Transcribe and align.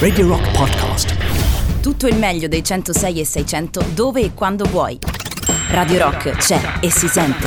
Radio 0.00 0.26
Rock 0.26 0.50
Podcast. 0.50 1.14
Tutto 1.80 2.08
il 2.08 2.16
meglio 2.16 2.48
dei 2.48 2.64
106 2.64 3.20
e 3.20 3.24
600 3.24 3.84
dove 3.94 4.22
e 4.22 4.34
quando 4.34 4.64
vuoi. 4.64 4.98
Radio 5.68 5.98
Rock 5.98 6.30
c'è 6.32 6.80
e 6.80 6.90
si 6.90 7.06
sente. 7.06 7.46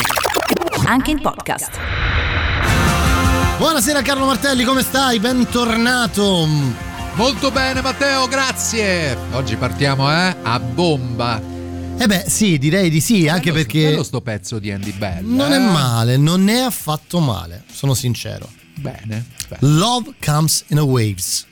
Anche 0.86 1.12
in 1.12 1.20
podcast. 1.20 1.72
Buonasera 3.58 4.02
Carlo 4.02 4.26
Martelli, 4.26 4.64
come 4.64 4.82
stai? 4.82 5.20
Bentornato. 5.20 6.48
Molto 7.16 7.52
bene 7.52 7.82
Matteo, 7.82 8.30
grazie. 8.30 9.18
Oggi 9.34 9.58
partiamo 9.58 10.10
eh, 10.10 10.36
a 10.42 10.60
bomba. 10.62 11.42
Eh 11.98 12.08
beh, 12.08 12.24
sì, 12.30 12.58
direi 12.60 12.90
di 12.90 13.02
sì, 13.02 13.28
anche 13.28 13.52
bello, 13.52 13.62
perché 13.62 13.90
bello 13.90 14.04
sto 14.04 14.22
pezzo 14.22 14.58
di 14.58 14.72
Andy 14.72 14.94
Bell. 14.94 15.26
non 15.26 15.52
eh? 15.52 15.58
è 15.58 15.60
male, 15.60 16.16
non 16.16 16.48
è 16.48 16.62
affatto 16.62 17.20
male, 17.20 17.66
sono 17.70 17.94
sincero. 17.94 18.50
Bene. 18.76 19.26
bene. 19.50 19.58
Love 19.60 20.14
comes 20.22 20.64
in 20.68 20.78
a 20.78 20.84
waves. 20.84 21.52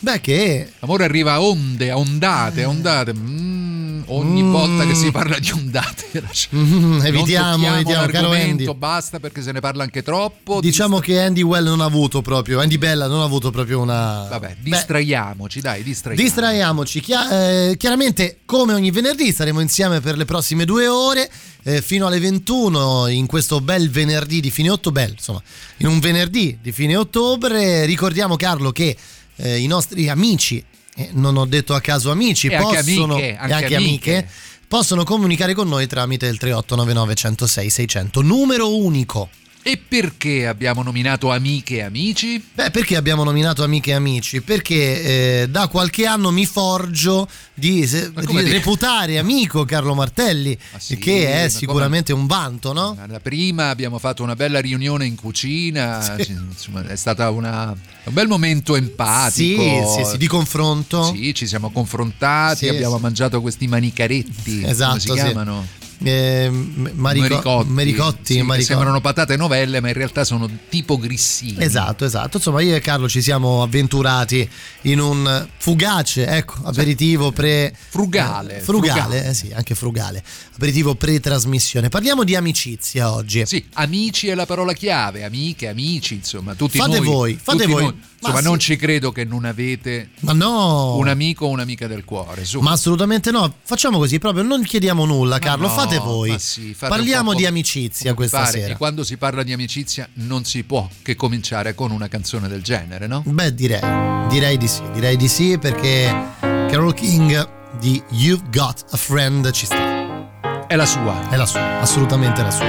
Beh, 0.00 0.20
che 0.20 0.70
L'amore 0.78 1.04
arriva 1.04 1.32
a 1.32 1.40
onde, 1.42 1.90
a 1.90 1.98
ondate, 1.98 2.62
a 2.62 2.68
ondate. 2.68 3.12
Mm, 3.14 4.02
ogni 4.06 4.42
Mm. 4.42 4.50
volta 4.52 4.86
che 4.86 4.94
si 4.94 5.10
parla 5.10 5.38
di 5.38 5.50
ondate. 5.50 5.96
Mm, 6.54 6.96
Non 6.96 7.04
evitiamo, 7.06 7.52
tocchiamo 7.54 7.74
evitiamo, 7.76 8.06
caro 8.06 8.30
Andy. 8.32 8.74
basta 8.74 9.18
perché 9.20 9.42
se 9.42 9.52
ne 9.52 9.60
parla 9.60 9.82
anche 9.82 10.02
troppo. 10.02 10.60
Diciamo 10.60 10.98
che 11.00 11.20
Andy 11.20 11.42
Well 11.42 11.64
non 11.64 11.80
ha 11.80 11.84
avuto 11.84 12.22
proprio, 12.22 12.60
Andy 12.60 12.78
Bella 12.78 13.06
non 13.06 13.20
ha 13.20 13.24
avuto 13.24 13.50
proprio 13.50 13.80
una... 13.80 14.26
Vabbè, 14.30 14.56
Beh, 14.60 14.70
distraiamoci, 14.70 15.60
dai, 15.60 15.82
distraiamoci. 15.82 16.24
Distraiamoci, 16.24 17.00
Chia- 17.00 17.30
eh, 17.70 17.76
chiaramente 17.76 18.38
come 18.44 18.72
ogni 18.72 18.90
venerdì 18.90 19.32
saremo 19.32 19.60
insieme 19.60 20.00
per 20.00 20.16
le 20.16 20.24
prossime 20.24 20.64
due 20.64 20.86
ore 20.88 21.28
eh, 21.64 21.82
fino 21.82 22.06
alle 22.06 22.20
21 22.20 23.08
in 23.08 23.26
questo 23.26 23.60
bel 23.60 23.90
venerdì 23.90 24.40
di 24.40 24.50
fine 24.50 24.70
ottobre, 24.70 25.08
insomma 25.14 25.42
in 25.78 25.86
un 25.86 25.98
venerdì 25.98 26.58
di 26.62 26.72
fine 26.72 26.96
ottobre 26.96 27.84
ricordiamo 27.84 28.36
Carlo 28.36 28.70
che 28.72 28.96
eh, 29.38 29.58
i 29.58 29.66
nostri 29.66 30.08
amici, 30.08 30.62
eh, 30.96 31.10
non 31.12 31.36
ho 31.36 31.46
detto 31.46 31.74
a 31.74 31.80
caso 31.80 32.10
amici, 32.10 32.46
E 32.48 32.54
anche 32.54 32.82
possono, 32.82 33.14
amiche, 33.14 33.28
e 33.28 33.36
anche 33.36 33.52
anche 33.54 33.74
amiche. 33.74 34.10
amiche, 34.16 34.28
possono 34.68 35.04
comunicare 35.04 35.54
con 35.54 35.68
noi 35.68 35.86
tramite 35.86 36.26
il 36.26 36.38
3899 36.38 37.14
106 37.14 37.70
600, 37.70 38.20
numero 38.22 38.76
unico. 38.76 39.28
E 39.62 39.76
perché 39.76 40.46
abbiamo 40.46 40.82
nominato 40.82 41.30
amiche 41.30 41.76
e 41.76 41.82
amici? 41.82 42.42
Beh, 42.54 42.70
perché 42.70 42.96
abbiamo 42.96 43.22
nominato 43.22 43.62
amiche 43.62 43.90
e 43.90 43.94
amici? 43.94 44.40
Perché 44.40 45.42
eh, 45.42 45.48
da 45.50 45.66
qualche 45.68 46.06
anno 46.06 46.30
mi 46.30 46.46
forgio 46.46 47.28
di, 47.52 47.86
se- 47.86 48.12
come 48.24 48.44
di 48.44 48.50
reputare 48.50 49.18
amico 49.18 49.64
Carlo 49.66 49.94
Martelli, 49.94 50.56
Ma 50.72 50.78
sì, 50.78 50.96
che 50.96 51.26
è 51.26 51.36
come- 51.36 51.48
sicuramente 51.50 52.12
un 52.14 52.26
vanto, 52.26 52.72
no? 52.72 52.96
La 53.08 53.20
prima 53.20 53.68
abbiamo 53.68 53.98
fatto 53.98 54.22
una 54.22 54.34
bella 54.36 54.60
riunione 54.60 55.04
in 55.04 55.16
cucina, 55.16 56.00
Sì. 56.18 56.30
insomma, 56.32 56.86
è 56.86 56.96
stato 56.96 57.30
un 57.30 57.76
bel 58.04 58.26
momento 58.28 58.72
Sì, 58.74 58.78
empatico. 58.80 59.94
sì, 59.96 60.04
sì, 60.12 60.16
di 60.16 60.26
confronto. 60.28 61.12
Sì, 61.12 61.34
ci 61.34 61.46
siamo 61.46 61.70
confrontati, 61.70 62.64
Sì, 62.64 62.68
abbiamo 62.68 62.96
sì. 62.96 63.02
mangiato 63.02 63.42
questi 63.42 63.66
manicaretti. 63.66 64.62
Esatto, 64.64 64.88
come 64.88 65.00
si 65.00 65.08
sì. 65.08 65.12
chiamano? 65.12 65.66
Eh, 66.00 66.48
Marico- 66.50 66.94
Maricotti. 67.00 67.68
Maricotti, 67.70 68.32
Sì, 68.34 68.42
Maricotti. 68.42 68.64
sembrano 68.64 69.00
patate 69.00 69.36
novelle, 69.36 69.80
ma 69.80 69.88
in 69.88 69.94
realtà 69.94 70.22
sono 70.24 70.48
tipo 70.68 70.96
grissini. 70.96 71.56
Esatto, 71.58 72.04
esatto. 72.04 72.36
Insomma, 72.36 72.60
io 72.60 72.76
e 72.76 72.80
Carlo 72.80 73.08
ci 73.08 73.20
siamo 73.20 73.62
avventurati 73.62 74.48
in 74.82 75.00
un 75.00 75.46
fugace, 75.58 76.26
ecco, 76.26 76.54
aperitivo 76.64 77.32
pre 77.32 77.74
Frugale, 77.88 78.58
eh, 78.58 78.60
frugale, 78.60 78.92
frugale. 79.00 79.26
eh 79.28 79.34
sì, 79.34 79.50
anche 79.52 79.74
frugale. 79.74 80.22
Aperitivo 80.54 80.94
pre-trasmissione. 80.94 81.88
Parliamo 81.88 82.22
di 82.24 82.34
amicizia 82.36 83.12
oggi. 83.12 83.44
Sì, 83.46 83.64
amici 83.74 84.28
è 84.28 84.34
la 84.34 84.46
parola 84.46 84.72
chiave, 84.72 85.24
amiche, 85.24 85.68
amici, 85.68 86.14
insomma, 86.14 86.54
tutti 86.54 86.78
Fate 86.78 86.98
noi. 86.98 87.06
voi, 87.06 87.38
fate 87.42 87.66
voi. 87.66 87.82
noi. 87.82 88.00
Ma 88.20 88.30
Insomma, 88.30 88.38
sì. 88.42 88.44
non 88.48 88.58
ci 88.58 88.76
credo 88.76 89.12
che 89.12 89.24
non 89.24 89.44
avete 89.44 90.10
Ma 90.20 90.32
no! 90.32 90.96
un 90.96 91.06
amico 91.06 91.46
o 91.46 91.50
un'amica 91.50 91.86
del 91.86 92.04
cuore. 92.04 92.44
Su. 92.44 92.58
Ma 92.60 92.72
assolutamente 92.72 93.30
no, 93.30 93.52
facciamo 93.62 93.98
così, 93.98 94.18
proprio 94.18 94.42
non 94.42 94.62
chiediamo 94.64 95.04
nulla, 95.04 95.38
Carlo, 95.38 95.68
no, 95.68 95.72
fate 95.72 95.98
voi. 95.98 96.36
sì, 96.38 96.74
fate 96.74 96.92
Parliamo 96.94 97.32
di 97.34 97.46
amicizia 97.46 98.14
questa 98.14 98.40
pare. 98.40 98.50
sera. 98.60 98.72
E 98.74 98.76
quando 98.76 99.04
si 99.04 99.16
parla 99.18 99.44
di 99.44 99.52
amicizia 99.52 100.08
non 100.14 100.44
si 100.44 100.64
può 100.64 100.88
che 101.02 101.14
cominciare 101.14 101.74
con 101.76 101.92
una 101.92 102.08
canzone 102.08 102.48
del 102.48 102.62
genere, 102.62 103.06
no? 103.06 103.22
Beh, 103.24 103.54
direi, 103.54 104.26
direi 104.28 104.56
di 104.56 104.66
sì, 104.66 104.82
direi 104.92 105.16
di 105.16 105.28
sì 105.28 105.56
perché 105.58 106.12
Carol 106.40 106.94
King 106.94 107.48
di 107.78 108.02
You've 108.10 108.48
Got 108.50 108.84
a 108.90 108.96
Friend 108.96 109.48
ci 109.52 109.64
sta. 109.66 110.66
È 110.66 110.74
la 110.74 110.86
sua. 110.86 111.28
È 111.30 111.36
la 111.36 111.46
sua, 111.46 111.78
assolutamente 111.80 112.42
la 112.42 112.50
sua. 112.50 112.66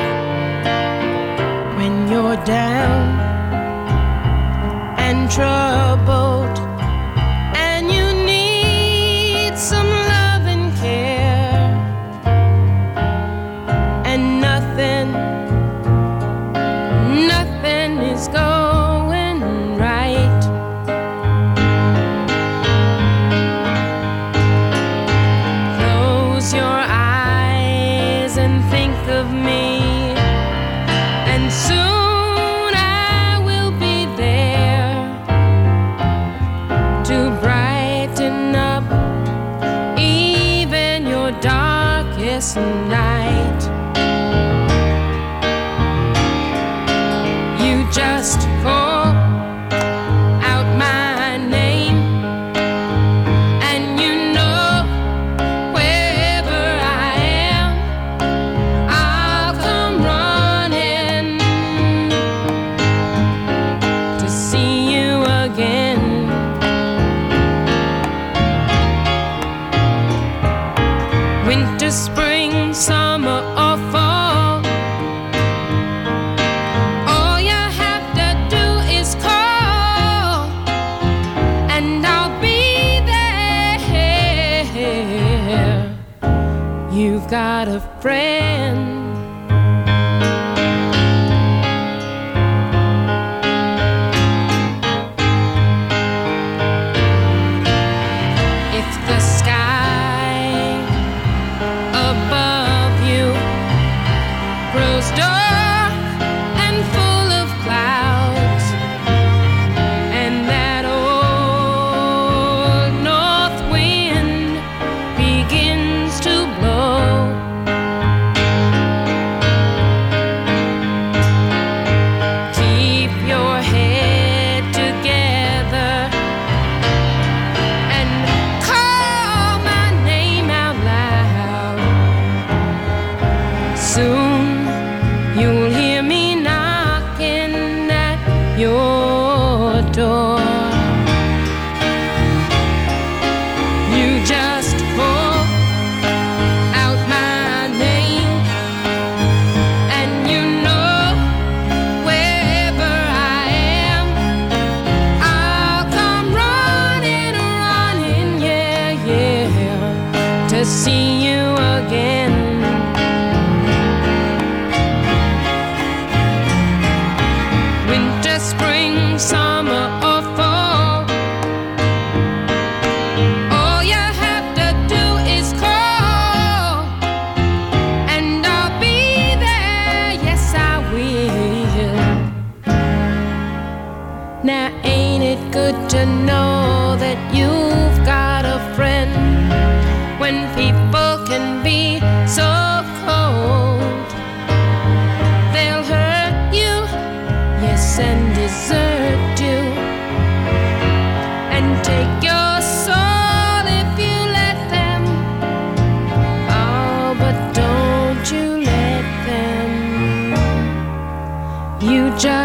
when 1.76 2.08
you're 2.12 2.36
down 2.44 3.19
and 5.38 6.29
listen 42.56 42.90
now. 42.90 43.09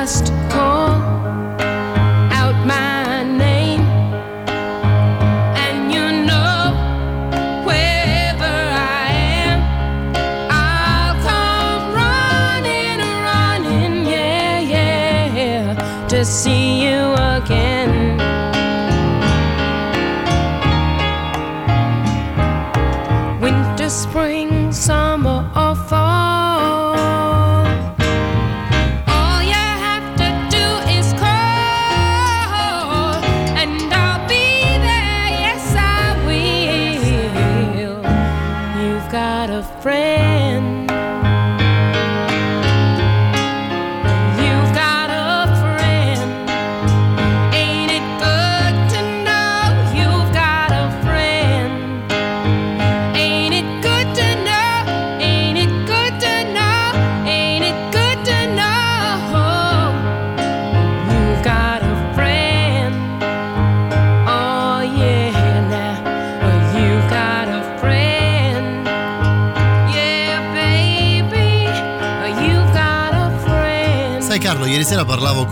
You 0.05 0.11
just 0.11 0.27
call 0.51 1.44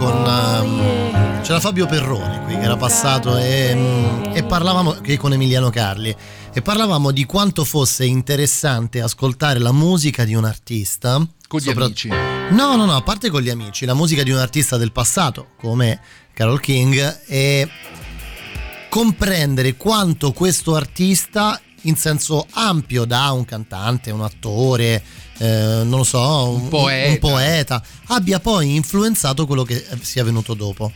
con... 0.03 0.25
Yeah. 0.25 1.41
C'era 1.43 1.61
Fabio 1.61 1.87
Perrone 1.87 2.43
qui 2.45 2.55
che 2.55 2.63
era 2.63 2.77
passato 2.77 3.37
e, 3.37 3.73
mm, 3.75 4.25
e 4.35 4.45
parlavamo 4.45 4.93
che 4.95 5.17
con 5.17 5.33
Emiliano 5.33 5.71
Carli 5.71 6.15
e 6.53 6.63
parlavamo 6.63 7.11
di 7.11 7.25
quanto 7.25 7.65
fosse 7.65 8.05
interessante 8.05 9.01
ascoltare 9.01 9.59
la 9.59 9.73
musica 9.73 10.25
di 10.25 10.35
un 10.35 10.45
artista 10.45 11.17
Con 11.49 11.61
gli 11.61 11.65
sopra- 11.65 11.85
amici. 11.85 12.09
No, 12.09 12.77
no, 12.77 12.85
no, 12.85 12.95
a 12.95 13.03
parte 13.03 13.31
con 13.31 13.43
gli 13.43 13.49
amici, 13.49 13.87
la 13.87 13.95
musica 13.95 14.23
di 14.23 14.31
un 14.31 14.39
artista 14.39 14.77
del 14.77 14.93
passato 14.93 15.49
come 15.59 16.01
Carol 16.33 16.61
King 16.61 17.23
e 17.27 17.69
comprendere 18.89 19.77
quanto 19.77 20.33
questo 20.33 20.75
artista 20.75 21.61
in 21.83 21.97
senso 21.97 22.47
ampio 22.53 23.05
da 23.05 23.31
un 23.33 23.45
cantante, 23.45 24.11
un 24.11 24.23
attore, 24.23 25.03
eh, 25.39 25.81
non 25.85 25.99
lo 25.99 26.05
so, 26.05 26.49
un, 26.51 26.69
poeta. 26.69 27.11
un 27.11 27.19
poeta, 27.19 27.83
abbia 28.07 28.39
poi 28.41 28.75
influenzato 28.75 29.47
quello 29.47 29.65
che 29.65 29.85
sia 30.01 30.23
venuto 30.25 30.55
dopo. 30.55 30.93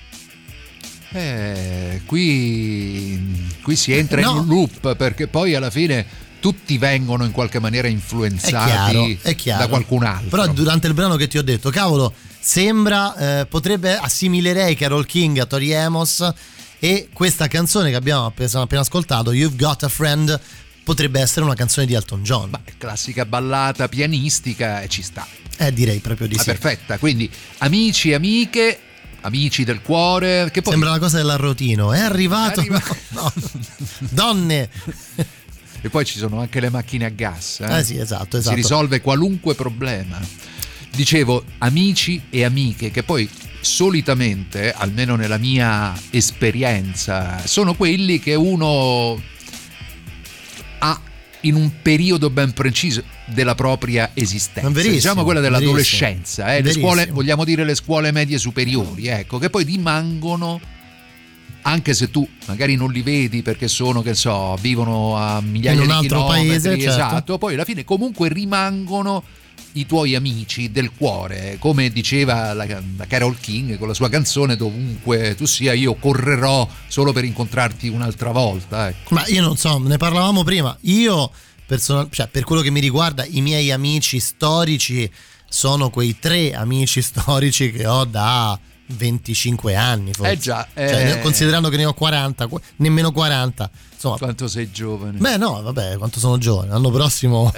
Eh, 1.12 2.02
qui, 2.04 3.48
qui 3.62 3.76
si 3.76 3.92
entra 3.92 4.20
No. 4.20 4.30
in 4.32 4.36
un 4.38 4.46
loop 4.46 4.96
perché 4.96 5.28
poi 5.28 5.54
alla 5.54 5.70
fine 5.70 6.04
tutti 6.40 6.76
vengono 6.78 7.24
in 7.24 7.32
qualche 7.32 7.58
maniera 7.58 7.88
È 7.88 7.90
influenzati 7.90 8.70
chiaro, 8.70 9.16
è 9.22 9.34
chiaro. 9.34 9.62
da 9.62 9.68
qualcun 9.68 10.04
altro. 10.04 10.28
Però 10.28 10.46
durante 10.48 10.86
il 10.86 10.94
brano 10.94 11.16
che 11.16 11.26
ti 11.28 11.38
ho 11.38 11.42
detto, 11.42 11.70
cavolo, 11.70 12.12
sembra, 12.38 13.40
eh, 13.40 13.46
potrebbe, 13.46 13.96
assimilerei 13.96 14.74
Carol 14.76 15.06
King 15.06 15.38
a 15.38 15.46
Tori 15.46 15.74
Amos 15.74 16.28
e 16.78 17.08
questa 17.12 17.48
canzone 17.48 17.90
che 17.90 17.96
abbiamo 17.96 18.26
appena, 18.26 18.60
appena 18.60 18.82
ascoltato, 18.82 19.32
You've 19.32 19.56
Got 19.56 19.84
a 19.84 19.88
Friend, 19.88 20.38
potrebbe 20.86 21.18
essere 21.20 21.44
una 21.44 21.56
canzone 21.56 21.84
di 21.84 21.94
Elton 21.94 22.22
John. 22.22 22.48
Beh, 22.50 22.74
classica 22.78 23.26
ballata 23.26 23.88
pianistica 23.88 24.82
e 24.82 24.88
ci 24.88 25.02
sta. 25.02 25.26
Eh, 25.56 25.72
direi 25.72 25.98
proprio 25.98 26.28
di 26.28 26.36
Ah, 26.36 26.38
sì. 26.38 26.44
perfetta. 26.44 26.96
Quindi 26.98 27.28
amici, 27.58 28.14
amiche, 28.14 28.78
amici 29.22 29.64
del 29.64 29.82
cuore, 29.82 30.48
che 30.52 30.62
poi 30.62 30.70
Sembra 30.74 30.90
una 30.90 31.00
cosa 31.00 31.16
dell'arrotino. 31.16 31.92
È 31.92 31.98
arrivato. 31.98 32.60
È 32.60 32.62
arrivato. 32.62 32.96
No. 33.16 33.32
Donne. 34.10 34.68
e 35.80 35.88
poi 35.90 36.04
ci 36.04 36.18
sono 36.18 36.38
anche 36.38 36.60
le 36.60 36.70
macchine 36.70 37.06
a 37.06 37.08
gas. 37.08 37.58
Eh, 37.60 37.78
Eh 37.78 37.82
sì, 37.82 37.98
esatto, 37.98 38.36
Si 38.36 38.36
esatto. 38.38 38.54
risolve 38.54 39.00
qualunque 39.00 39.56
problema. 39.56 40.20
Dicevo 40.94 41.42
amici 41.58 42.22
e 42.30 42.44
amiche 42.44 42.92
che 42.92 43.02
poi 43.02 43.28
solitamente, 43.60 44.70
almeno 44.72 45.16
nella 45.16 45.36
mia 45.38 45.92
esperienza, 46.10 47.44
sono 47.44 47.74
quelli 47.74 48.20
che 48.20 48.36
uno 48.36 49.20
ha 50.78 51.00
in 51.40 51.54
un 51.54 51.70
periodo 51.82 52.30
ben 52.30 52.52
preciso 52.52 53.02
della 53.26 53.54
propria 53.54 54.10
esistenza, 54.14 54.68
diciamo 54.80 55.22
quella 55.22 55.40
dell'adolescenza, 55.40 56.54
eh, 56.56 56.62
le 56.62 56.72
scuole, 56.72 57.06
vogliamo 57.06 57.44
dire 57.44 57.64
le 57.64 57.74
scuole 57.74 58.10
medie 58.10 58.38
superiori, 58.38 59.06
ecco, 59.06 59.38
che 59.38 59.50
poi 59.50 59.64
rimangono 59.64 60.60
anche 61.62 61.94
se 61.94 62.10
tu 62.10 62.26
magari 62.46 62.76
non 62.76 62.90
li 62.92 63.02
vedi 63.02 63.42
perché 63.42 63.68
sono, 63.68 64.00
che 64.00 64.14
so, 64.14 64.56
vivono 64.60 65.16
a 65.16 65.40
migliaia 65.40 65.74
In 65.74 65.80
un 65.80 65.86
di 65.86 65.92
altro 65.92 66.26
chilometri, 66.26 66.48
paese, 66.48 66.80
certo. 66.80 66.88
esatto, 66.88 67.38
poi 67.38 67.54
alla 67.54 67.64
fine 67.64 67.84
comunque 67.84 68.28
rimangono 68.28 69.22
i 69.78 69.86
tuoi 69.86 70.14
amici 70.14 70.70
del 70.70 70.90
cuore, 70.92 71.56
come 71.58 71.90
diceva 71.90 72.52
la, 72.52 72.66
la 72.96 73.06
Carol 73.06 73.38
King 73.38 73.78
con 73.78 73.88
la 73.88 73.94
sua 73.94 74.08
canzone 74.08 74.56
dovunque 74.56 75.34
tu 75.34 75.46
sia 75.46 75.72
io 75.72 75.94
correrò 75.94 76.68
solo 76.88 77.12
per 77.12 77.24
incontrarti 77.24 77.88
un'altra 77.88 78.30
volta. 78.30 78.88
Ecco. 78.88 79.14
Ma 79.14 79.24
io 79.26 79.42
non 79.42 79.56
so, 79.56 79.78
ne 79.78 79.96
parlavamo 79.96 80.44
prima. 80.44 80.76
Io, 80.82 81.30
personal- 81.66 82.08
cioè, 82.10 82.28
per 82.28 82.44
quello 82.44 82.62
che 82.62 82.70
mi 82.70 82.80
riguarda, 82.80 83.24
i 83.24 83.40
miei 83.40 83.70
amici 83.70 84.20
storici 84.20 85.10
sono 85.48 85.90
quei 85.90 86.18
tre 86.18 86.54
amici 86.54 87.00
storici 87.02 87.70
che 87.70 87.86
ho 87.86 88.04
da 88.04 88.58
25 88.86 89.74
anni. 89.74 90.12
Forse. 90.12 90.32
Eh 90.32 90.38
già, 90.38 90.66
Cioè, 90.74 90.84
eh. 91.00 91.04
ne- 91.04 91.20
considerando 91.20 91.68
che 91.68 91.76
ne 91.76 91.84
ho 91.84 91.94
40, 91.94 92.46
qu- 92.46 92.60
nemmeno 92.76 93.12
40. 93.12 93.70
Insomma, 93.94 94.16
Quanto 94.18 94.46
sei 94.46 94.70
giovane. 94.70 95.18
Beh, 95.18 95.36
no, 95.38 95.62
vabbè, 95.62 95.96
quanto 95.96 96.18
sono 96.20 96.36
giovane. 96.38 96.68
L'anno 96.68 96.90
prossimo. 96.90 97.50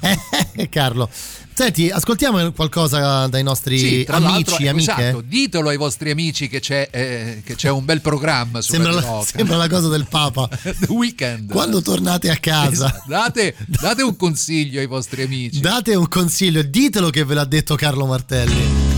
Eh, 0.00 0.68
Carlo. 0.70 1.08
Senti, 1.54 1.90
ascoltiamo 1.90 2.50
qualcosa 2.52 3.26
dai 3.26 3.42
nostri 3.42 3.78
Sì, 3.78 4.06
amici, 4.08 4.22
l'altro, 4.24 4.56
amiche. 4.56 4.78
esatto, 4.80 5.20
ditelo 5.20 5.68
ai 5.68 5.76
vostri 5.76 6.10
amici 6.10 6.48
che 6.48 6.60
c'è, 6.60 6.88
eh, 6.90 7.42
che 7.44 7.56
c'è 7.56 7.68
un 7.68 7.84
bel 7.84 8.00
programma 8.00 8.62
su 8.62 8.72
Sembra 8.72 8.92
la, 8.92 9.22
sembra 9.22 9.56
la 9.58 9.68
cosa 9.68 9.88
del 9.88 10.06
Papa. 10.08 10.48
The 10.62 10.86
Weekend. 10.88 11.52
Quando 11.52 11.82
tornate 11.82 12.30
a 12.30 12.36
casa, 12.38 12.86
Esatto. 12.86 13.04
Date, 13.06 13.54
date 13.66 14.02
un 14.02 14.16
consiglio 14.16 14.80
ai 14.80 14.86
vostri 14.86 15.22
amici. 15.24 15.60
date 15.60 15.94
un 15.94 16.08
consiglio, 16.08 16.62
ditelo 16.62 17.10
che 17.10 17.22
ve 17.22 17.34
l'ha 17.34 17.44
detto 17.44 17.74
Carlo 17.74 18.06
Martelli. 18.06 18.91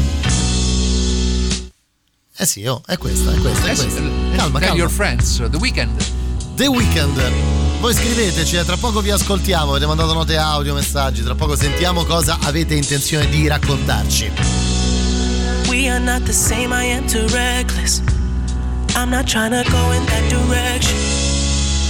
Eh 2.36 2.46
sì, 2.46 2.66
oh, 2.66 2.82
è 2.86 2.96
questa, 2.98 3.32
è 3.32 3.36
questa, 3.38 3.66
è 3.66 3.70
Eh 3.70 3.76
sì, 3.76 3.82
questa. 3.82 4.00
eh, 4.00 4.36
Calma, 4.36 4.58
tell 4.58 4.68
calma. 4.68 4.74
your 4.82 4.90
friends, 4.90 5.36
The 5.50 5.56
Weekend. 5.56 6.04
The 6.56 6.66
Weeknd. 6.66 7.20
Voi 7.80 7.94
scriveteci, 7.94 8.56
eh, 8.56 8.64
tra 8.64 8.76
poco 8.76 9.00
vi 9.00 9.10
ascoltiamo, 9.10 9.70
avete 9.70 9.86
mandato 9.86 10.12
note 10.14 10.36
audio, 10.36 10.74
messaggi, 10.74 11.22
tra 11.22 11.34
poco 11.34 11.54
sentiamo 11.54 12.04
cosa 12.04 12.38
avete 12.40 12.74
intenzione 12.74 13.28
di 13.28 13.46
raccontarci. 13.46 14.32
We 15.68 15.88
are 15.88 15.98
not 16.00 16.22
the 16.24 16.32
same, 16.32 16.72
I 16.74 16.90
am 16.92 17.06
too 17.06 17.26
reckless. 17.28 18.00
I'm 18.96 19.10
not 19.10 19.26
trying 19.26 19.50
to 19.52 19.62
go 19.70 19.92
in 19.92 20.04
that 20.06 20.28
direction. 20.28 20.96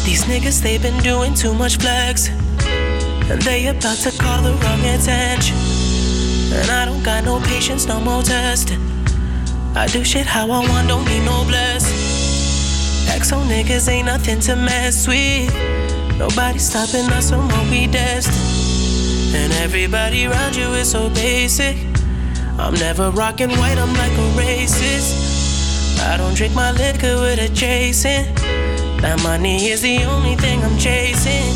These 0.04 0.24
niggas, 0.26 0.60
they 0.60 0.78
been 0.78 0.98
doing 1.02 1.34
too 1.34 1.54
much 1.54 1.76
flex. 1.78 2.28
And 3.30 3.40
they 3.42 3.68
about 3.68 3.96
to 4.02 4.10
call 4.18 4.42
the 4.42 4.52
wrong 4.52 4.80
attention. 4.84 5.56
And 6.52 6.70
I 6.70 6.84
don't 6.84 7.02
got 7.02 7.24
no 7.24 7.40
patience, 7.40 7.86
no 7.86 8.00
more 8.00 8.22
testing. 8.22 8.80
I 9.76 9.88
do 9.88 10.04
shit 10.04 10.24
how 10.24 10.44
I 10.50 10.60
want, 10.68 10.86
don't 10.86 11.04
need 11.04 11.24
no 11.24 11.44
bless. 11.48 11.84
Exo 13.08 13.42
niggas 13.44 13.88
ain't 13.88 14.06
nothing 14.06 14.38
to 14.40 14.54
mess 14.54 15.08
with. 15.08 15.52
Nobody 16.16 16.60
stopping 16.60 17.10
us 17.10 17.30
from 17.30 17.48
what 17.48 17.68
we 17.68 17.88
destined. 17.88 19.34
And 19.34 19.52
everybody 19.54 20.26
around 20.26 20.54
you 20.54 20.68
is 20.74 20.92
so 20.92 21.10
basic. 21.10 21.76
I'm 22.56 22.74
never 22.74 23.10
rocking 23.10 23.50
white, 23.50 23.76
I'm 23.76 23.92
like 23.94 24.12
a 24.12 24.28
racist. 24.38 25.98
I 26.02 26.16
don't 26.18 26.34
drink 26.34 26.54
my 26.54 26.70
liquor 26.70 27.16
with 27.20 27.40
a 27.40 27.52
chasing. 27.52 28.32
That 29.02 29.20
money 29.24 29.70
is 29.70 29.82
the 29.82 30.04
only 30.04 30.36
thing 30.36 30.62
I'm 30.62 30.78
chasing. 30.78 31.50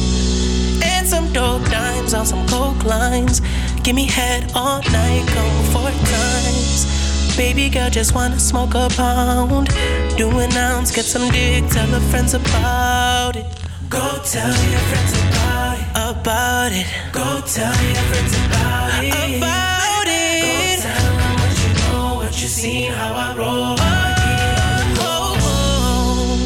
And 0.83 1.07
some 1.07 1.33
dope 1.33 1.65
dimes 1.71 2.15
on 2.15 2.27
some 2.27 2.45
coke 2.49 2.85
lines. 2.85 3.41
Give 3.85 3.95
me 3.95 4.07
head 4.07 4.51
all 4.57 4.83
night, 4.91 5.25
come 5.29 5.65
four 5.73 5.91
times. 5.91 6.98
Baby 7.39 7.69
girl 7.71 7.89
just 7.89 8.17
wanna 8.17 8.37
smoke 8.41 8.75
a 8.75 8.89
pound. 8.97 9.69
Do 10.17 10.29
an 10.41 10.53
ounce, 10.55 10.91
get 10.91 11.05
some 11.05 11.31
dick, 11.31 11.63
tell 11.71 11.87
her 11.87 12.01
friends 12.11 12.35
about 12.35 13.37
it. 13.37 13.47
Go 13.89 14.07
tell 14.25 14.57
your 14.73 14.85
friends 14.91 15.13
about 15.23 15.79
it. 15.79 15.87
About 16.11 16.73
it. 16.73 16.87
Go 17.13 17.41
tell 17.47 17.79
your 17.95 18.05
friends 18.11 18.35
about 18.45 19.05
it. 19.05 19.39
About 19.39 20.09
it. 20.09 20.83
Go 20.83 20.83
tell 20.83 21.15
them 21.21 21.35
what 21.41 21.55
you 21.63 21.73
know, 21.81 22.15
what 22.17 22.43
you 22.43 22.49
seen, 22.49 22.91
how 22.91 23.15
I 23.15 23.37
roll. 23.37 23.77
Oh, 23.79 24.17
oh, 25.01 25.37
oh. 25.47 26.39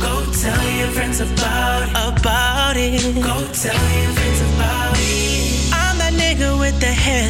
Go 0.00 0.32
tell 0.32 0.64
your 0.80 0.88
friends 0.88 1.20
about 1.20 1.82
it. 1.84 1.90
About 1.90 2.76
it. 2.76 3.14
Go 3.14 3.36
tell 3.54 3.84
your 4.02 4.12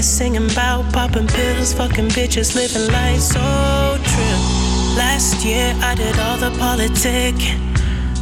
singing 0.02 0.50
about 0.50 0.92
popping 0.92 1.26
pills, 1.26 1.72
fucking 1.72 2.08
bitches, 2.08 2.54
living 2.54 2.90
life 2.92 3.20
so 3.20 3.98
true. 4.02 4.96
Last 4.96 5.44
year 5.44 5.74
I 5.80 5.94
did 5.94 6.18
all 6.18 6.36
the 6.38 6.50
politic. 6.58 7.34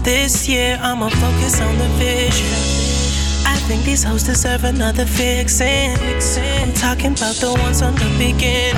This 0.03 0.49
year 0.49 0.79
I'ma 0.81 1.09
focus 1.09 1.61
on 1.61 1.77
the 1.79 1.89
vision. 1.99 2.47
I 3.47 3.57
think 3.67 3.85
these 3.85 4.03
hoes 4.03 4.25
deserve 4.25 4.65
another 4.65 5.05
fixin'. 5.05 5.97
I'm 6.63 6.73
talking 6.73 7.13
about 7.13 7.37
the 7.37 7.53
ones 7.63 7.83
on 7.83 7.95
the 7.95 8.11
beginning. 8.19 8.75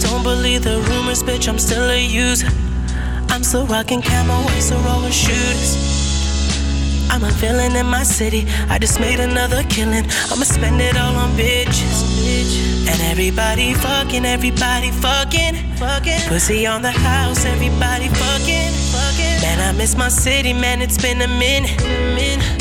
Don't 0.00 0.22
believe 0.22 0.64
the 0.64 0.80
rumors, 0.88 1.22
bitch. 1.22 1.48
I'm 1.48 1.58
still 1.58 1.90
a 1.90 1.98
user. 1.98 2.48
I'm 3.28 3.42
still 3.42 3.66
rocking 3.66 4.00
camo, 4.00 4.34
white 4.44 4.62
Sororo 4.62 5.10
shooters. 5.12 5.93
I'm 7.10 7.24
a 7.24 7.30
villain 7.32 7.76
in 7.76 7.86
my 7.86 8.02
city. 8.02 8.46
I 8.68 8.78
just 8.78 9.00
made 9.00 9.20
another 9.20 9.62
killing. 9.64 10.04
I'ma 10.30 10.44
spend 10.44 10.80
it 10.80 10.96
all 10.96 11.14
on 11.16 11.30
bitches. 11.36 11.98
And 12.88 13.00
everybody 13.02 13.74
fucking, 13.74 14.24
everybody 14.24 14.90
fucking. 14.90 15.54
fucking. 15.76 16.20
Pussy 16.28 16.66
on 16.66 16.82
the 16.82 16.90
house, 16.90 17.44
everybody 17.44 18.08
fucking. 18.08 18.72
Man, 19.42 19.60
I 19.60 19.72
miss 19.76 19.96
my 19.96 20.08
city, 20.08 20.52
man. 20.52 20.82
It's 20.82 21.00
been 21.00 21.20
a 21.22 21.28
minute. 21.28 21.76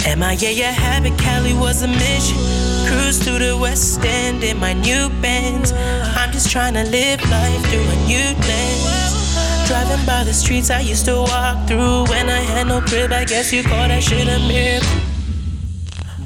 MIA, 0.06 0.52
your 0.52 0.68
habit, 0.68 1.18
Cali 1.18 1.54
was 1.54 1.82
a 1.82 1.88
mission. 1.88 2.38
Cruise 2.88 3.24
through 3.24 3.40
the 3.40 3.58
West 3.58 4.04
End 4.04 4.44
in 4.44 4.58
my 4.60 4.74
new 4.74 5.10
Benz. 5.22 5.72
I'm 5.72 6.32
just 6.32 6.52
trying 6.52 6.74
to 6.74 6.84
live 6.84 7.22
life 7.30 7.62
through 7.70 7.82
a 7.82 7.96
new 8.08 8.36
lens. 8.48 9.13
Driving 9.74 10.06
by 10.06 10.24
the 10.24 10.34
streets 10.34 10.70
I 10.70 10.82
used 10.82 11.04
to 11.06 11.16
walk 11.16 11.68
through 11.68 12.04
when 12.04 12.30
I 12.30 12.42
had 12.42 12.68
no 12.68 12.80
crib. 12.80 13.12
I 13.12 13.26
guess 13.26 13.52
you 13.52 13.64
call 13.64 13.88
that 13.88 14.04
shit 14.04 14.28
a 14.28 14.38
miracle. 14.48 14.88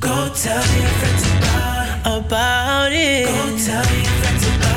Go 0.02 0.30
tell 0.36 0.66
your 0.76 0.92
friends 1.00 1.24
about. 1.38 2.26
About 2.26 2.92
it. 2.92 3.26
Go 3.26 3.58
tell 3.58 3.96
your 3.96 4.06
friends 4.20 4.48
about 4.48 4.72
it. 4.72 4.77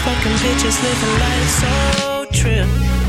Fucking 0.00 0.36
bitches, 0.42 0.76
living 0.82 1.18
life 1.20 1.48
so 1.48 2.26
true. 2.32 3.05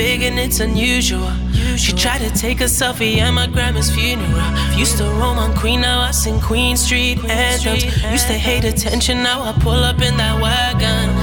Big 0.00 0.22
and 0.22 0.38
it's 0.38 0.60
unusual. 0.60 1.30
She 1.76 1.92
tried 1.92 2.22
to 2.26 2.30
take 2.30 2.62
a 2.62 2.68
selfie 2.78 3.18
at 3.18 3.32
my 3.32 3.46
grandma's 3.46 3.90
funeral. 3.94 4.50
Used 4.74 4.96
to 4.96 5.04
roam 5.20 5.36
on 5.36 5.54
Queen, 5.54 5.82
now 5.82 6.00
I 6.00 6.10
sing 6.10 6.40
Queen 6.40 6.74
Street 6.78 7.18
anthems. 7.24 7.84
Used 8.16 8.28
to 8.28 8.38
hate 8.48 8.64
attention, 8.64 9.22
now 9.22 9.42
I 9.42 9.52
pull 9.66 9.82
up 9.90 10.00
in 10.00 10.16
that 10.16 10.36
wagon. 10.40 11.19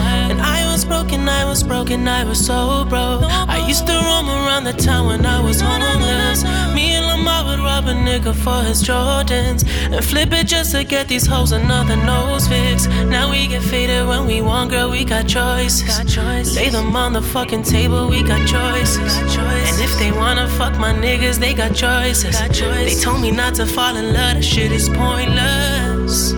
I 1.30 1.46
was 1.46 1.64
broken, 1.64 2.08
I 2.08 2.24
was 2.24 2.46
so 2.46 2.86
broke. 2.86 3.24
I 3.24 3.66
used 3.68 3.86
to 3.88 3.94
roam 3.94 4.30
around 4.30 4.64
the 4.64 4.74
town 4.74 5.08
when 5.08 5.26
I 5.26 5.42
was 5.42 5.60
homeless. 5.62 6.44
Me 6.76 6.94
and 6.94 7.06
Lamar 7.06 7.46
would 7.46 7.60
rob 7.60 7.86
a 7.88 7.94
nigga 7.94 8.34
for 8.36 8.62
his 8.68 8.84
Jordans 8.84 9.68
and 9.92 10.04
flip 10.04 10.32
it 10.32 10.48
just 10.48 10.72
to 10.72 10.84
get 10.84 11.08
these 11.08 11.26
hoes 11.26 11.52
another 11.52 11.96
nose 11.96 12.48
fix. 12.48 12.88
Now 12.88 13.32
we 13.32 13.48
get 13.48 13.62
faded 13.62 14.08
when 14.08 14.26
we 14.26 14.42
want, 14.42 14.72
girl, 14.72 14.90
we 14.90 15.04
got 15.04 15.28
choices. 15.28 16.56
Lay 16.56 16.70
them 16.70 16.96
on 16.96 17.14
the 17.14 17.22
fucking 17.22 17.64
table, 17.64 18.08
we 18.08 18.24
got 18.24 18.48
choices. 18.48 19.18
And 19.18 19.82
if 19.82 19.98
they 20.00 20.12
wanna 20.12 20.48
fuck 20.48 20.78
my 20.78 20.94
niggas, 20.94 21.40
they 21.40 21.54
got 21.54 21.76
choices. 21.76 22.38
They 22.40 22.96
told 22.96 23.22
me 23.22 23.32
not 23.32 23.56
to 23.56 23.66
fall 23.66 23.96
in 23.96 24.14
love, 24.14 24.36
that 24.36 24.44
shit 24.44 24.72
is 24.72 24.90
pointless. 24.90 26.37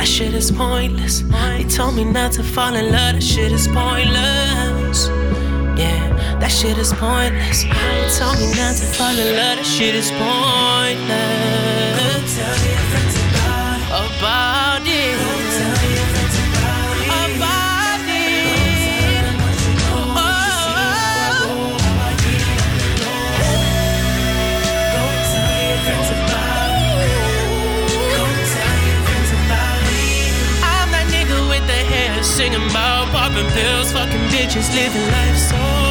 That 0.00 0.08
shit 0.08 0.32
is 0.32 0.50
pointless. 0.50 1.20
They 1.20 1.64
told 1.64 1.94
me 1.94 2.04
not 2.04 2.32
to 2.32 2.42
fall 2.42 2.74
in 2.74 2.86
love, 2.86 3.16
that 3.16 3.22
shit 3.22 3.52
is 3.52 3.68
pointless. 3.68 5.08
Yeah, 5.78 6.38
that 6.40 6.48
shit 6.50 6.78
is 6.78 6.94
pointless. 6.94 7.64
They 7.64 8.08
told 8.18 8.38
me 8.40 8.48
not 8.56 8.76
to 8.76 8.86
fall 8.96 9.12
in 9.12 9.36
love, 9.36 9.58
that 9.58 9.66
shit 9.66 9.94
is 9.94 10.10
pointless. 10.12 11.04
Go 12.00 12.16
tell 12.32 12.56
your 12.64 12.80
friends 12.88 13.16
about. 13.28 14.16
About 14.16 14.59
popping 33.40 33.52
pills, 33.54 33.92
fucking 33.92 34.20
bitches, 34.28 34.74
living 34.74 35.10
life 35.12 35.36
so 35.36 35.89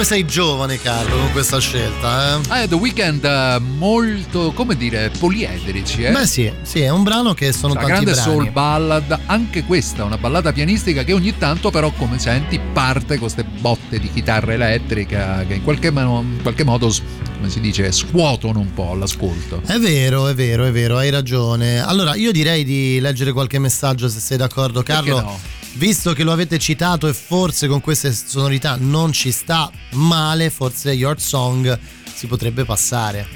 Come 0.00 0.12
sei 0.14 0.24
giovane, 0.24 0.80
Carlo, 0.80 1.14
con 1.14 1.30
questa 1.32 1.60
scelta, 1.60 2.38
eh? 2.38 2.40
Ah, 2.48 2.66
The 2.66 2.74
Weeknd 2.74 3.22
eh, 3.22 3.58
molto, 3.58 4.50
come 4.52 4.74
dire, 4.74 5.10
poliedrici, 5.18 6.04
eh? 6.04 6.10
Beh 6.10 6.26
sì, 6.26 6.50
sì, 6.62 6.80
è 6.80 6.88
un 6.88 7.02
brano 7.02 7.34
che 7.34 7.52
sono 7.52 7.74
Una 7.74 7.82
tanti 7.82 8.04
grande 8.04 8.12
brani. 8.12 8.30
soul 8.30 8.50
ballad, 8.50 9.18
anche 9.26 9.62
questa, 9.64 10.04
una 10.04 10.16
ballata 10.16 10.54
pianistica 10.54 11.04
che 11.04 11.12
ogni 11.12 11.36
tanto 11.36 11.70
però, 11.70 11.90
come 11.90 12.18
senti, 12.18 12.58
parte 12.72 13.18
con 13.18 13.30
queste 13.30 13.44
botte 13.44 13.98
di 13.98 14.10
chitarra 14.10 14.54
elettrica 14.54 15.44
che 15.46 15.52
in 15.56 15.62
qualche, 15.62 15.90
mo- 15.90 16.22
in 16.22 16.40
qualche 16.40 16.64
modo, 16.64 16.90
come 17.36 17.50
si 17.50 17.60
dice, 17.60 17.92
scuotono 17.92 18.58
un 18.58 18.72
po' 18.72 18.94
l'ascolto. 18.94 19.60
È 19.66 19.76
vero, 19.76 20.28
è 20.28 20.34
vero, 20.34 20.64
è 20.64 20.72
vero, 20.72 20.96
hai 20.96 21.10
ragione. 21.10 21.78
Allora, 21.78 22.14
io 22.14 22.32
direi 22.32 22.64
di 22.64 23.00
leggere 23.00 23.32
qualche 23.32 23.58
messaggio 23.58 24.08
se 24.08 24.18
sei 24.18 24.38
d'accordo, 24.38 24.82
Perché 24.82 25.10
Carlo. 25.10 25.20
no? 25.20 25.58
Visto 25.74 26.12
che 26.12 26.24
lo 26.24 26.32
avete 26.32 26.58
citato 26.58 27.06
e 27.06 27.14
forse 27.14 27.68
con 27.68 27.80
queste 27.80 28.12
sonorità 28.12 28.76
non 28.78 29.12
ci 29.12 29.30
sta 29.30 29.70
male, 29.92 30.50
forse 30.50 30.90
Your 30.92 31.20
Song 31.20 31.78
si 32.12 32.26
potrebbe 32.26 32.64
passare. 32.64 33.26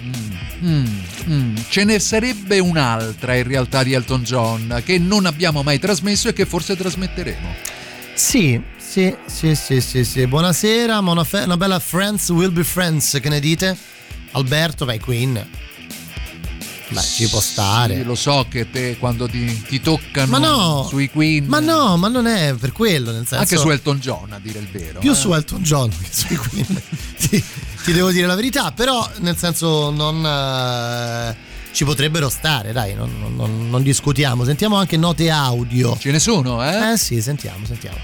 Mm, 0.63 0.85
mm. 1.27 1.57
Ce 1.69 1.85
ne 1.85 1.99
sarebbe 1.99 2.59
un'altra 2.59 3.35
in 3.37 3.45
realtà 3.45 3.83
di 3.83 3.95
Elton 3.95 4.23
John 4.25 4.83
che 4.85 4.99
non 4.99 5.27
abbiamo 5.27 5.63
mai 5.63 5.79
trasmesso 5.79 6.29
e 6.29 6.33
che 6.33 6.45
forse 6.45 6.77
trasmetteremo. 6.77 7.55
Sì, 8.15 8.61
sì, 8.77 9.15
sì, 9.27 9.55
sì, 9.55 9.81
sì, 9.81 10.05
sì. 10.05 10.27
Buonasera, 10.27 11.01
ma 11.01 11.13
una, 11.13 11.25
fe- 11.25 11.45
una 11.45 11.57
bella 11.57 11.79
Friends 11.79 12.29
will 12.29 12.53
be 12.53 12.63
friends, 12.63 13.19
che 13.21 13.29
ne 13.29 13.41
dite? 13.41 13.77
Alberto, 14.33 14.85
vai 14.85 14.99
Queen. 14.99 15.43
Beh, 16.95 17.03
ci 17.03 17.29
può 17.29 17.41
stare. 17.41 17.97
Sì, 17.97 18.05
lo 18.05 18.15
so 18.15 18.47
che 18.49 18.71
te 18.71 18.97
quando 18.99 19.27
ti, 19.29 19.63
ti 19.63 19.81
toccano 19.81 20.31
Ma 20.31 20.39
no, 20.39 20.87
sui 20.89 21.11
Queen. 21.11 21.47
Ma 21.47 21.59
no, 21.61 21.97
ma 21.97 22.09
non 22.09 22.27
è 22.27 22.55
per 22.55 22.73
quello, 22.73 23.11
nel 23.11 23.27
senso 23.27 23.37
Anche 23.43 23.57
su 23.57 23.69
Elton 23.71 23.99
John, 23.99 24.33
a 24.33 24.39
dire 24.41 24.61
il 24.61 24.69
vero. 24.71 25.01
più 25.01 25.11
eh. 25.11 25.15
su 25.15 25.33
Elton 25.33 25.63
John 25.63 25.89
che 25.91 26.09
sui 26.11 26.37
Queen. 26.37 26.67
ti, 27.19 27.45
ti 27.85 27.93
devo 27.93 28.11
dire 28.11 28.27
la 28.27 28.35
verità, 28.37 28.71
però 28.73 29.09
nel 29.19 29.37
senso 29.37 29.91
non 29.91 30.25
eh, 30.25 31.37
ci 31.73 31.85
potrebbero 31.85 32.29
stare, 32.29 32.71
dai, 32.73 32.95
non, 32.95 33.11
non- 33.19 33.35
non- 33.35 33.69
non 33.71 33.83
discutiamo. 33.83 34.45
Sentiamo 34.45 34.77
anche 34.77 34.97
note 34.97 35.31
audio. 35.31 35.97
Ce 35.99 36.11
ne 36.13 36.21
sono, 36.21 36.65
eh? 36.65 36.93
Eh 36.93 36.97
sì, 36.97 37.21
sentiamo, 37.21 37.67
sentiamo. 37.67 37.99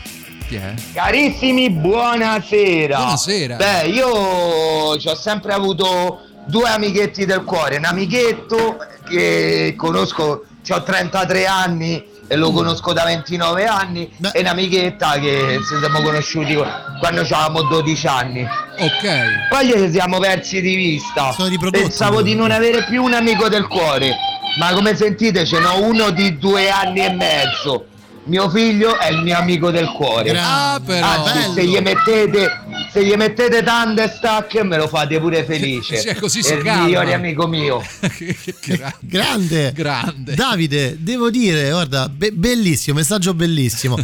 Chi 0.48 0.56
è? 0.56 0.74
Carissimi, 0.92 1.70
buonasera. 1.70 2.96
Buonasera. 2.96 3.54
Beh, 3.56 3.86
io 3.86 4.98
ci 4.98 5.06
ho 5.06 5.14
sempre 5.14 5.52
avuto 5.52 6.22
due 6.50 6.68
amichetti 6.68 7.24
del 7.24 7.44
cuore. 7.44 7.76
Un 7.76 7.84
amichetto 7.86 8.78
che 9.08 9.74
conosco, 9.76 10.44
ho 10.68 10.82
33 10.82 11.46
anni 11.46 12.04
e 12.26 12.36
lo 12.36 12.52
conosco 12.52 12.92
da 12.92 13.04
29 13.04 13.64
anni, 13.64 14.08
Beh. 14.16 14.30
e 14.34 14.40
un'amichetta 14.40 15.18
che 15.18 15.58
ci 15.68 15.78
siamo 15.80 16.00
conosciuti 16.00 16.54
quando 17.00 17.22
avevamo 17.22 17.62
12 17.62 18.06
anni. 18.06 18.42
Ok. 18.42 19.48
Poi 19.48 19.72
ci 19.72 19.90
siamo 19.90 20.18
persi 20.18 20.60
di 20.60 20.76
vista. 20.76 21.34
Pensavo 21.70 22.22
di 22.22 22.34
non 22.34 22.52
avere 22.52 22.84
più 22.84 23.02
un 23.02 23.14
amico 23.14 23.48
del 23.48 23.66
cuore, 23.66 24.14
ma 24.60 24.72
come 24.72 24.94
sentite 24.94 25.44
ce 25.44 25.58
n'ho 25.58 25.82
uno 25.82 26.10
di 26.10 26.38
due 26.38 26.70
anni 26.70 27.00
e 27.04 27.12
mezzo. 27.12 27.86
Mio 28.24 28.48
figlio 28.50 28.98
è 28.98 29.10
il 29.10 29.22
mio 29.22 29.36
amico 29.38 29.70
del 29.70 29.88
cuore. 29.92 30.30
Gra- 30.30 30.72
Ah, 30.74 30.80
però. 30.84 31.06
Anzi, 31.06 31.32
bello. 31.38 31.52
se 31.54 31.64
gli 31.66 31.78
mettete 31.78 32.60
se 32.92 33.04
gli 33.04 33.12
mettete 33.14 33.62
tante 33.62 34.08
stacche 34.08 34.62
me 34.62 34.76
lo 34.76 34.88
fate 34.88 35.18
pure 35.20 35.44
felice. 35.44 35.96
Sì, 35.96 36.14
così 36.14 36.42
si 36.42 36.52
è 36.52 36.56
il 36.56 36.62
calma. 36.62 36.84
migliore 36.84 37.14
amico 37.14 37.46
mio. 37.46 37.80
Che- 38.00 38.36
che 38.36 38.76
grande. 38.76 38.92
Grande. 39.00 39.72
Grande. 39.72 40.34
Davide, 40.34 40.96
devo 41.00 41.30
dire, 41.30 41.70
guarda, 41.70 42.08
be- 42.08 42.30
bellissimo, 42.32 42.98
messaggio 42.98 43.32
bellissimo. 43.34 43.96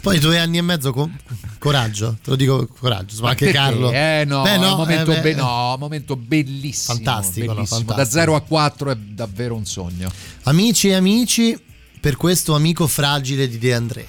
Poi 0.00 0.18
due 0.18 0.38
anni 0.38 0.58
e 0.58 0.62
mezzo, 0.62 0.92
con- 0.92 1.16
coraggio, 1.58 2.16
te 2.22 2.30
lo 2.30 2.36
dico 2.36 2.66
coraggio, 2.78 3.22
ma 3.22 3.30
anche 3.30 3.44
Perché? 3.46 3.58
Carlo. 3.58 3.90
Eh 3.92 4.24
no, 4.26 4.42
Beh, 4.42 4.54
è 4.54 4.56
un 4.56 4.76
momento, 4.76 5.12
eh, 5.12 5.14
beh, 5.16 5.20
be- 5.20 5.34
no, 5.34 5.72
un 5.74 5.78
momento 5.78 6.16
bellissimo. 6.16 6.94
Fantastico, 6.96 7.46
no, 7.46 7.54
bellissimo. 7.54 7.78
fantastico. 7.78 8.02
Da 8.16 8.20
0 8.20 8.34
a 8.34 8.40
4 8.40 8.90
è 8.90 8.96
davvero 8.96 9.54
un 9.54 9.64
sogno. 9.64 10.10
Amici 10.44 10.88
e 10.88 10.94
amici, 10.94 11.56
per 12.02 12.16
questo 12.16 12.56
amico 12.56 12.88
fragile 12.88 13.46
di 13.48 13.58
De 13.58 13.72
André. 13.72 14.06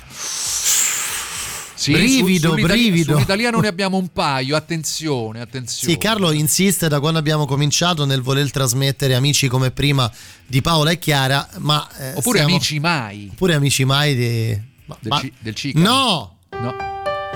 Sì, 1.75 1.91
Brivido, 1.91 2.49
sull'itali- 2.49 2.81
brivido. 2.89 3.13
Sull'italiano 3.13 3.59
ne 3.59 3.67
abbiamo 3.67 3.97
un 3.97 4.07
paio, 4.11 4.55
attenzione, 4.55 5.41
attenzione. 5.41 5.93
Sì, 5.93 5.99
Carlo 5.99 6.31
insiste 6.31 6.87
da 6.87 6.99
quando 6.99 7.19
abbiamo 7.19 7.45
cominciato 7.45 8.05
nel 8.05 8.21
voler 8.21 8.49
trasmettere 8.49 9.13
amici 9.13 9.47
come 9.47 9.69
prima 9.69 10.11
di 10.47 10.61
Paola 10.61 10.89
e 10.89 10.97
Chiara, 10.97 11.47
ma 11.57 11.87
eh, 11.99 12.13
Oppure 12.15 12.39
siamo- 12.39 12.55
amici 12.55 12.79
mai. 12.79 13.29
oppure 13.31 13.53
amici 13.53 13.83
mai 13.85 14.15
di 14.15 14.61
ma- 14.85 14.97
Del 14.99 15.11
ma- 15.11 15.19
ci- 15.19 15.33
del 15.37 15.53
Cica. 15.53 15.79
No, 15.79 16.37
No. 16.49 16.73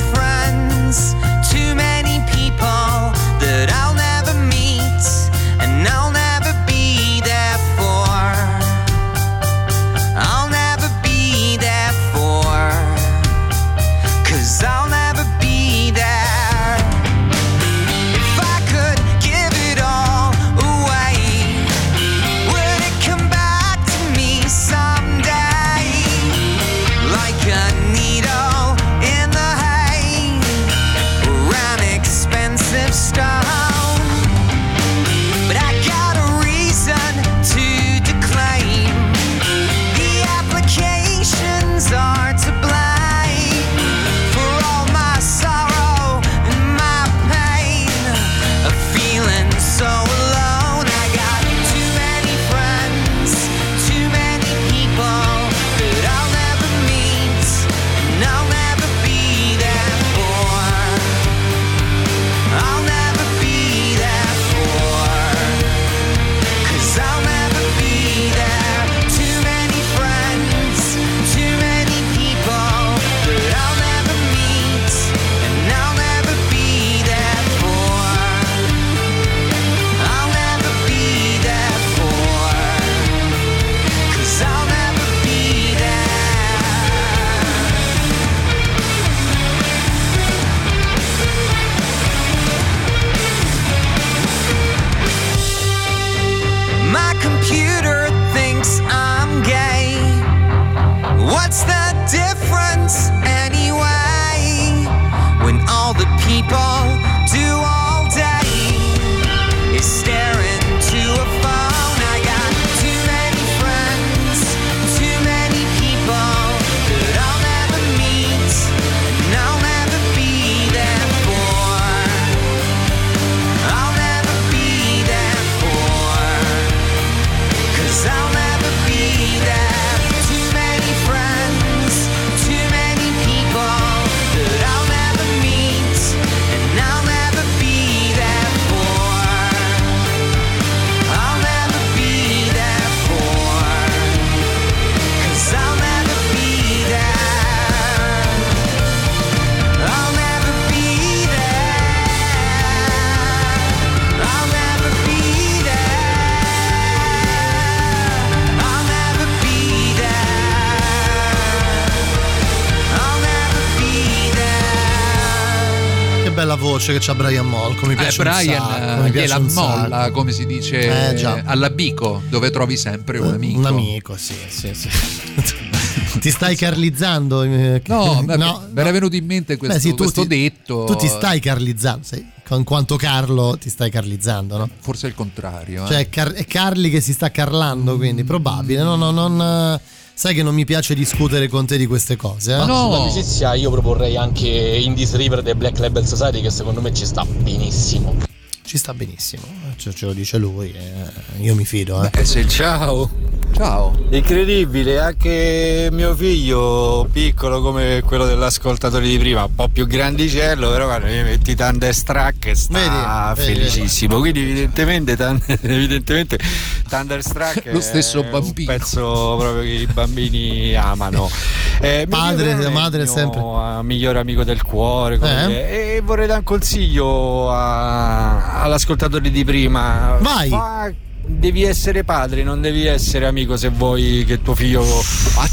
voce 166.87 166.93
che 166.93 166.99
c'ha 167.05 167.15
Brian 167.15 167.47
Molko, 167.47 167.87
mi 167.87 167.95
Eh, 167.95 167.97
piace 167.97 168.21
un 168.23 168.29
Brian 168.29 169.01
mi 169.03 169.09
eh, 169.09 169.11
piace 169.11 169.27
gliela 169.27 169.39
molla, 169.53 170.11
come 170.13 170.31
si 170.33 170.47
dice 170.47 171.11
Eh, 171.11 171.15
già. 171.17 171.43
alla 171.45 171.71
Bico, 171.71 172.23
dove 172.29 172.51
trovi 172.51 172.77
sempre 172.77 173.19
un 173.19 173.33
amico. 173.35 173.59
Un 173.59 173.65
amico, 173.67 174.17
sì, 174.17 174.35
sì, 174.49 174.73
sì. 174.75 174.89
ti 176.21 176.31
stai 176.31 176.55
carlizzando? 176.57 177.43
eh, 177.43 177.83
No, 177.87 178.23
no, 178.27 178.69
mi 178.73 178.81
era 178.81 178.91
venuto 178.93 179.17
in 179.17 179.27
mente 179.27 179.57
questo, 179.57 179.77
Beh, 179.77 179.81
sì, 179.83 179.93
questo 179.95 180.23
ti- 180.23 180.29
detto. 180.29 180.85
Tu 180.85 180.95
ti 180.97 181.09
stai 181.09 181.41
carlizzando, 181.41 182.05
sai, 182.05 182.25
con 182.47 182.63
quanto 182.65 182.97
Carlo 182.97 183.57
ti 183.61 183.69
stai 183.69 183.91
carlizzando, 183.91 184.57
no? 184.59 184.69
Forse 184.81 185.07
è 185.07 185.09
il 185.11 185.17
contrario. 185.17 185.85
eh. 185.85 185.89
Cioè 185.89 186.09
Car- 186.09 186.33
è 186.33 186.45
Carli 186.47 186.91
che 186.91 187.01
si 187.01 187.13
sta 187.13 187.31
carlando, 187.31 187.97
quindi 187.97 188.23
probabile. 188.25 188.83
No, 188.83 188.95
no, 188.97 189.11
non... 189.11 189.81
Sai 190.19 190.35
che 190.35 190.43
non 190.43 190.55
mi 190.55 190.65
piace 190.65 190.95
discutere 190.95 191.47
con 191.47 191.67
te 191.67 191.77
di 191.77 191.85
queste 191.87 192.17
cose, 192.17 192.55
eh? 192.55 192.57
Ma 192.57 192.65
no. 192.65 192.85
Sull'amicizia 192.91 193.53
io 193.53 193.71
proporrei 193.71 194.17
anche 194.17 194.49
Indies 194.49 195.15
River 195.15 195.43
dei 195.43 195.55
Black 195.55 195.79
Label 195.79 196.07
Society 196.07 196.41
che 196.41 196.49
secondo 196.49 196.81
me 196.81 196.95
ci 196.95 197.05
sta 197.05 197.23
benissimo. 197.27 198.17
Ci 198.65 198.79
sta 198.79 198.95
benissimo, 198.95 199.43
eh, 199.45 199.75
ce, 199.77 199.93
ce 199.95 200.07
lo 200.07 200.15
dice 200.15 200.39
lui, 200.39 200.73
eh, 200.73 201.43
io 201.43 201.55
mi 201.55 201.67
fido, 201.67 202.03
eh. 202.03 202.11
Eh, 202.19 202.25
se- 202.25 202.49
Ciao, 202.49 203.11
Ciao. 203.57 203.91
incredibile, 204.11 204.99
anche 205.01 205.89
mio 205.91 206.15
figlio 206.15 207.09
piccolo 207.11 207.63
come 207.63 208.03
quello 208.05 208.27
dell'ascoltatore 208.27 209.07
di 209.07 209.17
prima, 209.17 209.45
un 209.45 209.55
po' 209.55 209.69
più 209.69 209.87
grandicello, 209.87 210.71
però 210.71 210.85
quando 210.85 211.07
gli 211.07 211.23
metti 211.23 211.55
Thunderstruck 211.55 212.55
sta 212.55 213.33
Vedi, 213.35 213.47
vedi, 213.55 213.59
felicissimo, 213.65 214.19
quindi 214.19 214.41
evidentemente, 214.41 215.17
Thun- 215.17 215.41
evidentemente 215.63 216.39
Thunderstruck 216.87 217.73
Lo 217.73 217.81
stesso 217.81 218.21
è 218.21 218.25
bambino. 218.29 218.55
un 218.59 218.65
pezzo 218.79 219.37
proprio 219.39 219.63
che 219.63 219.69
i 219.69 219.87
bambini 219.87 220.75
amano. 220.75 221.29
Eh, 221.79 222.07
mio 222.09 222.17
Padre, 222.17 222.53
è 222.59 222.69
madre 222.71 223.03
mio, 223.03 223.13
sempre. 223.13 223.43
migliore 223.83 224.19
amico 224.19 224.45
del 224.45 224.63
cuore 224.63 225.19
Eh? 225.23 225.97
e 225.97 226.01
vorrei 226.03 226.27
dare 226.27 226.39
un 226.39 226.45
consiglio 226.47 227.51
a- 227.51 228.63
all'ascoltatore 228.63 229.31
di 229.31 229.45
prima. 229.45 230.17
Vai. 230.21 230.49
Fa- 230.49 230.91
devi 231.27 231.63
essere 231.65 232.05
padre, 232.05 232.43
non 232.43 232.61
devi 232.61 232.87
essere 232.87 233.27
amico 233.27 233.57
se 233.57 233.69
vuoi 233.69 234.25
che 234.27 234.43
tuo 234.43 234.55
figlio 234.55 234.85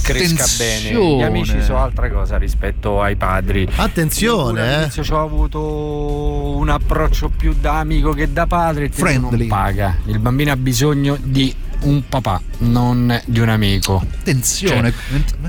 cresca 0.01 0.45
bene. 0.57 0.89
Gli 0.91 0.93
Attenzione. 0.93 1.25
amici 1.25 1.61
sono 1.63 1.79
altra 1.79 2.09
cosa 2.11 2.37
rispetto 2.37 3.01
ai 3.01 3.15
padri. 3.15 3.67
Attenzione, 3.75 4.61
eh. 4.61 4.73
All'inizio 4.73 5.03
ci 5.03 5.11
ho 5.13 5.21
avuto 5.21 5.59
un 6.57 6.69
approccio 6.69 7.29
più 7.29 7.55
da 7.59 7.79
amico 7.79 8.11
che 8.13 8.31
da 8.31 8.45
padre. 8.45 8.91
e. 8.95 9.17
Non 9.17 9.47
paga. 9.47 9.97
Il 10.05 10.19
bambino 10.19 10.51
ha 10.51 10.57
bisogno 10.57 11.17
di 11.21 11.53
un 11.81 12.01
papà, 12.07 12.41
non 12.59 13.21
di 13.25 13.39
un 13.39 13.49
amico. 13.49 14.01
Attenzione. 14.19 14.93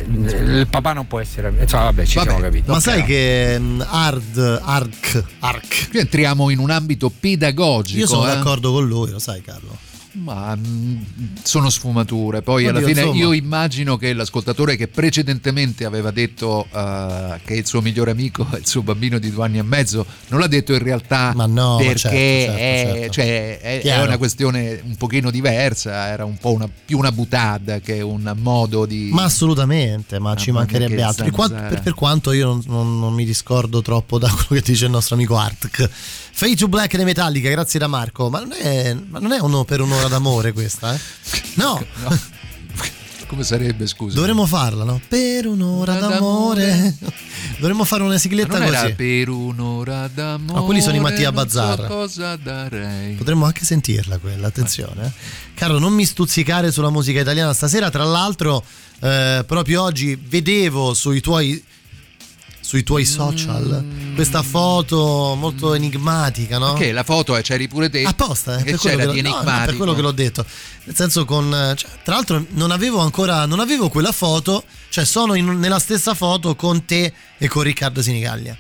Il 0.09 0.67
papà 0.69 0.93
non 0.93 1.07
può 1.07 1.21
essere. 1.21 1.53
Insomma, 1.61 1.85
vabbè, 1.85 2.05
ci 2.05 2.17
Vabbè. 2.17 2.29
siamo 2.29 2.43
capiti. 2.45 2.69
Ma 2.69 2.75
Ok. 2.77 2.83
sai 2.83 3.05
che 3.05 3.57
mm, 3.59 3.81
Hard, 3.87 4.61
Arc, 4.65 5.25
Arc. 5.41 5.89
Qui 5.91 5.99
entriamo 6.01 6.51
in 6.51 6.59
un 6.59 6.71
ambito 6.71 7.11
pedagogico. 7.11 7.99
Io 8.01 8.07
sono 8.07 8.25
eh. 8.25 8.35
d'accordo 8.35 8.73
con 8.73 8.87
lui, 8.87 9.11
lo 9.11 9.19
sai 9.21 9.43
Carlo. 9.43 9.77
Ma 10.17 10.55
mm, 10.57 10.97
sono 11.43 11.71
sfumature. 11.71 12.43
Poi 12.43 12.67
alla 12.67 12.79
Oddio, 12.79 12.89
fine 12.89 13.01
insomma. 13.03 13.19
io 13.21 13.33
immagino 13.33 13.97
che 13.97 14.13
l'ascoltatore 14.13 14.77
che 14.77 14.87
precedentemente 14.89 15.85
aveva 15.85 16.11
detto 16.13 16.67
eh, 16.73 17.41
che 17.45 17.55
il 17.55 17.67
suo 17.67 17.81
migliore 17.81 18.13
amico 18.13 18.47
è 18.53 18.59
il 18.59 18.67
suo 18.67 18.83
bambino 18.83 19.19
di 19.19 19.31
due 19.31 19.45
anni 19.45 19.59
e 19.59 19.63
mezzo, 19.63 20.07
non 20.29 20.39
l'ha 20.41 20.47
detto 20.47 20.73
in 20.73 20.79
realtà 20.79 21.33
Ma 21.35 21.47
no, 21.47 21.77
ma 21.79 21.85
perché 21.85 21.99
certo, 21.99 22.17
certo, 22.17 22.59
è, 22.59 22.93
certo. 22.95 23.13
cioè, 23.13 23.59
è- 23.61 23.83
è 23.83 24.03
una 24.03 24.17
questione 24.19 24.81
un 24.85 24.95
pochino 24.97 25.31
diversa, 25.31 26.07
era 26.07 26.25
un 26.25 26.37
po' 26.37 26.53
una, 26.53 26.69
più 26.85 26.97
una 26.99 27.11
butad 27.13 27.81
che 27.81 28.01
un 28.01 28.33
modo 28.39 28.87
di... 28.87 29.11
Ma 29.13 29.25
assolutamente, 29.25 30.19
ma 30.21 30.35
ci 30.37 30.51
Mamma 30.53 30.65
mia, 30.65 30.73
mancherebbe 30.73 31.01
che 31.01 31.03
altro. 31.09 31.25
Di 31.25 31.31
qua- 31.33 31.49
zanzara. 31.49 31.69
per, 31.69 31.83
per 31.83 31.95
quanto 31.95 32.33
io 32.33 32.47
non, 32.47 32.63
non- 32.67 32.99
non 33.01 33.13
mi 33.15 33.25
discordo 33.25 33.83
troppo 33.83 34.19
da 34.19 34.29
quello 34.47 34.61
che 34.63 34.71
dice 34.73 34.85
il 34.85 34.91
nostro 34.93 35.17
amico 35.17 35.37
Artk. 35.37 35.91
Fade 36.37 36.57
to 36.57 36.67
Black 36.67 36.97
dei 36.97 37.05
Metallica, 37.05 37.49
grazie 37.49 37.79
da 37.79 37.87
Marco. 37.87 38.29
Ma 38.29 38.41
non 38.41 38.53
è, 38.53 38.93
ma 39.09 39.21
non 39.21 39.31
è 39.33 39.39
uno 39.41 39.63
per 39.65 39.81
un'ora 39.81 40.04
d'amore 40.09 40.53
questa, 40.53 40.95
eh? 40.95 41.01
No, 41.55 41.85
No. 42.03 42.19
Come 43.27 43.43
sarebbe, 43.43 43.87
scusa? 43.87 44.15
dovremmo 44.17 44.45
farla, 44.47 44.85
no? 44.85 45.01
Per 45.09 45.47
un'ora 45.47 45.95
d'amore. 45.95 46.95
Dovremmo 47.59 47.85
fare 47.85 48.03
una 48.03 48.13
Ma 48.13 48.19
sigletta 48.19 48.59
non 48.59 48.69
era 48.69 48.83
così. 48.83 48.93
per 48.93 49.29
un'ora 49.31 50.09
d'amore. 50.13 50.59
No, 50.61 50.65
quelli 50.67 50.83
sono 50.83 50.97
i 50.97 51.01
Mattia 51.01 51.31
non 51.31 51.49
so 51.49 51.59
Bazzar. 51.59 51.87
cosa 51.89 52.37
darei. 52.37 53.15
Potremmo 53.15 53.47
anche 53.47 53.65
sentirla 53.65 54.19
quella, 54.19 54.47
attenzione. 54.49 55.07
eh. 55.07 55.11
Carlo, 55.55 55.79
non 55.79 55.95
mi 55.95 56.05
stuzzicare 56.05 56.71
sulla 56.71 56.91
musica 56.91 57.21
italiana 57.21 57.53
stasera. 57.55 57.91
Tra 57.91 58.05
l'altro, 58.05 58.63
eh, 59.01 59.43
proprio 59.47 59.83
oggi 59.83 60.15
vedevo 60.17 60.93
sui 60.95 61.21
tuoi, 61.21 61.63
sui 62.65 62.83
tuoi 62.83 63.05
social 63.05 63.85
questa 64.15 64.43
foto 64.43 65.35
molto 65.37 65.75
enigmatica, 65.75 66.57
no? 66.57 66.69
Ok, 66.71 66.91
la 66.93 67.03
foto 67.03 67.37
è, 67.37 67.43
c'eri 67.43 67.69
pure 67.69 67.91
te. 67.91 68.05
Apposta, 68.05 68.57
eh, 68.57 68.65
per, 68.65 68.79
quello 68.79 69.13
che, 69.13 69.21
l'ho- 69.23 69.29
no, 69.29 69.43
no, 69.43 69.65
per 69.67 69.77
quello 69.77 69.95
che 69.95 70.01
l'ho 70.01 70.13
detto. 70.13 70.47
Nel 70.85 70.97
senso 70.97 71.25
con... 71.27 71.53
eh, 71.53 71.75
cioè, 71.77 71.91
tra 72.03 72.15
l'altro 72.15 72.45
non 72.51 72.71
avevo 72.71 73.01
ancora... 73.01 73.45
Non 73.45 73.61
avevo 73.61 73.91
quella 73.91 74.13
foto, 74.13 74.65
cioè 74.89 75.05
sono 75.05 75.35
in- 75.35 75.59
nella 75.59 75.79
stessa 75.79 76.15
foto 76.15 76.55
con 76.57 76.85
te 76.87 77.13
e 77.37 77.49
con 77.49 77.63
Riccardo 77.65 78.01
Sinigaglia. 78.01 78.57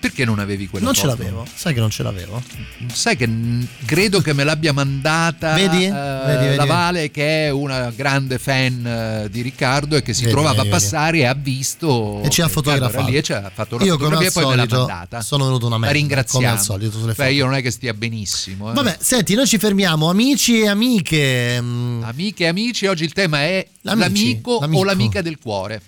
Perché 0.00 0.24
non 0.24 0.38
avevi 0.38 0.68
quella 0.68 0.84
non 0.86 0.94
foto? 0.94 1.08
ce 1.08 1.16
l'avevo, 1.16 1.44
sai 1.52 1.74
che 1.74 1.80
non 1.80 1.90
ce 1.90 2.02
l'avevo? 2.04 2.40
Sai 2.92 3.16
che 3.16 3.28
credo 3.84 4.20
che 4.20 4.32
me 4.32 4.44
l'abbia 4.44 4.72
mandata 4.72 5.54
Vedi? 5.54 5.86
eh, 5.86 5.90
Vedi, 5.90 6.44
vedi. 6.44 6.56
la 6.56 6.64
Vale 6.66 7.10
che 7.10 7.46
è 7.46 7.50
una 7.50 7.90
grande 7.90 8.38
fan 8.38 8.86
eh, 8.86 9.28
di 9.28 9.40
Riccardo 9.42 9.96
e 9.96 10.02
che 10.02 10.14
si 10.14 10.20
Vedi, 10.22 10.34
trovava 10.34 10.62
a 10.62 10.66
passare 10.66 11.18
e 11.18 11.24
ha 11.24 11.34
visto 11.34 12.22
E 12.22 12.28
ci 12.30 12.42
ha 12.42 12.48
fotografato. 12.48 13.08
lì 13.08 13.16
e 13.16 13.22
ci 13.22 13.32
ha 13.32 13.50
fatto 13.52 13.74
una 13.74 13.84
Io 13.84 13.96
come 13.96 14.10
fotografia 14.14 14.28
e 14.28 14.32
poi 14.44 14.50
me 14.50 14.56
l'ha 14.56 14.68
solito 14.68 14.86
mandata. 14.86 15.20
sono 15.20 15.44
venuto 15.46 15.66
una 15.66 15.74
La 15.74 15.80
merda, 15.80 15.96
ringraziamo. 15.98 16.46
come 16.46 16.56
al 16.58 16.62
solito 16.64 16.92
sulle 16.98 17.06
Beh, 17.14 17.14
foto. 17.24 17.28
io 17.30 17.44
non 17.46 17.54
è 17.54 17.62
che 17.62 17.70
stia 17.72 17.92
benissimo. 17.94 18.70
eh. 18.70 18.74
Vabbè, 18.74 18.98
senti, 19.00 19.34
noi 19.34 19.46
ci 19.48 19.58
fermiamo, 19.58 20.08
amici 20.08 20.60
e 20.60 20.68
amiche. 20.68 21.60
mm, 21.60 22.02
Amiche 22.04 22.44
e 22.44 22.46
amici, 22.46 22.86
oggi 22.86 23.02
il 23.02 23.12
tema 23.12 23.40
è 23.42 23.66
L'amici, 23.80 24.06
l'amico, 24.26 24.58
l'amico. 24.60 24.80
o 24.80 24.84
l'amica 24.84 25.22
del 25.22 25.38
cuore. 25.40 25.82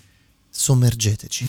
sommergeteci. 0.50 1.46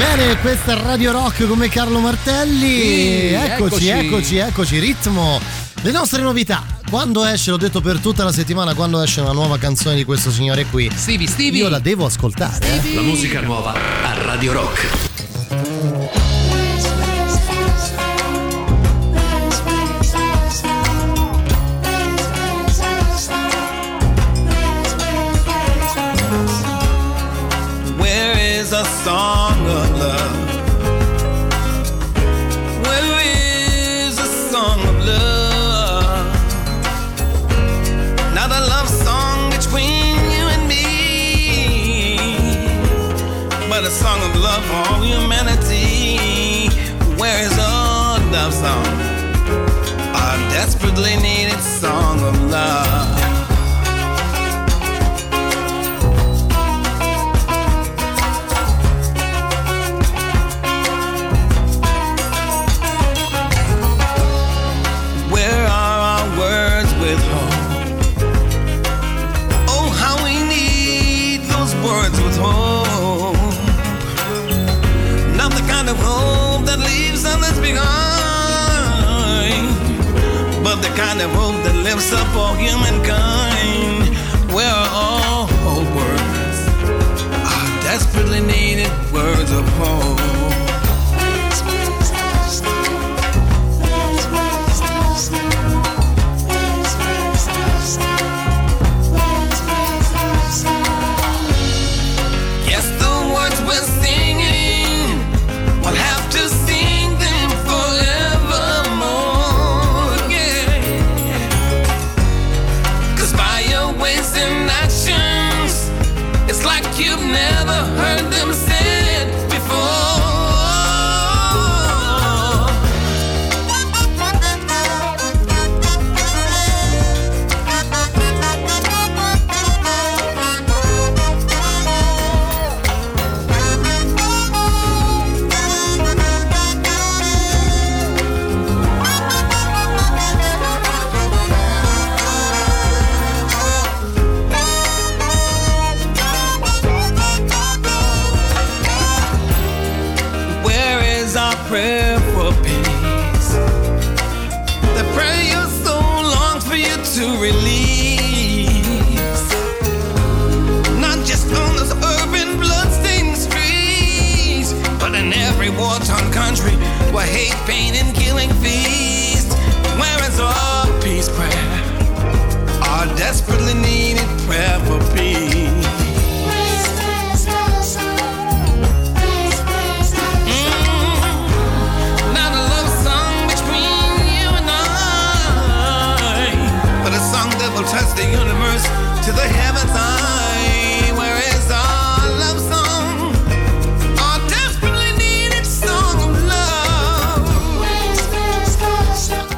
Bene, 0.00 0.38
questa 0.40 0.72
è 0.72 0.82
Radio 0.82 1.12
Rock 1.12 1.46
come 1.46 1.68
Carlo 1.68 1.98
Martelli. 1.98 2.80
Sì, 2.80 3.32
eccoci, 3.34 3.88
eccoci. 3.88 4.36
eccoci, 4.38 4.78
ritmo. 4.78 5.38
Le 5.82 5.90
nostre 5.90 6.22
novità. 6.22 6.64
Quando 6.88 7.22
esce, 7.26 7.50
l'ho 7.50 7.58
detto 7.58 7.82
per 7.82 7.98
tutta 7.98 8.24
la 8.24 8.32
settimana, 8.32 8.72
quando 8.74 9.02
esce 9.02 9.20
una 9.20 9.32
nuova 9.32 9.58
canzone 9.58 9.96
di 9.96 10.04
questo 10.04 10.30
signore 10.30 10.64
qui, 10.64 10.90
Stevie, 10.94 11.26
Stevie. 11.28 11.60
io 11.64 11.68
la 11.68 11.80
devo 11.80 12.06
ascoltare. 12.06 12.66
eh. 12.82 12.94
La 12.94 13.02
musica 13.02 13.40
nuova 13.42 13.74
a 13.74 14.14
Radio 14.24 14.52
Rock. 14.52 15.09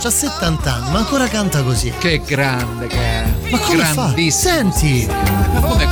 C'ha 0.02 0.10
70 0.10 0.72
anni, 0.74 0.90
ma 0.90 0.98
ancora 0.98 1.28
canta 1.28 1.62
così. 1.62 1.92
Che 1.96 2.20
grande 2.26 2.88
che 2.88 2.96
è. 2.98 3.24
Ma 3.52 3.58
come 3.58 3.84
fa? 3.84 4.12
Senti! 4.30 5.06
Come, 5.60 5.88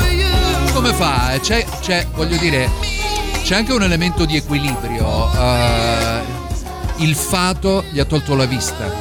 come 0.73 0.93
fa? 0.95 1.39
C'è, 1.41 1.65
c'è, 1.81 2.09
voglio 2.13 2.37
dire, 2.39 2.69
c'è 3.45 3.55
anche 3.55 3.73
un 3.73 3.85
elemento 3.85 4.25
di 4.25 4.35
equilibrio. 4.35 5.31
eh, 5.33 6.23
il 6.97 7.15
fato 7.15 7.85
gli 7.93 8.01
ha 8.01 8.05
tolto 8.05 8.35
la 8.35 8.47
vista, 8.47 8.93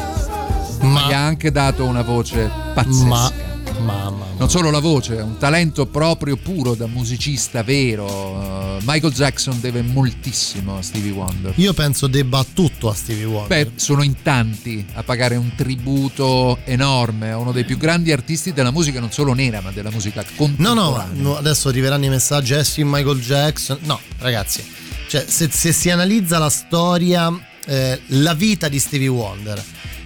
ma 0.81 1.07
gli 1.07 1.13
ha 1.13 1.25
anche 1.25 1.51
dato 1.51 1.85
una 1.85 2.03
voce 2.03 2.47
pazzesca. 2.75 3.05
Ma, 3.07 3.31
mamma. 3.79 4.25
Non 4.37 4.49
solo 4.49 4.69
la 4.71 4.79
voce, 4.79 5.17
è 5.17 5.21
un 5.21 5.37
talento 5.37 5.85
proprio 5.85 6.37
puro 6.37 6.75
da 6.75 6.87
musicista 6.87 7.63
vero. 7.63 8.07
Eh, 8.07 8.83
Michael 8.85 9.13
Jackson 9.13 9.59
deve 9.59 9.81
moltissimo 9.81 10.77
a 10.77 10.81
Stevie 10.81 11.11
Wonder. 11.11 11.53
Io 11.57 11.73
penso 11.73 12.07
debba 12.07 12.45
tutto 12.53 12.89
a 12.89 12.93
Stevie 12.93 13.25
Wonder. 13.25 13.65
Beh, 13.65 13.71
sono 13.75 14.03
in 14.03 14.21
tanti 14.21 14.85
a 14.93 15.03
pagare 15.03 15.35
un 15.35 15.51
tributo 15.55 16.59
enorme 16.65 17.31
a 17.31 17.37
uno 17.37 17.51
dei 17.51 17.65
più 17.65 17.77
grandi 17.77 18.11
artisti 18.11 18.53
della 18.53 18.71
musica, 18.71 18.99
non 18.99 19.11
solo 19.11 19.33
nera, 19.33 19.61
ma 19.61 19.71
della 19.71 19.91
musica 19.91 20.21
No, 20.21 20.27
contemporanea. 20.35 21.05
no, 21.13 21.21
no, 21.29 21.37
adesso 21.37 21.67
arriveranno 21.69 22.05
i 22.05 22.09
messaggi, 22.09 22.53
eh 22.53 22.63
sì, 22.63 22.83
Michael 22.83 23.19
Jackson. 23.19 23.77
No, 23.83 23.99
ragazzi, 24.19 24.63
cioè, 25.07 25.25
se, 25.27 25.49
se 25.51 25.71
si 25.73 25.89
analizza 25.89 26.37
la 26.37 26.49
storia, 26.49 27.31
eh, 27.65 27.99
la 28.07 28.33
vita 28.33 28.67
di 28.69 28.79
Stevie 28.79 29.07
Wonder, 29.07 29.61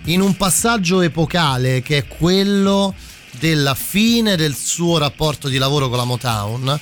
in 0.05 0.21
un 0.21 0.35
passaggio 0.35 1.01
epocale 1.01 1.81
che 1.81 1.97
è 1.97 2.07
quello 2.07 2.93
della 3.43 3.75
fine 3.75 4.37
del 4.37 4.55
suo 4.55 4.97
rapporto 4.97 5.49
di 5.49 5.57
lavoro 5.57 5.89
con 5.89 5.97
la 5.97 6.05
Motown, 6.05 6.79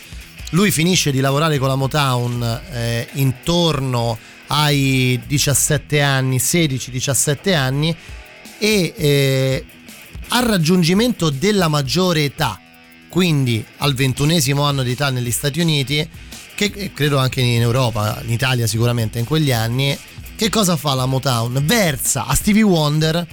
lui 0.51 0.69
finisce 0.69 1.09
di 1.09 1.19
lavorare 1.19 1.57
con 1.57 1.67
la 1.67 1.75
Motown 1.75 2.61
eh, 2.71 3.07
intorno 3.13 4.15
ai 4.45 5.19
17 5.25 6.01
anni, 6.01 6.37
16-17 6.37 7.55
anni 7.55 7.95
e 8.59 8.93
eh, 8.95 9.65
al 10.27 10.43
raggiungimento 10.43 11.31
della 11.31 11.67
maggiore 11.67 12.25
età, 12.25 12.59
quindi 13.09 13.65
al 13.77 13.95
ventunesimo 13.95 14.61
anno 14.61 14.83
di 14.83 14.91
età 14.91 15.09
negli 15.09 15.31
Stati 15.31 15.61
Uniti, 15.61 16.07
che 16.53 16.71
eh, 16.75 16.93
credo 16.93 17.17
anche 17.17 17.41
in 17.41 17.59
Europa, 17.59 18.21
in 18.23 18.31
Italia 18.31 18.67
sicuramente 18.67 19.17
in 19.17 19.25
quegli 19.25 19.51
anni, 19.51 19.97
che 20.35 20.49
cosa 20.49 20.75
fa 20.75 20.93
la 20.93 21.07
Motown? 21.07 21.59
Versa 21.65 22.27
a 22.27 22.35
Stevie 22.35 22.61
Wonder 22.61 23.25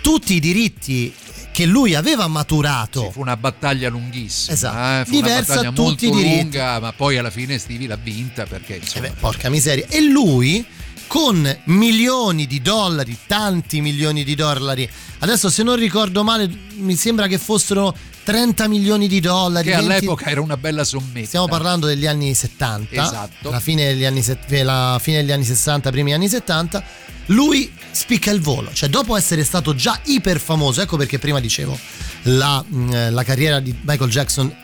tutti 0.00 0.32
i 0.32 0.40
diritti 0.40 1.12
che 1.54 1.66
lui 1.66 1.94
aveva 1.94 2.26
maturato. 2.26 3.12
Fu 3.12 3.20
una 3.20 3.36
battaglia 3.36 3.88
lunghissima, 3.88 4.54
Esatto. 4.54 5.02
eh, 5.02 5.04
fu 5.04 5.12
Gli 5.12 5.18
una 5.24 5.38
battaglia 5.38 5.70
molto 5.70 6.08
lunga, 6.10 6.80
ma 6.80 6.92
poi 6.92 7.16
alla 7.16 7.30
fine 7.30 7.58
Stevie 7.58 7.86
l'ha 7.86 7.94
vinta 7.94 8.44
perché 8.44 8.74
insomma, 8.74 9.08
Porca 9.20 9.48
miseria. 9.50 9.86
E 9.88 10.00
lui 10.00 10.66
con 11.06 11.56
milioni 11.66 12.48
di 12.48 12.60
dollari, 12.60 13.16
tanti 13.28 13.80
milioni 13.80 14.24
di 14.24 14.34
dollari. 14.34 14.90
Adesso 15.20 15.48
se 15.48 15.62
non 15.62 15.76
ricordo 15.76 16.24
male, 16.24 16.50
mi 16.78 16.96
sembra 16.96 17.28
che 17.28 17.38
fossero 17.38 17.96
30 18.24 18.68
milioni 18.68 19.06
di 19.06 19.20
dollari. 19.20 19.68
che 19.68 19.74
20 19.76 19.90
all'epoca 19.92 20.26
era 20.26 20.40
una 20.40 20.56
bella 20.56 20.82
sommetta. 20.84 21.26
Stiamo 21.26 21.46
parlando 21.46 21.86
degli 21.86 22.06
anni 22.06 22.34
70, 22.34 23.02
Esatto. 23.02 23.50
la 23.50 23.60
fine 23.60 23.84
degli 23.86 24.04
anni, 24.04 24.22
set- 24.22 24.50
la 24.62 24.98
fine 25.00 25.18
degli 25.18 25.30
anni 25.32 25.44
60, 25.44 25.90
primi 25.90 26.12
anni 26.14 26.28
70. 26.28 26.82
Lui 27.26 27.70
spicca 27.90 28.30
il 28.30 28.40
volo, 28.40 28.70
cioè 28.72 28.88
dopo 28.88 29.16
essere 29.16 29.44
stato 29.44 29.74
già 29.74 29.98
iper 30.04 30.38
famoso, 30.40 30.80
ecco 30.82 30.96
perché 30.96 31.18
prima 31.18 31.40
dicevo, 31.40 31.78
la, 32.22 32.62
mh, 32.66 33.12
la 33.12 33.22
carriera 33.22 33.60
di 33.60 33.74
Michael 33.82 34.10
Jackson 34.10 34.54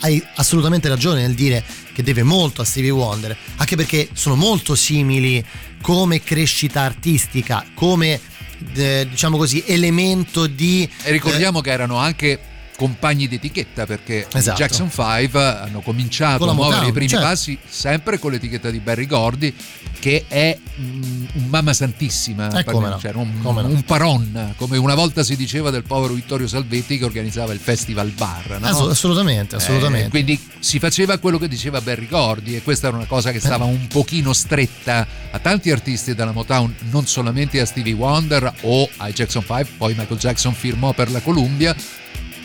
hai 0.00 0.24
assolutamente 0.36 0.88
ragione 0.88 1.20
nel 1.22 1.34
dire 1.34 1.62
che 1.92 2.02
deve 2.04 2.22
molto 2.22 2.62
a 2.62 2.64
Stevie 2.64 2.90
Wonder, 2.90 3.36
anche 3.56 3.74
perché 3.76 4.08
sono 4.12 4.36
molto 4.36 4.74
simili 4.76 5.44
come 5.80 6.22
crescita 6.22 6.82
artistica, 6.82 7.64
come 7.74 8.20
eh, 8.74 9.06
diciamo 9.10 9.36
così 9.36 9.62
elemento 9.66 10.46
di 10.46 10.88
E 11.02 11.10
ricordiamo 11.12 11.60
che 11.60 11.70
erano 11.70 11.96
anche 11.98 12.38
compagni 12.78 13.26
d'etichetta 13.26 13.86
perché 13.86 14.28
i 14.32 14.36
Esatto. 14.38 14.56
Jackson 14.56 14.88
5 14.88 15.42
hanno 15.42 15.80
cominciato 15.80 16.48
a 16.48 16.52
muovere 16.54 16.76
Motown, 16.76 16.88
i 16.88 16.92
primi 16.92 17.08
certo. 17.08 17.26
passi 17.26 17.58
sempre 17.68 18.20
con 18.20 18.30
l'etichetta 18.30 18.70
di 18.70 18.78
Barry 18.78 19.06
Gordy 19.06 19.52
che 19.98 20.26
è 20.28 20.56
mm, 20.80 21.24
un 21.34 21.44
mamma 21.48 21.72
santissima 21.72 22.56
Eh, 22.56 22.62
come 22.62 22.88
no, 22.88 22.98
cioè, 23.00 23.10
un, 23.14 23.42
come 23.42 23.62
no. 23.62 23.68
un 23.68 23.82
paron 23.82 24.54
come 24.56 24.76
una 24.76 24.94
volta 24.94 25.24
si 25.24 25.34
diceva 25.34 25.70
del 25.70 25.82
povero 25.82 26.14
Vittorio 26.14 26.46
Salvetti 26.46 26.98
che 26.98 27.04
organizzava 27.04 27.52
il 27.52 27.58
festival 27.58 28.10
bar 28.10 28.58
no? 28.60 28.66
Ass- 28.68 28.88
assolutamente, 28.90 29.56
assolutamente. 29.56 30.06
Eh, 30.06 30.10
quindi 30.10 30.40
si 30.60 30.78
faceva 30.78 31.18
quello 31.18 31.38
che 31.38 31.48
diceva 31.48 31.80
Barry 31.80 32.06
Gordy 32.06 32.54
e 32.54 32.62
questa 32.62 32.86
era 32.86 32.96
una 32.96 33.06
cosa 33.06 33.32
che 33.32 33.40
stava 33.40 33.64
un 33.64 33.88
pochino 33.88 34.32
stretta 34.32 35.04
a 35.32 35.38
tanti 35.40 35.72
artisti 35.72 36.14
della 36.14 36.30
Motown, 36.32 36.72
non 36.90 37.06
solamente 37.06 37.60
a 37.60 37.66
Stevie 37.66 37.92
Wonder 37.94 38.52
o 38.62 38.88
ai 38.98 39.12
Jackson 39.12 39.42
5, 39.42 39.66
poi 39.76 39.94
Michael 39.96 40.18
Jackson 40.20 40.54
firmò 40.54 40.92
per 40.92 41.10
la 41.10 41.20
Columbia, 41.20 41.74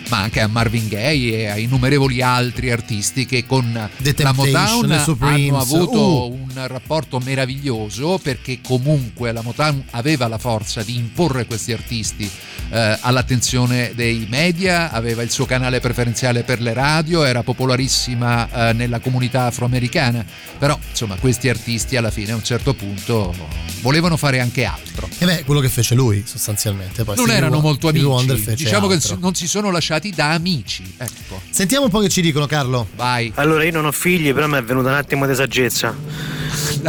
ma 0.09 0.19
anche 0.19 0.41
a 0.41 0.47
Marvin 0.47 0.87
Gaye 0.87 1.37
e 1.39 1.47
a 1.47 1.57
innumerevoli 1.57 2.21
altri 2.21 2.71
artisti 2.71 3.25
che 3.25 3.45
con 3.45 3.89
The 3.97 4.15
la 4.17 4.33
Motown 4.33 4.91
hanno 4.91 5.59
avuto 5.59 6.27
uh. 6.27 6.33
un 6.33 6.67
rapporto 6.67 7.19
meraviglioso 7.19 8.19
perché 8.21 8.59
comunque 8.61 9.31
la 9.31 9.41
Motown 9.41 9.83
aveva 9.91 10.27
la 10.27 10.37
forza 10.37 10.83
di 10.83 10.95
imporre 10.95 11.45
questi 11.45 11.71
artisti 11.71 12.29
eh, 12.69 12.97
all'attenzione 13.01 13.91
dei 13.95 14.25
media, 14.29 14.91
aveva 14.91 15.21
il 15.21 15.29
suo 15.29 15.45
canale 15.45 15.79
preferenziale 15.79 16.43
per 16.43 16.61
le 16.61 16.73
radio, 16.73 17.23
era 17.23 17.43
popolarissima 17.43 18.69
eh, 18.69 18.73
nella 18.73 18.99
comunità 18.99 19.45
afroamericana, 19.45 20.25
però 20.57 20.77
insomma 20.89 21.15
questi 21.15 21.49
artisti 21.49 21.95
alla 21.97 22.11
fine 22.11 22.31
a 22.31 22.35
un 22.35 22.43
certo 22.43 22.73
punto 22.73 23.33
volevano 23.81 24.17
fare 24.17 24.39
anche 24.39 24.65
altro. 24.65 25.07
E 25.19 25.25
beh, 25.25 25.43
quello 25.43 25.59
che 25.59 25.69
fece 25.69 25.93
lui 25.93 26.23
sostanzialmente. 26.25 27.03
Poi 27.03 27.15
Non 27.15 27.29
erano 27.29 27.59
molto 27.59 27.89
amici, 27.89 28.55
diciamo 28.55 28.87
che 28.87 28.95
altro. 28.95 29.15
si- 29.15 29.17
non 29.19 29.35
si 29.35 29.47
sono 29.47 29.69
lasciati 29.69 29.92
da 29.99 30.31
amici. 30.31 30.95
Ecco. 30.97 31.41
Sentiamo 31.49 31.85
un 31.85 31.91
po' 31.91 31.99
che 31.99 32.09
ci 32.09 32.21
dicono, 32.21 32.45
Carlo. 32.45 32.87
Vai. 32.95 33.31
Allora, 33.35 33.63
io 33.63 33.71
non 33.71 33.85
ho 33.85 33.91
figli, 33.91 34.33
però 34.33 34.47
mi 34.47 34.57
è 34.57 34.63
venuta 34.63 34.89
un 34.89 34.95
attimo 34.95 35.25
di 35.25 35.35
saggezza. 35.35 35.95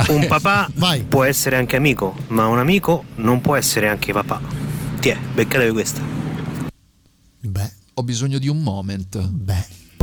Un 0.08 0.26
papà 0.26 0.70
può 1.08 1.24
essere 1.24 1.56
anche 1.56 1.76
amico, 1.76 2.16
ma 2.28 2.46
un 2.46 2.58
amico 2.58 3.04
non 3.16 3.40
può 3.40 3.56
essere 3.56 3.88
anche 3.88 4.12
papà. 4.12 4.40
Tiè, 5.00 5.16
beccatevi 5.34 5.72
questa. 5.72 6.00
Ho 7.96 8.02
bisogno 8.02 8.38
di 8.38 8.48
un 8.48 8.60
moment. 8.60 9.30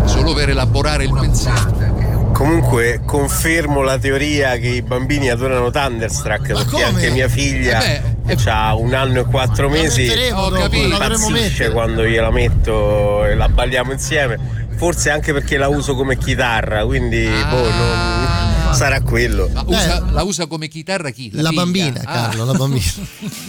Solo 0.06 0.34
per 0.34 0.50
elaborare 0.50 1.04
il 1.04 1.12
pensiero. 1.12 2.32
Comunque 2.32 3.02
confermo 3.06 3.82
la 3.82 3.98
teoria 4.00 4.58
che 4.58 4.68
i 4.68 4.82
bambini 4.82 5.30
adorano 5.30 5.70
Thunderstruck 5.70 6.48
perché 6.48 6.66
come? 6.70 6.84
anche 6.84 7.10
mia 7.12 7.28
figlia 7.28 7.84
Eh 7.84 8.11
ha 8.46 8.76
un 8.76 8.94
anno 8.94 9.20
e 9.20 9.24
quattro 9.26 9.70
mesi 9.70 10.06
la 10.08 10.50
dovremo 10.50 10.84
impazzisce 11.28 11.70
quando 11.72 12.06
gliela 12.06 12.32
metto 12.32 13.26
e 13.26 13.36
la 13.36 13.50
balliamo 13.50 13.92
insieme 13.92 14.68
forse 14.78 15.10
anche 15.10 15.34
perché 15.34 15.58
la 15.58 15.68
uso 15.68 15.96
come 15.96 16.18
chitarra 16.18 16.86
quindi 16.86 17.26
boh, 17.50 17.70
non- 17.70 18.74
sarà 18.74 19.02
quello 19.02 19.50
Ma 19.52 19.64
usa- 19.68 20.06
la 20.12 20.24
usa 20.24 20.48
come 20.48 20.68
chitarra 20.70 21.10
chi? 21.10 21.30
La 21.34 21.50
figlia? 21.50 21.62
bambina, 21.62 22.02
Ah. 22.06 22.14
Carlo, 22.28 22.46
la 22.46 22.54
bambina. 22.54 22.92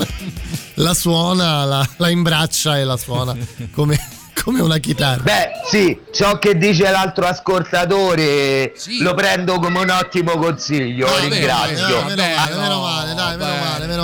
la 0.75 0.95
suona, 0.95 1.65
la, 1.65 1.89
la 1.99 2.09
imbraccia 2.11 2.77
e 2.79 2.85
la 2.85 2.97
suona 2.97 3.37
come, 3.73 3.97
come 4.43 4.61
una 4.61 4.79
chitarra. 4.79 5.23
Beh, 5.23 5.51
sì, 5.71 5.99
ciò 6.13 6.39
che 6.39 6.57
dice 6.57 6.91
l'altro 6.91 7.27
ascoltatore 7.27 8.73
lo 9.01 9.15
prendo 9.15 9.59
come 9.61 9.79
un 9.81 9.91
ottimo 9.91 10.33
consiglio, 10.37 11.07
Ah, 11.07 11.19
ringrazio. 11.21 12.03
bene, 12.05 12.15
meno 12.15 12.35
male, 12.35 12.57
meno 12.57 12.81
male, 12.81 13.15
dai, 13.15 13.37
meno 13.37 13.53
male, 13.57 13.87
meno 13.87 14.03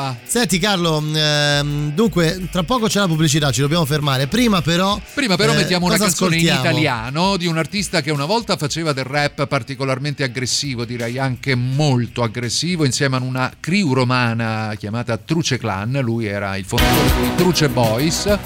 male. 0.00 0.18
Senti 0.24 0.58
Carlo, 0.58 1.02
ehm, 1.14 1.92
dunque 1.92 2.48
tra 2.50 2.62
poco 2.62 2.86
c'è 2.86 3.00
la 3.00 3.06
pubblicità, 3.06 3.50
ci 3.50 3.60
dobbiamo 3.60 3.84
fermare. 3.84 4.26
Prima 4.28 4.62
però 4.62 5.00
Prima 5.14 5.36
però 5.36 5.52
eh, 5.52 5.56
mettiamo 5.56 5.86
una 5.86 5.96
canzone 5.96 6.36
in 6.36 6.48
ascoltiamo? 6.48 6.76
italiano 6.78 7.36
di 7.36 7.46
un 7.46 7.58
artista 7.58 8.00
che 8.02 8.10
una 8.10 8.24
volta 8.24 8.56
faceva 8.56 8.92
del 8.92 9.04
rap 9.04 9.46
particolarmente 9.46 10.22
aggressivo, 10.22 10.84
direi 10.84 11.18
anche 11.18 11.54
molto 11.54 12.22
aggressivo, 12.22 12.84
insieme 12.84 13.16
a 13.16 13.20
una 13.20 13.52
crew 13.58 13.92
romana 13.92 14.74
chiamata 14.78 15.16
Truce 15.16 15.58
Clan, 15.58 15.98
lui 16.02 16.26
era 16.26 16.56
il 16.56 16.64
fondatore 16.64 17.10
dei 17.20 17.34
Truce 17.34 17.68
Boys 17.68 18.38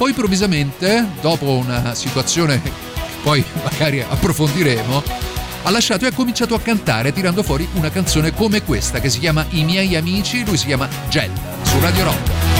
poi 0.00 0.08
improvvisamente, 0.08 1.06
dopo 1.20 1.44
una 1.44 1.94
situazione 1.94 2.62
che 2.62 2.72
poi 3.22 3.44
magari 3.62 4.00
approfondiremo, 4.00 5.02
ha 5.64 5.70
lasciato 5.70 6.06
e 6.06 6.08
ha 6.08 6.12
cominciato 6.12 6.54
a 6.54 6.60
cantare 6.60 7.12
tirando 7.12 7.42
fuori 7.42 7.68
una 7.74 7.90
canzone 7.90 8.32
come 8.32 8.62
questa 8.62 8.98
che 8.98 9.10
si 9.10 9.18
chiama 9.18 9.44
I 9.50 9.62
miei 9.62 9.96
amici, 9.96 10.42
lui 10.42 10.56
si 10.56 10.64
chiama 10.64 10.88
Gel 11.10 11.30
su 11.64 11.78
Radio 11.80 12.04
Rock. 12.04 12.59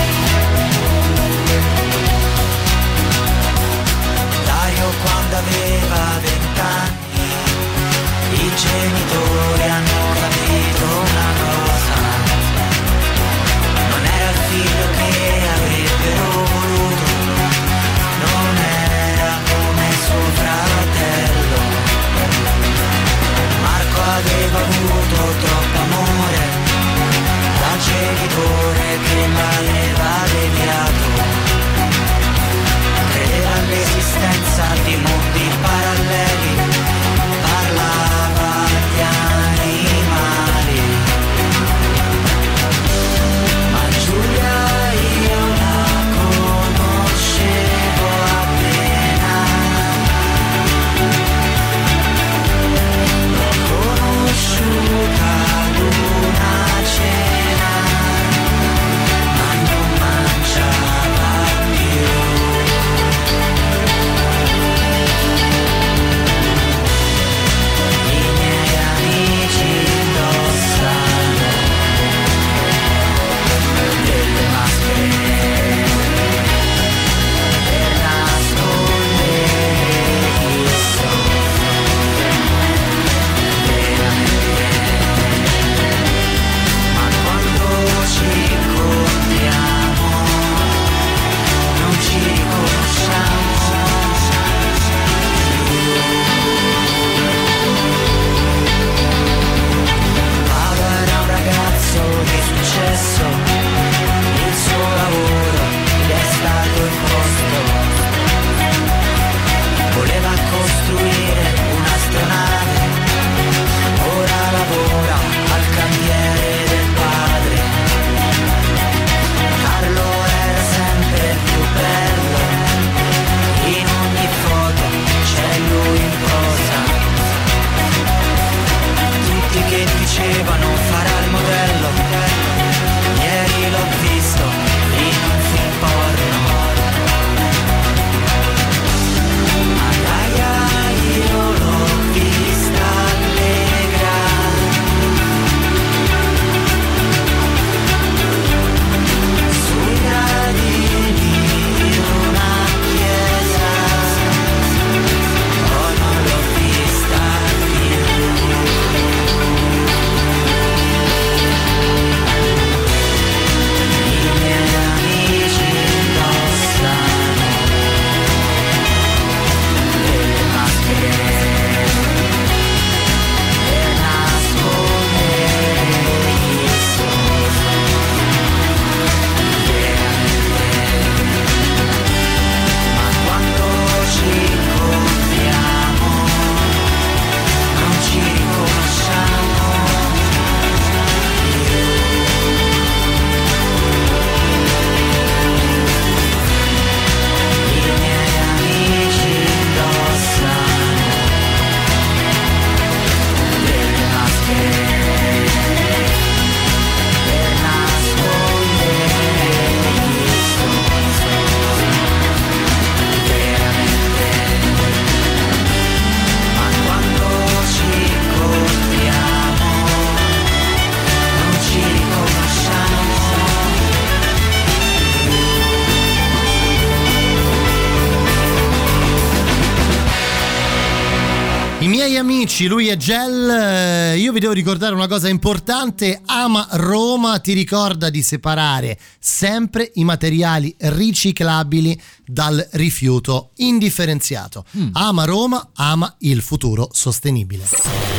Amici, 232.60 232.66
lui 232.66 232.88
è 232.88 232.96
Gel, 232.96 233.48
eh, 233.48 234.18
io 234.18 234.32
vi 234.32 234.40
devo 234.40 234.52
ricordare 234.52 234.94
una 234.94 235.06
cosa 235.06 235.28
importante, 235.28 236.20
Ama 236.26 236.66
Roma 236.72 237.38
ti 237.38 237.52
ricorda 237.52 238.10
di 238.10 238.22
separare 238.22 238.98
sempre 239.18 239.90
i 239.94 240.04
materiali 240.04 240.74
riciclabili 240.78 242.00
dal 242.26 242.66
rifiuto 242.72 243.50
indifferenziato. 243.56 244.64
Ama 244.92 245.24
Roma, 245.24 245.70
ama 245.74 246.14
il 246.20 246.42
futuro 246.42 246.88
sostenibile. 246.92 248.09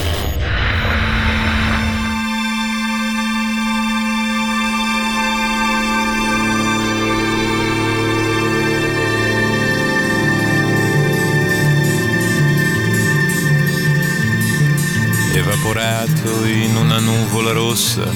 Evaporato 15.42 16.46
in 16.46 16.76
una 16.76 17.00
nuvola 17.00 17.52
rossa, 17.52 18.08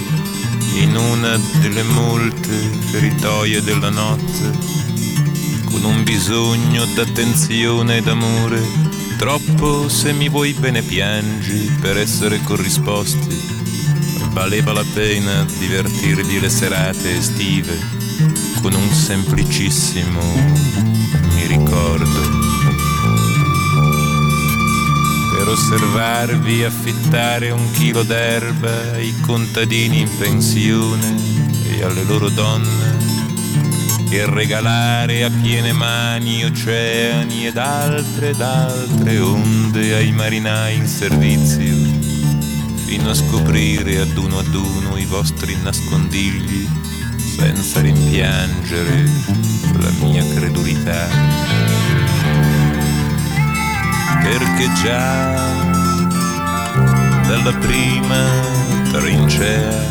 in 0.75 0.95
una 0.95 1.39
delle 1.59 1.81
molte 1.81 2.51
feritoie 2.91 3.61
della 3.63 3.89
notte, 3.89 4.51
con 5.65 5.83
un 5.83 6.03
bisogno 6.03 6.85
d'attenzione 6.93 7.97
e 7.97 8.01
d'amore, 8.01 8.61
troppo 9.17 9.89
se 9.89 10.13
mi 10.13 10.29
vuoi 10.29 10.53
bene 10.53 10.83
piangi 10.83 11.75
per 11.81 11.97
essere 11.97 12.41
corrisposti, 12.43 13.35
valeva 14.29 14.71
la 14.71 14.85
pena 14.93 15.45
divertirgli 15.57 16.39
le 16.39 16.49
serate 16.49 17.17
estive 17.17 17.77
con 18.61 18.73
un 18.73 18.89
semplicissimo 18.89 20.21
mi 21.33 21.47
ricordo. 21.47 22.34
Per 25.45 25.53
osservarvi 25.53 26.63
affittare 26.63 27.51
un 27.51 27.69
chilo 27.73 28.01
d'erba 28.01 28.93
ai 28.93 29.13
contadini 29.21 29.99
in 29.99 30.09
pensione 30.17 31.15
e 31.69 31.83
alle 31.83 32.03
loro 32.03 32.29
donne 32.29 32.97
e 34.09 34.25
regalare 34.25 35.23
a 35.23 35.29
piene 35.29 35.71
mani 35.71 36.43
oceani 36.45 37.45
ed 37.45 37.57
altre 37.57 38.29
ed 38.29 38.41
altre 38.41 39.19
onde 39.19 39.93
ai 39.93 40.11
marinai 40.11 40.77
in 40.77 40.87
servizio, 40.87 41.75
fino 42.85 43.11
a 43.11 43.13
scoprire 43.13 43.99
ad 43.99 44.17
uno 44.17 44.39
ad 44.39 44.51
uno 44.51 44.97
i 44.97 45.05
vostri 45.05 45.55
nascondigli, 45.61 46.67
senza 47.37 47.81
rimpiangere 47.81 49.11
la 49.79 49.91
mia 50.01 50.25
credulità. 50.33 52.04
Perché 54.27 54.73
già 54.81 55.35
dalla 57.27 57.53
prima 57.59 58.25
trincea 58.91 59.85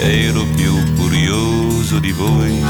ero 0.00 0.44
più 0.56 0.74
curioso 0.96 2.00
di 2.00 2.10
voi, 2.10 2.60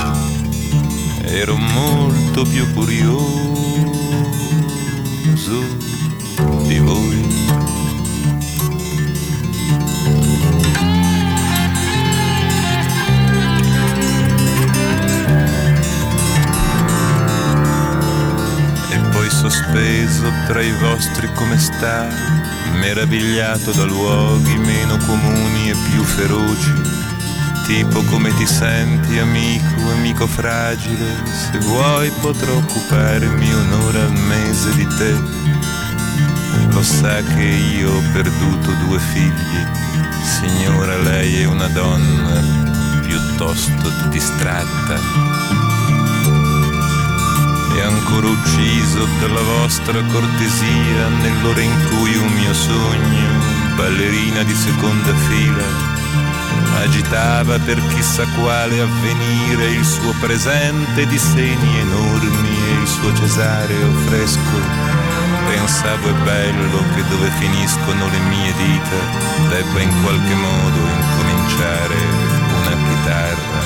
ero 1.25 1.57
molto 1.57 2.45
più 2.45 2.71
curioso 2.75 3.25
di 6.67 6.79
voi. 6.79 7.36
Sospeso 19.49 20.33
tra 20.49 20.61
i 20.61 20.73
vostri 20.73 21.33
come 21.35 21.57
sta, 21.57 22.09
meravigliato 22.81 23.71
da 23.71 23.85
luoghi 23.85 24.57
meno 24.57 24.97
comuni 25.07 25.71
e 25.71 25.77
più 25.89 26.03
feroci 26.03 26.73
tipo 27.65 28.03
come 28.11 28.35
ti 28.35 28.47
senti 28.47 29.19
amico, 29.19 29.91
amico 29.93 30.27
fragile, 30.27 31.07
se 31.33 31.59
vuoi 31.59 32.11
potrò 32.21 32.55
occuparmi 32.55 33.53
un'ora 33.53 34.03
al 34.03 34.13
mese 34.13 34.75
di 34.75 34.87
te. 34.99 35.15
Lo 36.71 36.83
sa 36.83 37.23
che 37.23 37.43
io 37.43 37.93
ho 37.93 38.03
perduto 38.13 38.71
due 38.87 38.99
figli, 38.99 39.67
signora 40.23 40.97
lei 40.97 41.43
è 41.43 41.47
una 41.47 41.69
donna 41.69 42.41
piuttosto 43.03 43.91
distratta. 44.11 45.66
E 47.77 47.83
ancora 47.83 48.27
ucciso 48.27 49.07
dalla 49.21 49.43
vostra 49.43 50.03
cortesia 50.11 51.09
nell'ora 51.21 51.61
in 51.61 51.75
cui 51.91 52.17
un 52.17 52.33
mio 52.33 52.55
sogno, 52.55 53.29
ballerina 53.77 54.43
di 54.45 54.55
seconda 54.55 55.15
fila, 55.29 55.97
agitava 56.81 57.59
per 57.59 57.79
chissà 57.89 58.25
quale 58.41 58.81
avvenire 58.81 59.67
il 59.73 59.85
suo 59.85 60.15
presente 60.21 61.07
di 61.07 61.19
seni 61.19 61.79
enormi 61.81 62.49
e 62.49 62.81
il 62.81 62.87
suo 62.87 63.15
cesareo 63.15 63.93
fresco. 64.07 64.59
Pensavo 65.47 66.09
è 66.09 66.15
bello 66.25 66.83
che 66.95 67.05
dove 67.09 67.31
finiscono 67.39 68.09
le 68.09 68.19
mie 68.31 68.53
dita 68.55 69.49
debba 69.49 69.81
in 69.81 70.03
qualche 70.03 70.35
modo 70.35 70.79
incominciare 70.79 71.97
una 72.57 72.77
chitarra. 72.89 73.66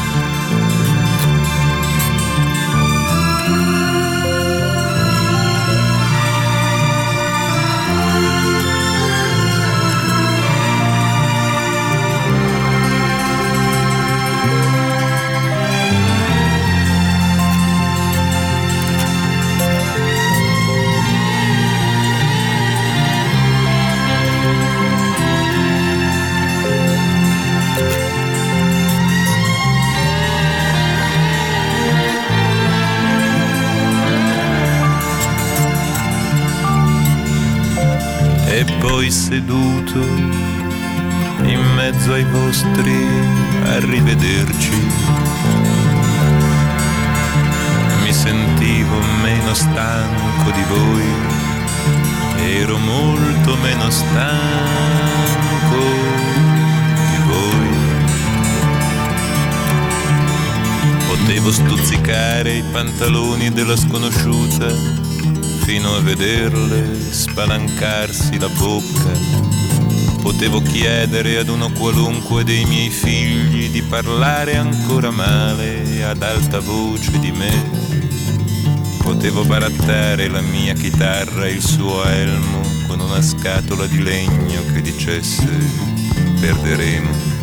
Seduto 39.11 39.99
in 41.43 41.61
mezzo 41.75 42.13
ai 42.13 42.25
vostri 42.25 42.95
arrivederci. 43.65 44.71
Mi 48.03 48.13
sentivo 48.13 49.01
meno 49.23 49.53
stanco 49.53 50.51
di 50.53 50.63
voi, 50.69 51.05
ero 52.55 52.79
molto 52.79 53.57
meno 53.57 53.91
stanco 53.91 55.79
di 57.11 57.19
voi. 57.27 57.69
Potevo 61.09 61.51
stuzzicare 61.51 62.53
i 62.53 62.63
pantaloni 62.71 63.51
della 63.51 63.77
sconosciuta 63.77 65.10
fino 65.71 65.95
a 65.95 66.01
vederle 66.01 67.13
spalancarsi 67.13 68.41
la 68.41 68.49
bocca. 68.49 69.13
Potevo 70.21 70.61
chiedere 70.63 71.39
ad 71.39 71.49
uno 71.49 71.71
qualunque 71.71 72.43
dei 72.43 72.65
miei 72.65 72.91
figli 72.91 73.71
di 73.71 73.81
parlare 73.83 74.57
ancora 74.57 75.13
male 75.13 76.03
ad 76.03 76.23
alta 76.25 76.59
voce 76.59 77.17
di 77.21 77.31
me. 77.31 77.71
Potevo 79.01 79.45
barattare 79.45 80.27
la 80.27 80.41
mia 80.41 80.75
chitarra 80.75 81.47
e 81.47 81.53
il 81.53 81.63
suo 81.63 82.05
elmo 82.05 82.63
con 82.89 82.99
una 82.99 83.23
scatola 83.23 83.87
di 83.87 84.03
legno 84.03 84.65
che 84.73 84.81
dicesse 84.81 85.47
perderemo. 86.41 87.40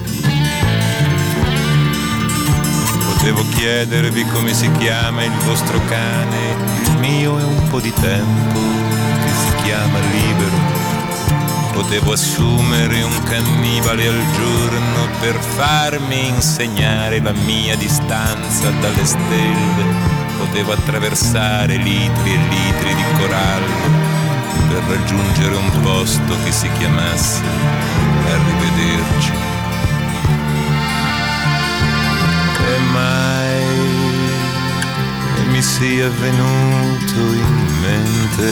Potevo 3.18 3.43
chiedervi 3.49 4.26
come 4.28 4.53
si 4.53 4.72
chiama 4.74 5.24
il 5.24 5.32
vostro 5.43 5.82
cane 5.88 6.78
mio 6.99 7.39
è 7.39 7.43
un 7.43 7.68
po' 7.68 7.80
di 7.80 7.91
tempo 7.91 8.59
che 9.24 9.30
si 9.30 9.63
chiama 9.63 9.97
libero. 9.99 10.55
Potevo 11.74 12.11
assumere 12.11 13.01
un 13.01 13.24
cannibale 13.24 14.07
al 14.07 14.24
giorno 14.34 15.07
per 15.20 15.36
farmi 15.36 16.28
insegnare 16.28 17.20
la 17.20 17.34
mia 17.34 17.76
distanza 17.76 18.70
dalle 18.70 19.03
stelle. 19.03 19.84
Potevo 20.38 20.74
attraversare 20.74 21.76
litri 21.76 22.34
e 22.34 22.38
litri 22.49 22.93
di 22.93 23.03
corallo 23.18 24.15
per 24.70 24.84
raggiungere 24.95 25.55
un 25.55 25.82
posto 25.82 26.36
che 26.43 26.51
si 26.51 26.70
chiamasse 26.78 27.76
mai 32.91 33.77
mi 35.51 35.61
sia 35.61 36.09
venuto 36.09 37.19
in 37.33 37.79
mente 37.81 38.51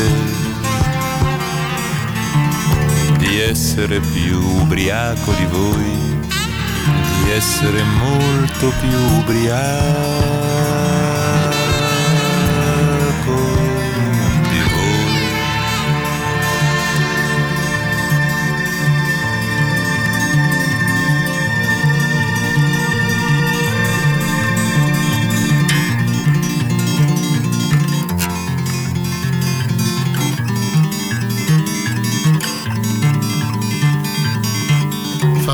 di 3.17 3.39
essere 3.39 3.99
più 3.99 4.39
ubriaco 4.61 5.31
di 5.33 5.45
voi, 5.45 6.19
di 7.23 7.31
essere 7.31 7.83
molto 7.83 8.71
più 8.79 8.97
ubriaco 9.19 10.74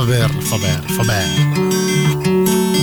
Faber, 0.01 0.31
Faber, 0.31 0.83
Faber. 0.87 1.25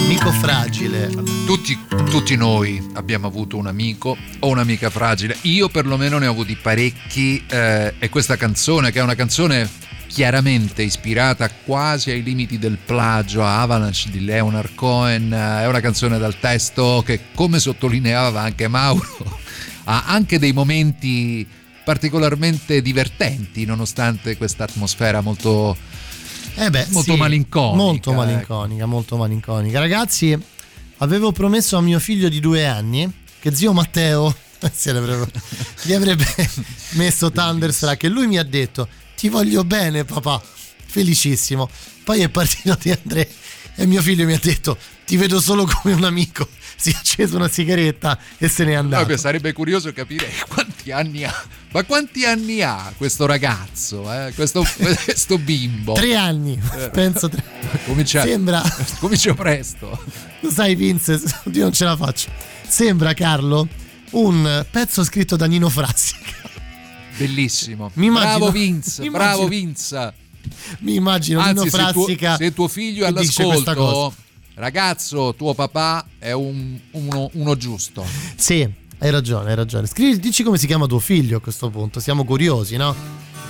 Amico 0.04 0.30
fragile. 0.30 1.10
Tutti, 1.46 1.76
tutti, 2.08 2.36
noi 2.36 2.80
abbiamo 2.94 3.26
avuto 3.26 3.56
un 3.56 3.66
amico 3.66 4.16
o 4.38 4.46
un'amica 4.46 4.88
fragile. 4.88 5.36
Io 5.42 5.68
perlomeno 5.68 6.18
ne 6.18 6.28
ho 6.28 6.30
avuti 6.30 6.54
parecchi. 6.54 7.44
Eh, 7.48 7.94
e 7.98 8.08
questa 8.08 8.36
canzone, 8.36 8.92
che 8.92 9.00
è 9.00 9.02
una 9.02 9.16
canzone 9.16 9.68
chiaramente 10.06 10.84
ispirata 10.84 11.50
quasi 11.50 12.12
ai 12.12 12.22
limiti 12.22 12.56
del 12.56 12.78
plagio 12.78 13.42
a 13.42 13.62
Avalanche 13.62 14.10
di 14.10 14.24
Leonard 14.24 14.76
Cohen, 14.76 15.32
è 15.32 15.66
una 15.66 15.80
canzone 15.80 16.18
dal 16.18 16.38
testo 16.38 17.02
che 17.04 17.18
come 17.34 17.58
sottolineava 17.58 18.40
anche 18.40 18.68
Mauro 18.68 19.40
ha 19.84 20.04
anche 20.06 20.38
dei 20.38 20.52
momenti 20.52 21.44
particolarmente 21.88 22.82
divertenti 22.82 23.64
nonostante 23.64 24.36
questa 24.36 24.64
atmosfera 24.64 25.22
molto, 25.22 25.74
eh 26.59 26.70
beh, 26.70 26.86
molto 26.90 27.12
sì, 27.12 27.18
malinconica. 27.18 27.76
Molto 27.76 28.11
ecco. 28.11 28.20
malinconica, 28.20 28.86
molto 28.86 29.16
malinconica. 29.16 29.78
Ragazzi, 29.78 30.38
avevo 30.98 31.32
promesso 31.32 31.76
a 31.76 31.80
mio 31.80 31.98
figlio 31.98 32.28
di 32.28 32.40
due 32.40 32.66
anni 32.66 33.11
che 33.40 33.54
zio 33.54 33.72
Matteo 33.72 34.34
si 34.72 34.90
avrebbe- 34.90 35.30
gli 35.82 35.92
avrebbe 35.92 36.26
messo 36.94 37.30
Thunderstruck 37.30 38.02
e 38.02 38.09
lui 38.09 38.26
mi 38.26 38.38
ha 38.38 38.42
detto 38.42 38.88
ti 39.16 39.28
voglio 39.28 39.64
bene 39.64 40.04
papà, 40.04 40.40
felicissimo. 40.86 41.68
Poi 42.04 42.20
è 42.20 42.28
partito 42.28 42.76
di 42.80 42.90
Andrea 42.90 43.26
e 43.74 43.86
mio 43.86 44.02
figlio 44.02 44.24
mi 44.24 44.32
ha 44.34 44.40
detto 44.42 44.76
ti 45.04 45.16
vedo 45.16 45.40
solo 45.40 45.64
come 45.64 45.94
un 45.94 46.04
amico. 46.04 46.48
Si 46.78 46.90
è 46.90 46.94
acceso 46.94 47.34
una 47.34 47.48
sigaretta 47.48 48.16
e 48.38 48.46
se 48.46 48.64
n'è 48.64 48.74
andato. 48.74 49.02
Vabbè, 49.02 49.16
sarebbe 49.16 49.52
curioso 49.52 49.92
capire 49.92 50.30
quanti 50.46 50.78
anni 50.93 51.24
ha. 51.24 51.34
Ma 51.70 51.84
quanti 51.84 52.24
anni 52.24 52.62
ha 52.62 52.93
questo 52.97 53.26
ragazzo, 53.26 54.11
eh? 54.12 54.32
questo, 54.34 54.64
questo 55.05 55.39
bimbo? 55.39 55.93
Tre 55.95 56.14
anni, 56.16 56.59
Eh, 56.78 56.91
penso 56.91 57.28
tre. 57.28 57.43
Comincia, 57.86 58.22
Sembra- 58.24 58.62
comincia 59.01 59.34
presto. 59.34 60.03
Lo 60.41 60.51
sai 60.51 60.74
Vince, 60.74 61.20
io 61.53 61.62
non 61.62 61.72
ce 61.72 61.84
la 61.84 61.97
faccio. 61.97 62.30
Sembra 62.66 63.12
Carlo 63.14 63.66
un 64.11 64.64
pezzo 64.70 65.05
scritto 65.05 65.36
da 65.36 65.47
Nino 65.47 65.68
Frassi. 65.68 66.14
Bellissimo. 67.16 67.91
Mi 67.95 68.07
immagino- 68.07 68.36
bravo 68.39 68.51
Vince, 68.53 69.03
mi 69.03 69.11
bravo 69.11 69.49
Vince. 69.49 70.12
Mi 70.80 70.95
immagino 70.95 71.41
Anzi, 71.41 71.53
Nino 71.53 71.64
se 71.64 71.70
tuo, 71.70 71.78
Frassica. 72.05 72.36
se 72.36 72.53
tuo 72.55 72.68
figlio 72.68 73.05
è 73.05 73.09
all'ascolto, 73.09 74.14
ragazzo, 74.55 75.34
tuo 75.36 75.53
papà 75.55 76.07
è 76.18 76.32
un- 76.32 76.78
uno, 76.93 77.28
uno 77.34 77.57
giusto. 77.57 78.07
Sì, 78.36 78.66
hai 78.99 79.11
ragione, 79.11 79.51
hai 79.51 79.57
ragione. 79.57 79.86
Scrivi, 79.86 80.18
dici 80.18 80.42
come 80.42 80.59
si 80.59 80.66
chiama 80.66 80.86
tuo 80.86 80.99
figlio 80.99 81.38
a 81.38 81.40
questo 81.40 81.70
punto, 81.70 82.01
siamo 82.01 82.24
curiosi, 82.24 82.76
no? 82.76 82.94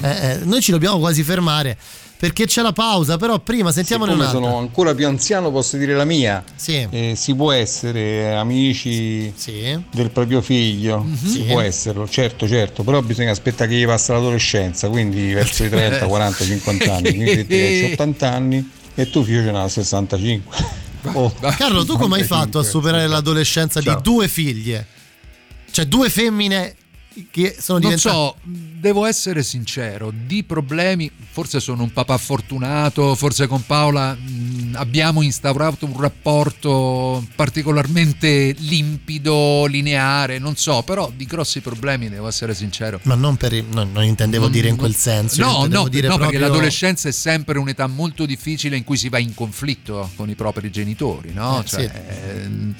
Eh, 0.00 0.08
eh, 0.08 0.38
noi 0.44 0.60
ci 0.60 0.70
dobbiamo 0.70 0.98
quasi 0.98 1.24
fermare 1.24 1.76
perché 2.18 2.46
c'è 2.46 2.62
la 2.62 2.72
pausa, 2.72 3.16
però 3.16 3.38
prima 3.38 3.70
sentiamone 3.72 4.10
Siccome 4.12 4.28
un'altra. 4.28 4.48
sono 4.50 4.60
ancora 4.60 4.94
più 4.94 5.06
anziano 5.06 5.50
posso 5.50 5.76
dire 5.76 5.94
la 5.94 6.04
mia. 6.04 6.42
Sì. 6.54 6.86
Eh, 6.90 7.14
si 7.16 7.34
può 7.34 7.50
essere 7.52 8.34
amici 8.34 9.32
del 9.90 10.10
proprio 10.10 10.40
figlio, 10.40 11.04
si 11.20 11.28
Sì. 11.28 11.42
può 11.44 11.60
esserlo, 11.60 12.08
certo, 12.08 12.46
certo, 12.46 12.82
però 12.82 13.00
bisogna 13.02 13.30
aspettare 13.30 13.70
che 13.70 13.76
gli 13.76 13.86
passa 13.86 14.12
l'adolescenza, 14.12 14.88
quindi 14.88 15.32
verso 15.32 15.64
i 15.64 15.68
30, 15.68 16.06
40, 16.06 16.44
50 16.44 16.94
anni. 16.94 17.10
Quindi 17.14 17.30
se 17.34 17.46
ti 17.46 17.54
hai 17.54 17.92
80 17.92 18.30
anni 18.32 18.70
e 18.94 19.10
tuo 19.10 19.22
figlio 19.22 19.42
ce 19.44 19.50
n'ha 19.52 19.68
65. 19.68 20.56
Oh, 21.12 21.32
Carlo, 21.40 21.84
tu 21.84 21.96
come 21.96 22.16
hai 22.16 22.22
95. 22.26 22.26
fatto 22.26 22.58
a 22.58 22.62
superare 22.64 23.06
l'adolescenza 23.06 23.80
Ciao. 23.80 23.94
di 23.96 24.02
due 24.02 24.28
figlie? 24.28 24.86
Cioè 25.70 25.86
due 25.86 26.08
femmine 26.10 26.74
che 27.32 27.56
sono 27.58 27.80
Non 27.80 27.90
diventate... 27.94 28.14
so, 28.14 28.36
devo 28.44 29.04
essere 29.04 29.42
sincero, 29.42 30.12
di 30.14 30.44
problemi, 30.44 31.10
forse 31.30 31.58
sono 31.58 31.82
un 31.82 31.92
papà 31.92 32.16
fortunato, 32.16 33.16
forse 33.16 33.48
con 33.48 33.66
Paola 33.66 34.14
mh, 34.14 34.74
abbiamo 34.76 35.22
instaurato 35.22 35.84
un 35.86 36.00
rapporto 36.00 37.26
particolarmente 37.34 38.54
limpido, 38.58 39.66
lineare, 39.66 40.38
non 40.38 40.54
so, 40.54 40.82
però 40.82 41.10
di 41.14 41.24
grossi 41.24 41.60
problemi 41.60 42.08
devo 42.08 42.28
essere 42.28 42.54
sincero. 42.54 43.00
Ma 43.02 43.16
non 43.16 43.36
per... 43.36 43.52
no, 43.64 43.82
non 43.82 44.04
intendevo 44.04 44.44
Non- 44.44 44.52
dire 44.52 44.68
in 44.68 44.76
quel 44.76 44.94
senso. 44.94 45.42
No, 45.42 45.66
no, 45.66 45.88
dire 45.88 46.06
no, 46.06 46.18
perché 46.18 46.36
proprio- 46.36 46.40
l'adolescenza 46.40 47.08
è 47.08 47.12
sempre 47.12 47.58
un'età 47.58 47.88
molto 47.88 48.26
difficile 48.26 48.76
in 48.76 48.84
cui 48.84 48.96
si 48.96 49.08
va 49.08 49.18
in 49.18 49.34
conflitto 49.34 50.08
con 50.14 50.30
i 50.30 50.36
propri 50.36 50.70
genitori, 50.70 51.32
no? 51.32 51.60
Eh, 51.62 51.64
Cioè, 51.64 51.80
sì. 51.80 52.30
ehm, 52.30 52.74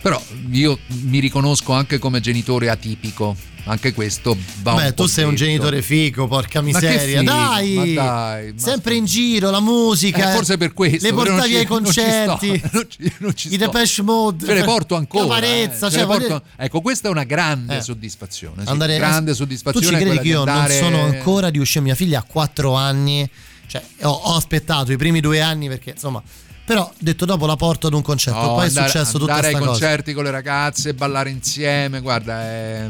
però 0.00 0.22
io 0.50 0.78
mi 1.02 1.18
riconosco 1.20 1.72
anche 1.72 1.98
come 1.98 2.20
genitore 2.20 2.68
atipico, 2.70 3.34
anche 3.68 3.92
questo 3.92 4.36
va 4.62 4.72
un 4.74 4.78
Beh, 4.78 4.92
po' 4.92 5.02
tu 5.02 5.08
sei 5.08 5.24
un 5.24 5.30
detto. 5.30 5.44
genitore 5.44 5.82
fico, 5.82 6.28
porca 6.28 6.60
Ma 6.60 6.66
miseria. 6.66 7.18
figo, 7.20 7.22
dai, 7.32 7.74
ma 7.74 7.84
dai, 7.84 8.52
ma- 8.52 8.58
sempre 8.60 8.94
in 8.94 9.04
giro, 9.06 9.50
la 9.50 9.58
musica. 9.60 10.30
Eh, 10.30 10.34
forse 10.34 10.56
per 10.56 10.72
questo, 10.72 11.04
Le 11.06 11.12
portavi 11.12 11.48
ci- 11.48 11.56
ai 11.56 11.66
non 11.68 11.84
ci 11.84 11.90
sto, 11.92 12.00
concerti. 12.02 12.62
non 12.72 12.86
ci- 12.88 13.12
non 13.18 13.34
ci 13.36 13.52
I. 13.54 13.56
Depeche 13.56 14.02
Mode. 14.02 14.46
Ce 14.46 14.54
le 14.54 14.62
porto 14.62 14.94
ancora. 14.96 15.24
Caparezza, 15.24 15.88
eh, 15.88 15.90
cioè, 15.90 16.04
porto- 16.06 16.22
voglio- 16.28 16.42
Ecco, 16.56 16.80
questa 16.80 17.08
è 17.08 17.10
una 17.10 17.24
grande 17.24 17.78
Eh. 17.78 17.80
soddisfazione. 17.82 18.62
sì, 18.64 18.68
andare 18.70 18.96
grande 18.98 19.30
Tu 19.32 19.36
soddisfazione. 19.38 19.86
ci 19.86 19.92
credi 20.04 20.18
che 20.20 20.28
io 20.28 20.44
di 20.44 20.48
andare- 20.50 20.80
non 20.80 20.90
sono 20.92 21.04
ancora 21.04 21.48
riuscito? 21.48 21.82
Mia 21.82 21.94
figlia 21.96 22.20
ha 22.20 22.22
4 22.22 22.74
anni, 22.74 23.28
cioè 23.66 23.82
ho, 24.02 24.10
ho 24.10 24.36
aspettato 24.36 24.92
i 24.92 24.96
primi 24.96 25.18
due 25.20 25.40
anni 25.40 25.66
perché 25.66 25.90
insomma. 25.90 26.22
Però 26.66 26.92
detto 26.98 27.24
dopo 27.24 27.46
la 27.46 27.56
porto 27.56 27.86
ad 27.86 27.94
un 27.94 28.02
concerto. 28.02 28.40
No, 28.40 28.54
Poi 28.54 28.66
andare, 28.66 28.86
è 28.86 28.90
successo 28.90 29.18
tutta 29.18 29.34
andare 29.34 29.52
questa 29.52 29.58
ai 29.58 29.64
cosa. 29.72 29.86
concerti 29.86 30.12
con 30.12 30.24
le 30.24 30.30
ragazze, 30.32 30.94
ballare 30.94 31.30
insieme, 31.30 32.00
guarda, 32.00 32.42
è- 32.42 32.88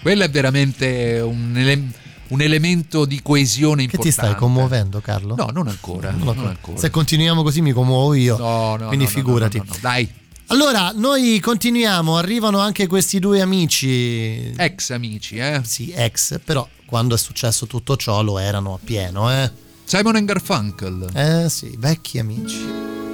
quello 0.00 0.24
è 0.24 0.30
veramente 0.30 1.20
un, 1.22 1.52
ele- 1.54 1.90
un 2.28 2.40
elemento 2.40 3.04
di 3.04 3.20
coesione 3.22 3.86
Che 3.86 3.96
importante. 3.96 4.08
ti 4.08 4.12
stai 4.14 4.34
commuovendo, 4.34 5.00
Carlo? 5.00 5.34
No, 5.34 5.50
non 5.52 5.68
ancora. 5.68 6.10
Non 6.10 6.34
non 6.36 6.46
ancora. 6.46 6.78
Se 6.78 6.88
continuiamo 6.90 7.42
così 7.42 7.60
mi 7.60 7.72
commuovo 7.72 8.14
io. 8.14 8.36
No, 8.38 8.76
no, 8.76 8.86
Quindi 8.86 9.04
no, 9.04 9.10
no, 9.10 9.16
figurati. 9.16 9.58
no, 9.58 9.64
no, 9.66 9.72
no, 9.74 9.78
Dai, 9.80 10.08
Allora, 10.46 10.92
noi 10.94 11.38
continuiamo. 11.40 12.16
Arrivano 12.16 12.58
anche 12.60 12.86
questi 12.86 13.18
due 13.18 13.42
amici. 13.42 14.52
ex 14.56 14.90
amici, 14.90 15.36
eh. 15.36 15.60
Sì, 15.64 15.92
ex, 15.94 16.40
però 16.42 16.66
quando 16.86 17.14
è 17.14 17.18
successo 17.18 17.66
tutto 17.66 17.96
ciò 17.98 18.22
lo 18.22 18.38
erano 18.38 18.72
a 18.74 18.78
pieno, 18.82 19.30
eh. 19.30 19.50
Simon 19.88 20.16
and 20.16 20.26
Garfunkel. 20.28 21.08
Eh 21.14 21.48
sì, 21.48 21.74
vecchi 21.78 22.18
amici. 22.18 22.62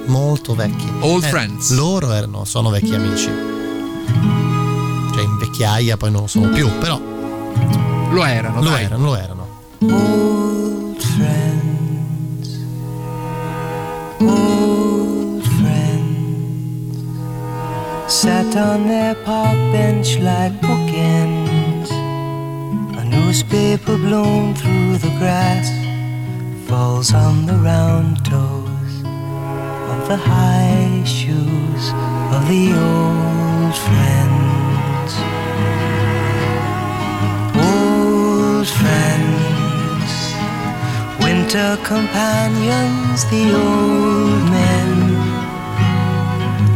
Molto 0.07 0.55
vecchi. 0.55 0.85
Old 0.99 1.23
Eh, 1.23 1.27
friends. 1.29 1.71
Loro 1.71 2.11
erano, 2.11 2.43
sono 2.43 2.69
vecchi 2.69 2.93
amici. 2.93 3.29
Cioè 5.13 5.23
in 5.23 5.37
vecchiaia 5.37 5.95
poi 5.95 6.11
non 6.11 6.21
lo 6.21 6.27
sono 6.27 6.49
più, 6.49 6.69
però 6.79 6.99
Lo 8.11 8.25
erano, 8.25 8.61
lo 8.61 8.69
dai. 8.69 8.83
erano, 8.83 9.05
lo 9.05 9.15
erano. 9.15 9.47
Old 9.83 10.99
friends, 11.01 12.59
old 14.19 15.43
friends, 15.59 16.97
sat 18.07 18.53
on 18.55 18.85
their 18.87 19.15
park 19.23 19.55
bench 19.71 20.17
like 20.19 20.59
bookends. 20.59 21.89
A 22.97 23.03
newspaper 23.05 23.97
blown 23.97 24.53
through 24.55 24.97
the 24.99 25.09
grass 25.17 25.71
falls 26.67 27.13
on 27.13 27.45
the 27.45 27.53
round 27.53 28.25
toes 28.25 28.93
of 29.93 30.07
the 30.07 30.17
high 30.17 31.03
shoes 31.05 31.83
of 32.35 32.41
the 32.49 32.65
old 32.73 33.75
friends. 33.85 35.11
Old 37.69 38.67
friends, 38.79 40.11
winter 41.23 41.77
companions, 41.83 43.25
the 43.25 43.45
old 43.53 44.43
men, 44.57 44.89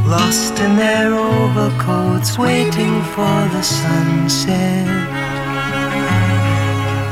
lost 0.07 0.59
in 0.59 0.75
their 0.75 1.13
overcoats, 1.13 2.37
waiting 2.37 3.01
for 3.15 3.37
the 3.55 3.63
sunset. 3.63 5.18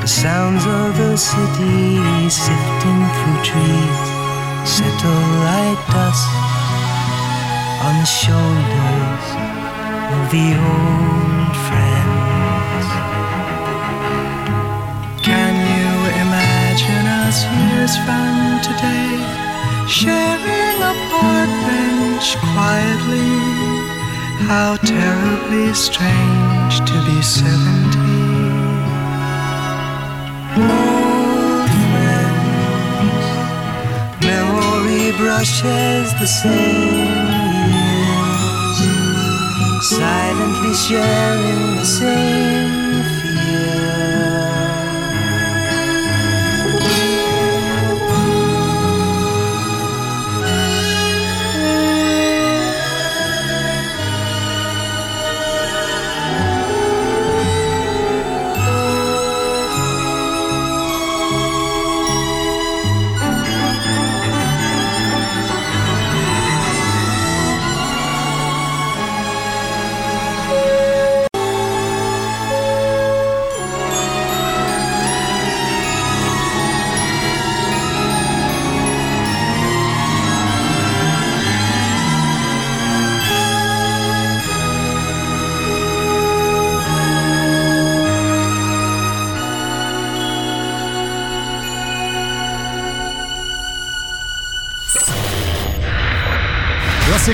The 0.08 0.14
sounds 0.14 0.66
of 0.66 0.96
the 0.96 1.18
city 1.18 2.00
sifting 2.30 3.02
through 3.16 3.42
trees 3.44 4.08
settle 4.64 5.26
like 5.44 5.82
dust 5.92 6.32
on 7.84 7.94
the 8.00 8.08
shoulders 8.08 9.26
of 10.16 10.24
the 10.32 10.48
old 10.72 11.56
friends. 11.68 12.88
Can 15.28 15.54
you 15.76 15.92
imagine 16.24 17.06
us 17.28 17.44
years 17.60 17.94
from 18.08 18.64
today 18.64 19.12
sharing 19.92 20.78
a 20.88 20.96
park 21.12 21.52
bench 21.68 22.28
quietly? 22.56 23.36
How 24.48 24.78
terribly 24.78 25.74
strange 25.74 26.80
to 26.80 26.96
be 27.06 27.22
seventy. 27.22 27.97
Brushes 35.18 36.14
the 36.14 36.28
same. 36.28 37.28
Years, 38.80 39.90
silently 39.90 40.74
sharing 40.74 41.76
the 41.76 41.86
same 41.86 42.67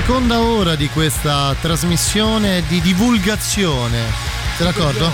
seconda 0.00 0.40
ora 0.40 0.74
di 0.74 0.88
questa 0.88 1.54
trasmissione 1.60 2.64
di 2.66 2.80
divulgazione. 2.80 4.00
Sei 4.56 4.66
d'accordo? 4.66 5.08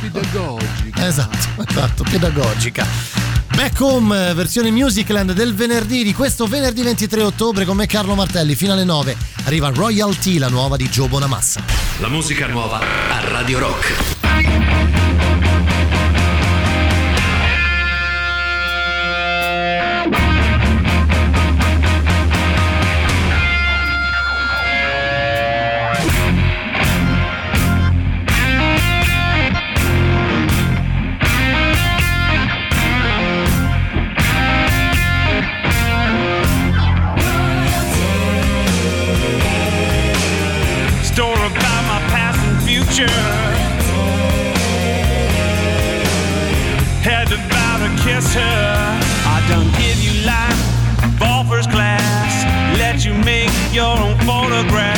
Pedagogica. 0.00 1.06
Esatto, 1.08 1.36
esatto, 1.68 2.04
pedagogica. 2.08 2.86
Back 3.52 3.80
Home, 3.80 4.32
versione 4.34 4.70
Musicland 4.70 5.32
del 5.32 5.56
venerdì 5.56 6.04
di 6.04 6.14
questo 6.14 6.46
venerdì 6.46 6.84
23 6.84 7.20
ottobre 7.20 7.64
con 7.64 7.76
me 7.76 7.86
Carlo 7.86 8.14
Martelli 8.14 8.54
fino 8.54 8.74
alle 8.74 8.84
9. 8.84 9.16
Arriva 9.46 9.70
Royalty, 9.70 10.38
la 10.38 10.48
nuova 10.48 10.76
di 10.76 10.88
Joe 10.88 11.08
Bonamassa. 11.08 11.60
La 11.98 12.08
musica 12.08 12.46
nuova 12.46 12.78
a 12.78 13.28
Radio 13.28 13.58
Rock. 13.58 14.19
You 50.00 50.24
life, 50.24 51.18
ball 51.18 51.44
first 51.44 51.70
class. 51.70 52.32
Let 52.78 53.04
you 53.04 53.14
make 53.14 53.50
your 53.72 53.96
own 53.98 54.16
photographs. 54.18 54.89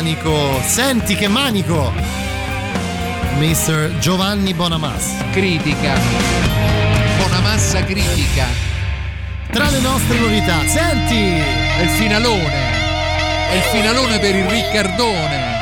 Manico, 0.00 0.62
senti 0.64 1.14
che 1.14 1.28
manico. 1.28 1.92
Mr. 3.36 3.98
Giovanni 3.98 4.54
Bonamassa. 4.54 5.24
Critica. 5.30 5.92
Bonamassa 7.18 7.84
critica. 7.84 8.46
Tra 9.50 9.68
le 9.68 9.80
nostre 9.80 10.18
novità, 10.18 10.66
senti! 10.66 11.42
È 11.78 11.82
il 11.82 11.88
finalone. 11.90 12.78
È 13.50 13.54
il 13.56 13.62
finalone 13.62 14.18
per 14.20 14.34
il 14.34 14.44
Riccardone. 14.44 15.58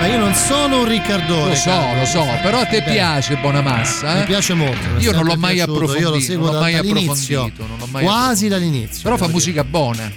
Ma 0.00 0.06
io 0.08 0.18
non 0.18 0.34
sono 0.34 0.80
un 0.80 0.88
Riccardone. 0.88 1.50
Lo 1.50 1.54
so, 1.54 1.70
Carlo, 1.70 2.00
lo 2.00 2.06
so, 2.06 2.26
però 2.42 2.58
a 2.58 2.64
te 2.66 2.82
Beh, 2.82 2.90
piace 2.90 3.36
Bonamassa. 3.36 4.16
eh? 4.16 4.18
Mi 4.20 4.24
piace 4.24 4.54
molto. 4.54 4.98
Io 4.98 5.12
non 5.12 5.26
l'ho 5.26 5.36
mai 5.36 5.54
piaciuto, 5.54 5.74
Io 5.74 5.80
lo 5.80 5.86
approfondito. 5.92 6.24
seguo 6.26 6.46
non 6.46 6.54
l'ho 6.54 6.60
mai 6.60 6.74
approfondito. 6.74 7.66
non 7.68 7.78
l'ho 7.78 7.88
mai 7.88 8.02
quasi 8.04 8.48
dall'inizio. 8.48 9.02
Però 9.04 9.16
fa 9.16 9.28
musica 9.28 9.62
buona. 9.62 10.10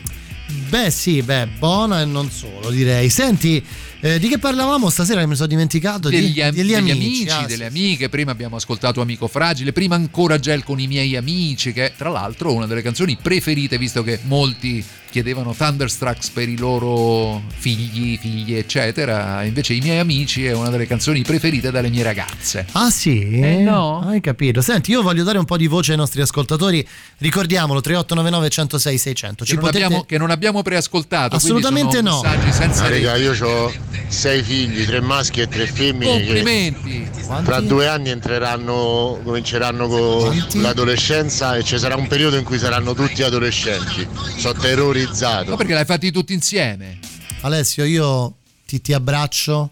Beh 0.69 0.91
sì, 0.91 1.21
beh, 1.21 1.47
buona 1.57 2.01
e 2.01 2.05
non 2.05 2.29
solo 2.29 2.69
direi. 2.69 3.09
Senti, 3.09 3.63
eh, 3.99 4.19
di 4.19 4.27
che 4.27 4.37
parlavamo 4.37 4.89
stasera 4.89 5.21
che 5.21 5.27
mi 5.27 5.35
sono 5.35 5.47
dimenticato? 5.47 6.09
Degli, 6.09 6.33
di, 6.33 6.41
am- 6.41 6.53
degli 6.53 6.73
degli 6.73 6.75
amici, 6.75 6.91
amici, 6.91 7.29
ah, 7.29 7.45
delle 7.45 7.65
amiche. 7.65 8.09
Prima 8.09 8.31
abbiamo 8.31 8.55
ascoltato 8.55 9.01
Amico 9.01 9.27
Fragile, 9.27 9.73
prima 9.73 9.95
ancora 9.95 10.37
Gel 10.39 10.63
con 10.63 10.79
i 10.79 10.87
miei 10.87 11.15
amici, 11.15 11.73
che 11.73 11.87
è 11.87 11.93
tra 11.97 12.09
l'altro 12.09 12.53
una 12.53 12.67
delle 12.67 12.81
canzoni 12.81 13.17
preferite, 13.21 13.77
visto 13.77 14.03
che 14.03 14.19
molti 14.23 14.83
chiedevano 15.09 15.53
Thunderstrucks 15.53 16.29
per 16.29 16.49
i 16.49 16.57
loro 16.57 17.41
figli, 17.55 18.17
figlie, 18.17 18.59
eccetera. 18.59 19.43
Invece 19.43 19.73
I 19.73 19.79
miei 19.79 19.99
amici 19.99 20.45
è 20.45 20.53
una 20.53 20.69
delle 20.69 20.87
canzoni 20.87 21.21
preferite 21.21 21.71
dalle 21.71 21.89
mie 21.89 22.03
ragazze. 22.03 22.65
Ah 22.73 22.89
sì? 22.89 23.39
Eh, 23.39 23.57
no. 23.63 24.01
Hai 24.01 24.21
capito. 24.21 24.61
Senti, 24.61 24.91
io 24.91 25.01
voglio 25.01 25.23
dare 25.23 25.37
un 25.37 25.45
po' 25.45 25.57
di 25.57 25.67
voce 25.67 25.91
ai 25.91 25.97
nostri 25.97 26.21
ascoltatori. 26.21 26.85
Ricordiamolo, 27.17 27.81
3899 27.81 28.49
106 28.49 28.97
600. 28.97 29.45
Che 29.45 29.55
non, 29.55 29.65
abbiamo, 29.65 30.03
che 30.03 30.17
non 30.17 30.29
abbiamo 30.29 30.61
preascoltato. 30.61 31.35
Assolutamente 31.35 31.97
sono 31.97 32.21
no. 32.23 32.51
senza 32.51 32.83
Ah, 32.83 32.89
raga, 32.89 33.15
io 33.15 33.33
ho 33.45 33.71
sei 34.07 34.41
figli, 34.41 34.85
tre 34.85 35.01
maschi 35.01 35.41
e 35.41 35.47
tre 35.47 35.65
femmine. 35.67 36.17
che 36.17 36.25
Complimenti. 36.25 37.09
Tra 37.43 37.59
due 37.59 37.87
anni 37.87 38.09
entreranno, 38.09 39.19
cominceranno 39.23 39.87
con 39.87 40.45
l'adolescenza 40.53 41.55
e 41.55 41.63
ci 41.63 41.77
sarà 41.77 41.95
un 41.95 42.07
periodo 42.07 42.37
in 42.37 42.43
cui 42.43 42.57
saranno 42.57 42.93
tutti 42.93 43.21
adolescenti. 43.23 44.07
Sono 44.37 44.53
terrorizzato. 44.97 45.49
Ma 45.51 45.55
perché 45.55 45.73
l'hai 45.73 45.85
fatti 45.85 46.11
tutti 46.11 46.33
insieme? 46.33 46.99
Alessio, 47.41 47.83
io 47.85 48.35
ti, 48.65 48.81
ti 48.81 48.93
abbraccio 48.93 49.71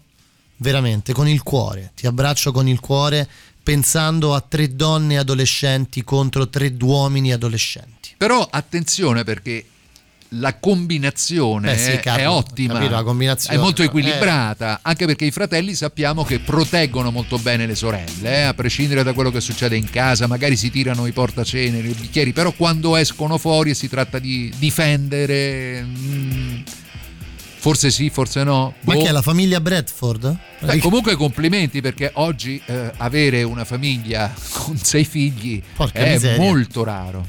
veramente 0.58 1.12
con 1.12 1.28
il 1.28 1.42
cuore. 1.42 1.92
Ti 1.94 2.06
abbraccio 2.06 2.52
con 2.52 2.68
il 2.68 2.80
cuore 2.80 3.28
pensando 3.62 4.34
a 4.34 4.40
tre 4.40 4.74
donne 4.76 5.18
adolescenti 5.18 6.04
contro 6.04 6.48
tre 6.48 6.74
uomini 6.80 7.32
adolescenti. 7.32 8.14
Però 8.16 8.46
attenzione 8.48 9.24
perché 9.24 9.64
la 10.30 10.54
combinazione 10.58 11.72
Eh 11.72 11.78
sì, 11.78 11.90
è- 11.90 12.28
ottima, 12.28 12.74
capito, 12.74 12.92
la 12.92 13.02
combinazione, 13.02 13.56
è 13.56 13.60
molto 13.60 13.82
eh. 13.82 13.86
equilibrata, 13.86 14.80
anche 14.82 15.06
perché 15.06 15.24
i 15.24 15.30
fratelli 15.30 15.74
sappiamo 15.74 16.24
che 16.24 16.40
proteggono 16.40 17.10
molto 17.10 17.38
bene 17.38 17.66
le 17.66 17.74
sorelle, 17.74 18.38
eh, 18.38 18.42
a 18.42 18.54
prescindere 18.54 19.02
da 19.02 19.12
quello 19.12 19.30
che 19.30 19.40
succede 19.40 19.76
in 19.76 19.88
casa, 19.90 20.26
magari 20.26 20.56
si 20.56 20.70
tirano 20.70 21.06
i 21.06 21.12
portaceneri, 21.12 21.90
i 21.90 21.94
bicchieri, 21.94 22.32
però 22.32 22.52
quando 22.52 22.96
escono 22.96 23.38
fuori 23.38 23.70
e 23.70 23.74
si 23.74 23.88
tratta 23.88 24.18
di 24.18 24.52
difendere, 24.56 25.82
mm, 25.82 26.60
forse 27.56 27.90
sì, 27.90 28.10
forse 28.10 28.44
no. 28.44 28.74
Ma 28.80 28.94
boh. 28.94 29.02
che 29.02 29.08
è 29.08 29.12
la 29.12 29.22
famiglia 29.22 29.60
Bradford? 29.60 30.36
Beh, 30.60 30.78
comunque 30.78 31.14
complimenti 31.16 31.80
perché 31.80 32.10
oggi 32.14 32.60
eh, 32.66 32.92
avere 32.96 33.42
una 33.42 33.64
famiglia 33.64 34.32
con 34.52 34.76
sei 34.76 35.04
figli 35.04 35.62
Porca 35.74 35.98
è 35.98 36.12
miseria. 36.12 36.42
molto 36.42 36.84
raro. 36.84 37.26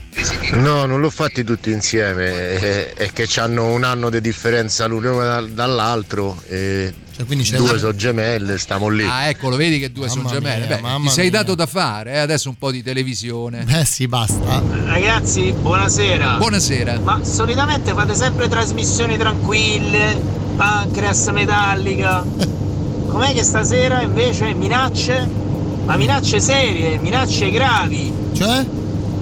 No, 0.53 0.85
non 0.85 0.99
l'ho 1.01 1.09
fatti 1.09 1.43
tutti 1.43 1.71
insieme, 1.71 2.57
è, 2.59 2.93
è 2.93 3.11
che 3.11 3.27
hanno 3.39 3.71
un 3.71 3.83
anno 3.83 4.09
di 4.09 4.21
differenza 4.21 4.85
l'uno 4.85 5.17
dal- 5.19 5.51
dall'altro 5.51 6.41
e 6.47 6.93
c'è 7.25 7.57
due 7.57 7.69
una- 7.69 7.77
sono 7.79 7.95
gemelle, 7.95 8.57
stiamo 8.57 8.89
lì. 8.89 9.03
Ah, 9.03 9.27
eccolo, 9.27 9.55
vedi 9.55 9.79
che 9.79 9.91
due 9.91 10.07
sono 10.09 10.29
gemelle. 10.29 10.65
mia, 10.67 10.75
Beh, 10.75 10.81
mamma 10.81 11.07
ti 11.09 11.15
sei 11.15 11.29
mia. 11.29 11.39
dato 11.39 11.55
da 11.55 11.65
fare, 11.65 12.13
eh? 12.13 12.17
adesso 12.19 12.49
un 12.49 12.57
po' 12.57 12.71
di 12.71 12.83
televisione. 12.83 13.65
Eh 13.67 13.85
sì, 13.85 14.07
basta. 14.07 14.61
Ragazzi, 14.85 15.51
buonasera. 15.51 16.35
Buonasera. 16.37 16.99
Ma 16.99 17.19
solitamente 17.23 17.93
fate 17.93 18.13
sempre 18.15 18.47
trasmissioni 18.47 19.17
tranquille, 19.17 20.19
pancreas 20.55 21.27
metallica. 21.29 22.23
Com'è 23.07 23.33
che 23.33 23.43
stasera 23.43 24.01
invece 24.01 24.53
minacce? 24.53 25.27
Ma 25.85 25.95
minacce 25.95 26.39
serie, 26.39 26.99
minacce 26.99 27.49
gravi. 27.49 28.11
Cioè? 28.33 28.65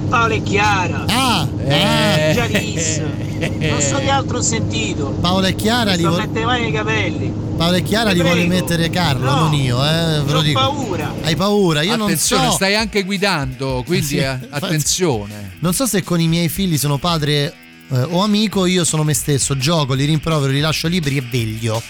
Paolo 0.09 0.33
e 0.33 0.43
Chiara. 0.43 1.05
Ah! 1.07 1.47
Eh. 1.65 2.31
Gialis. 2.33 3.01
Non 3.49 3.81
so 3.81 3.97
che 3.97 4.09
altro 4.09 4.37
ho 4.37 4.41
sentito. 4.41 5.09
Paola 5.21 5.47
e 5.47 5.55
Chiara 5.55 5.93
li 5.93 5.99
sto 6.01 6.09
vo- 6.11 6.17
mettendo 6.17 6.39
le 6.39 6.45
mani 6.45 6.61
nei 6.63 6.71
capelli. 6.71 7.33
Paola 7.57 7.77
e 7.77 7.83
Chiara 7.83 8.09
Ti 8.11 8.15
li 8.17 8.21
vuole 8.21 8.45
mettere 8.47 8.89
Carlo, 8.89 9.25
No. 9.25 9.39
non 9.41 9.53
io, 9.53 9.77
eh, 9.85 10.21
ve 10.23 10.31
lo 10.31 10.41
dico. 10.41 10.59
paura. 10.59 11.13
Hai 11.21 11.35
paura? 11.35 11.81
Io 11.81 11.93
attenzione, 11.93 12.41
non 12.43 12.51
so. 12.51 12.57
stai 12.57 12.75
anche 12.75 13.03
guidando, 13.03 13.83
quindi 13.85 14.05
Sì, 14.05 14.17
eh, 14.17 14.31
infatti. 14.31 14.47
attenzione. 14.65 15.53
Non 15.59 15.73
so 15.73 15.85
se 15.85 16.03
con 16.03 16.19
i 16.19 16.27
miei 16.27 16.49
figli 16.49 16.77
sono 16.77 16.97
padre 16.97 17.53
eh, 17.91 17.97
o 18.09 18.21
amico, 18.23 18.65
io 18.65 18.83
sono 18.83 19.03
me 19.03 19.13
stesso, 19.13 19.55
gioco, 19.57 19.93
li 19.93 20.05
rimprovero, 20.05 20.51
li 20.51 20.59
lascio 20.59 20.87
liberi 20.87 21.17
e 21.17 21.21
veglio. 21.29 21.81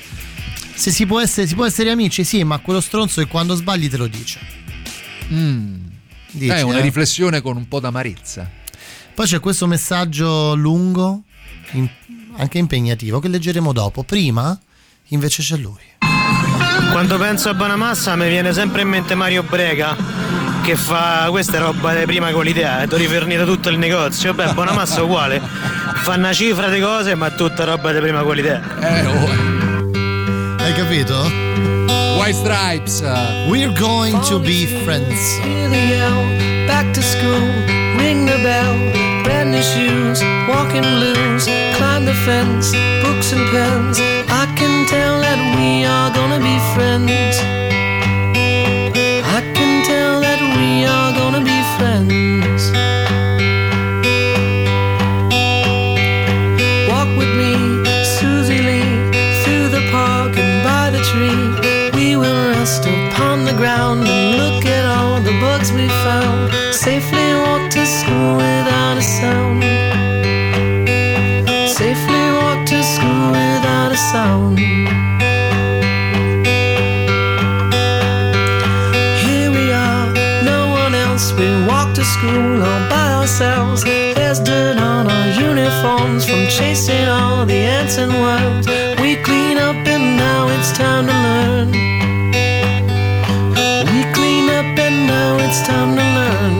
Se 0.75 0.91
si 0.91 1.05
può 1.05 1.19
essere, 1.21 1.47
si 1.47 1.55
può 1.55 1.65
essere 1.65 1.89
amici, 1.89 2.23
sì, 2.23 2.43
ma 2.43 2.59
quello 2.59 2.81
stronzo 2.81 3.21
che 3.21 3.27
quando 3.27 3.55
sbagli 3.55 3.89
te 3.89 3.97
lo 3.97 4.07
dice. 4.07 4.39
Mm. 5.31 5.73
Dici, 6.31 6.51
è 6.51 6.61
una 6.61 6.79
eh? 6.79 6.81
riflessione 6.81 7.41
con 7.41 7.55
un 7.57 7.67
po' 7.67 7.79
d'amarezza. 7.79 8.49
Poi 9.15 9.25
c'è 9.25 9.39
questo 9.39 9.65
messaggio 9.67 10.53
lungo, 10.55 11.23
in- 11.77 11.89
anche 12.37 12.57
impegnativo, 12.57 13.19
che 13.19 13.27
leggeremo 13.27 13.71
dopo. 13.71 14.03
Prima, 14.03 14.57
invece, 15.07 15.41
c'è 15.41 15.57
lui. 15.57 15.81
Quando 16.91 17.17
penso 17.17 17.49
a 17.49 17.53
Bonamassa 17.53 18.15
mi 18.15 18.27
viene 18.29 18.53
sempre 18.53 18.81
in 18.81 18.89
mente 18.89 19.15
Mario 19.15 19.43
Brega 19.43 19.95
che 20.63 20.75
fa 20.75 21.27
questa 21.29 21.59
roba 21.59 21.93
di 21.93 22.05
prima 22.05 22.31
qualità, 22.31 22.81
è 22.81 22.87
rifornito 22.89 23.45
tutto 23.45 23.69
il 23.69 23.77
negozio. 23.77 24.33
Beh, 24.33 24.53
Bonamassa 24.53 24.99
è 24.99 25.01
uguale, 25.03 25.39
fa 25.39 26.15
una 26.15 26.33
cifra 26.33 26.69
di 26.69 26.79
cose 26.79 27.13
ma 27.15 27.27
è 27.27 27.35
tutta 27.35 27.65
roba 27.65 27.91
di 27.91 27.99
prima 27.99 28.23
qualità. 28.23 28.61
Eh, 28.79 29.05
oh. 29.05 29.29
Hai 30.57 30.73
capito? 30.73 31.31
White 32.17 32.33
Stripes. 32.33 33.01
We're 33.47 33.73
going 33.73 34.19
to 34.23 34.39
be 34.39 34.65
friends. 34.83 35.39
Back 36.65 36.93
to 36.93 37.01
school, 37.01 37.41
ring 37.97 38.25
the 38.25 38.37
bell, 38.41 38.75
brand 39.25 39.51
new 39.51 39.61
shoes, 39.61 40.21
walking 40.47 40.87
blues, 40.95 41.45
climb 41.77 42.05
the 42.05 42.13
fence, 42.25 42.71
books 43.03 43.33
and 43.33 43.45
pens. 43.49 43.99
I 44.29 44.45
can 44.55 44.87
tell 44.87 45.19
that 45.21 45.39
we 45.57 45.83
are 45.83 46.13
gonna 46.13 46.39
be 46.39 46.55
friends. 46.73 47.64
Uniforms 85.85 86.25
from 86.25 86.47
chasing 86.47 87.07
all 87.07 87.45
the 87.45 87.53
ants 87.53 87.97
and 87.97 88.11
worms. 88.11 88.67
We 89.01 89.15
clean 89.17 89.57
up 89.57 89.75
and 89.75 90.17
now 90.17 90.47
it's 90.47 90.71
time 90.75 91.05
to 91.05 91.13
learn. 91.13 91.67
We 93.93 94.01
clean 94.13 94.49
up 94.49 94.79
and 94.85 95.07
now 95.07 95.37
it's 95.45 95.61
time 95.67 95.91
to 95.99 96.05
learn. 96.17 96.55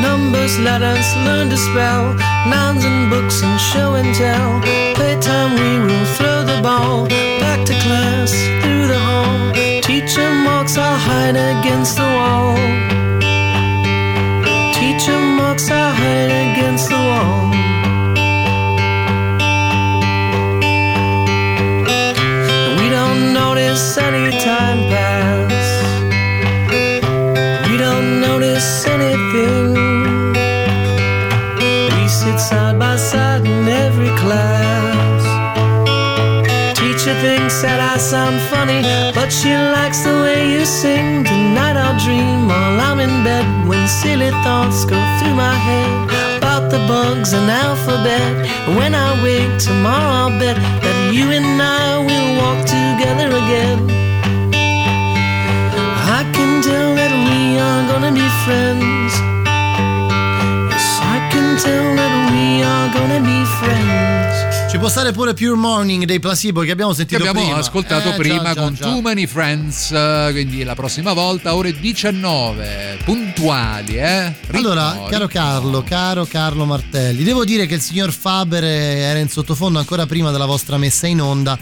Numbers, 0.00 0.58
letters, 0.58 1.08
learn 1.26 1.50
to 1.50 1.56
spell. 1.56 2.14
Nouns 2.48 2.84
and 2.84 3.10
books 3.10 3.42
and 3.42 3.60
show 3.60 3.94
and 3.94 4.14
tell. 4.14 4.60
Playtime, 4.94 5.52
we 5.60 5.72
will 5.86 6.06
throw 6.16 6.42
the 6.44 6.60
ball. 6.62 7.33
She 39.44 39.54
likes 39.54 40.00
the 40.00 40.14
way 40.24 40.40
you 40.54 40.64
sing. 40.64 41.22
Tonight 41.22 41.76
I'll 41.76 41.98
dream 42.00 42.48
while 42.48 42.80
I'm 42.88 42.98
in 42.98 43.14
bed 43.28 43.46
when 43.68 43.86
silly 43.86 44.30
thoughts 44.42 44.86
go 44.86 44.96
through 45.18 45.36
my 45.46 45.56
head 45.68 45.92
about 46.38 46.70
the 46.70 46.80
bugs 46.88 47.34
and 47.34 47.50
alphabet. 47.50 48.32
When 48.78 48.94
I 48.94 49.08
wake 49.22 49.54
tomorrow, 49.58 50.12
I'll 50.20 50.34
bet 50.40 50.56
that 50.84 50.98
you 51.12 51.26
and 51.38 51.60
I 51.60 52.00
will 52.08 52.30
walk 52.40 52.60
together 52.78 53.28
again. 53.42 53.80
I 56.18 56.22
can 56.34 56.62
tell 56.62 56.90
that 57.00 57.12
we 57.28 57.40
are 57.66 57.82
gonna 57.90 58.12
be 58.20 58.28
friends. 58.44 59.12
Yes, 60.72 60.88
I 61.12 61.16
still 61.58 61.88
that 62.00 62.14
we 62.32 62.64
are 62.72 62.88
gonna 62.96 63.20
be 63.20 63.38
friends. 63.60 64.13
Ci 64.74 64.80
può 64.80 64.88
stare 64.88 65.12
pure 65.12 65.34
Pure 65.34 65.54
Morning 65.54 66.02
dei 66.02 66.18
Placebo 66.18 66.62
che 66.62 66.72
abbiamo 66.72 66.90
che 66.90 66.96
sentito 66.96 67.20
abbiamo 67.22 67.42
prima. 67.46 67.58
ascoltato 67.58 68.08
Eh, 68.08 68.14
prima 68.16 68.54
già, 68.54 68.60
con 68.60 68.74
già. 68.74 68.82
Too 68.86 69.00
Many 69.02 69.24
Friends, 69.28 69.92
eh, 69.92 70.30
quindi 70.32 70.64
la 70.64 70.74
prossima 70.74 71.12
volta 71.12 71.54
ore 71.54 71.78
19, 71.78 72.98
puntuali, 73.04 73.98
eh? 73.98 74.34
Ritmo, 74.48 74.58
Allora, 74.72 74.90
caro 75.08 75.26
ritmo. 75.26 75.26
Carlo, 75.28 75.82
caro 75.84 76.24
Carlo 76.24 76.64
Martelli, 76.64 77.22
devo 77.22 77.44
dire 77.44 77.66
che 77.66 77.74
il 77.74 77.80
signor 77.82 78.10
Faber 78.10 78.64
era 78.64 79.20
in 79.20 79.28
sottofondo 79.28 79.78
ancora 79.78 80.06
prima 80.06 80.32
della 80.32 80.44
vostra 80.46 80.76
messa 80.76 81.06
in 81.06 81.20
onda 81.20 81.56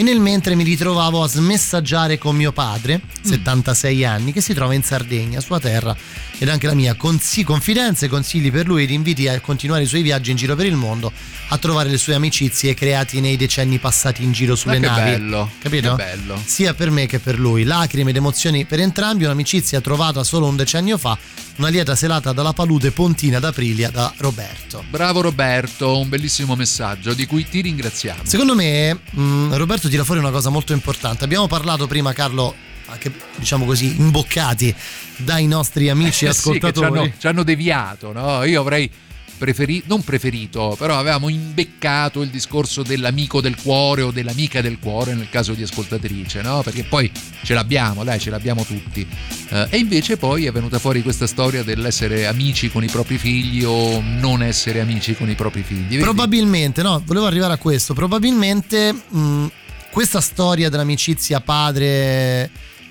e 0.00 0.02
nel 0.04 0.20
mentre 0.20 0.54
mi 0.54 0.62
ritrovavo 0.62 1.22
a 1.24 1.28
smessaggiare 1.28 2.18
con 2.18 2.36
mio 2.36 2.52
padre, 2.52 3.00
Mm. 3.02 3.28
76 3.30 4.04
anni, 4.04 4.32
che 4.32 4.40
si 4.40 4.54
trova 4.54 4.72
in 4.72 4.82
Sardegna, 4.84 5.40
sua 5.40 5.58
terra, 5.58 5.94
ed 6.38 6.48
anche 6.48 6.68
la 6.68 6.74
mia, 6.74 6.94
consi- 6.94 7.42
confidenze, 7.42 8.06
consigli 8.06 8.52
per 8.52 8.66
lui 8.68 8.84
ed 8.84 8.90
inviti 8.90 9.26
a 9.26 9.40
continuare 9.40 9.82
i 9.82 9.86
suoi 9.86 10.02
viaggi 10.02 10.30
in 10.30 10.36
giro 10.36 10.54
per 10.54 10.66
il 10.66 10.76
mondo, 10.76 11.10
a 11.48 11.58
trovare 11.58 11.88
le 11.88 11.98
sue 11.98 12.14
amicizie 12.14 12.74
creati 12.74 13.20
nei 13.20 13.36
decenni 13.36 13.78
passati 13.78 14.22
in 14.22 14.30
giro 14.30 14.54
sulle 14.54 14.78
Ma 14.78 14.94
che 14.94 15.00
navi. 15.00 15.10
bello, 15.10 15.50
Capito? 15.60 15.96
che 15.96 16.04
bello. 16.04 16.40
Sia 16.44 16.74
per 16.74 16.90
me 16.90 17.06
che 17.06 17.18
per 17.18 17.38
lui. 17.40 17.64
Lacrime 17.64 18.10
ed 18.10 18.16
emozioni 18.16 18.64
per 18.66 18.78
entrambi, 18.80 19.24
un'amicizia 19.24 19.80
trovata 19.80 20.22
solo 20.22 20.46
un 20.46 20.54
decennio 20.54 20.96
fa, 20.96 21.18
una 21.56 21.68
lieta 21.68 21.96
selata 21.96 22.32
dalla 22.32 22.52
palude 22.52 22.92
pontina 22.92 23.40
d'Aprilia 23.40 23.90
da 23.90 24.12
Roberto. 24.18 24.84
Bravo 24.88 25.20
Roberto, 25.22 25.98
un 25.98 26.08
bellissimo 26.08 26.54
messaggio 26.54 27.14
di 27.14 27.26
cui 27.26 27.48
ti 27.48 27.60
ringraziamo. 27.62 28.20
Secondo 28.24 28.54
me 28.54 28.96
mh, 29.10 29.56
Roberto 29.56 29.87
tira 29.88 30.04
fuori 30.04 30.20
una 30.20 30.30
cosa 30.30 30.50
molto 30.50 30.72
importante. 30.72 31.24
Abbiamo 31.24 31.46
parlato 31.46 31.86
prima, 31.86 32.12
Carlo, 32.12 32.54
anche 32.86 33.12
diciamo 33.36 33.64
così, 33.64 33.96
imboccati 33.98 34.74
dai 35.16 35.46
nostri 35.46 35.88
amici 35.90 36.26
Eh 36.26 36.32
sì, 36.32 36.50
che 36.52 36.58
ci 36.60 36.66
ascoltatori. 36.66 36.98
hanno, 36.98 37.12
ci 37.18 37.26
hanno 37.26 37.42
deviato, 37.42 38.12
no? 38.12 38.44
Io 38.44 38.60
avrei 38.60 38.90
preferito, 39.38 39.84
non 39.88 40.02
preferito, 40.02 40.74
però 40.76 40.98
avevamo 40.98 41.28
imbeccato 41.28 42.22
il 42.22 42.28
discorso 42.28 42.82
dell'amico 42.82 43.40
del 43.40 43.54
cuore 43.54 44.02
o 44.02 44.10
dell'amica 44.10 44.60
del 44.60 44.80
cuore 44.80 45.14
nel 45.14 45.30
caso 45.30 45.52
di 45.52 45.62
ascoltatrice, 45.62 46.42
no? 46.42 46.62
Perché 46.62 46.82
poi 46.82 47.10
ce 47.44 47.54
l'abbiamo, 47.54 48.02
dai, 48.02 48.18
ce 48.18 48.30
l'abbiamo 48.30 48.64
tutti. 48.64 49.06
Eh, 49.50 49.66
e 49.70 49.78
invece 49.78 50.16
poi 50.16 50.46
è 50.46 50.50
venuta 50.50 50.80
fuori 50.80 51.02
questa 51.02 51.28
storia 51.28 51.62
dell'essere 51.62 52.26
amici 52.26 52.68
con 52.68 52.82
i 52.82 52.88
propri 52.88 53.16
figli 53.16 53.62
o 53.64 54.00
non 54.02 54.42
essere 54.42 54.80
amici 54.80 55.14
con 55.14 55.30
i 55.30 55.34
propri 55.36 55.62
figli. 55.62 55.90
Vedi? 55.90 56.02
Probabilmente, 56.02 56.82
no, 56.82 57.00
volevo 57.06 57.26
arrivare 57.26 57.52
a 57.52 57.58
questo. 57.58 57.94
Probabilmente 57.94 58.92
mh, 58.92 59.46
questa 59.90 60.20
storia 60.20 60.68
dell'amicizia 60.68 61.40
padre, 61.40 62.50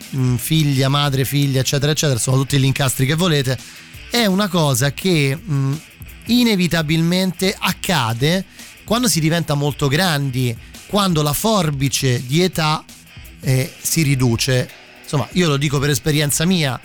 mh, 0.09 0.35
figlia, 0.35 0.89
madre, 0.89 1.25
figlia, 1.25 1.61
eccetera, 1.61 1.91
eccetera, 1.91 2.19
sono 2.19 2.37
tutti 2.37 2.57
gli 2.57 2.65
incastri 2.65 3.05
che 3.05 3.15
volete, 3.15 3.57
è 4.09 4.25
una 4.25 4.47
cosa 4.47 4.91
che 4.91 5.35
mh, 5.35 5.79
inevitabilmente 6.25 7.55
accade 7.57 8.45
quando 8.83 9.07
si 9.07 9.19
diventa 9.19 9.53
molto 9.53 9.87
grandi, 9.87 10.55
quando 10.87 11.21
la 11.21 11.33
forbice 11.33 12.25
di 12.25 12.41
età 12.41 12.83
eh, 13.41 13.73
si 13.79 14.01
riduce. 14.01 14.69
Insomma, 15.03 15.27
io 15.33 15.47
lo 15.47 15.57
dico 15.57 15.79
per 15.79 15.89
esperienza 15.89 16.45
mia. 16.45 16.79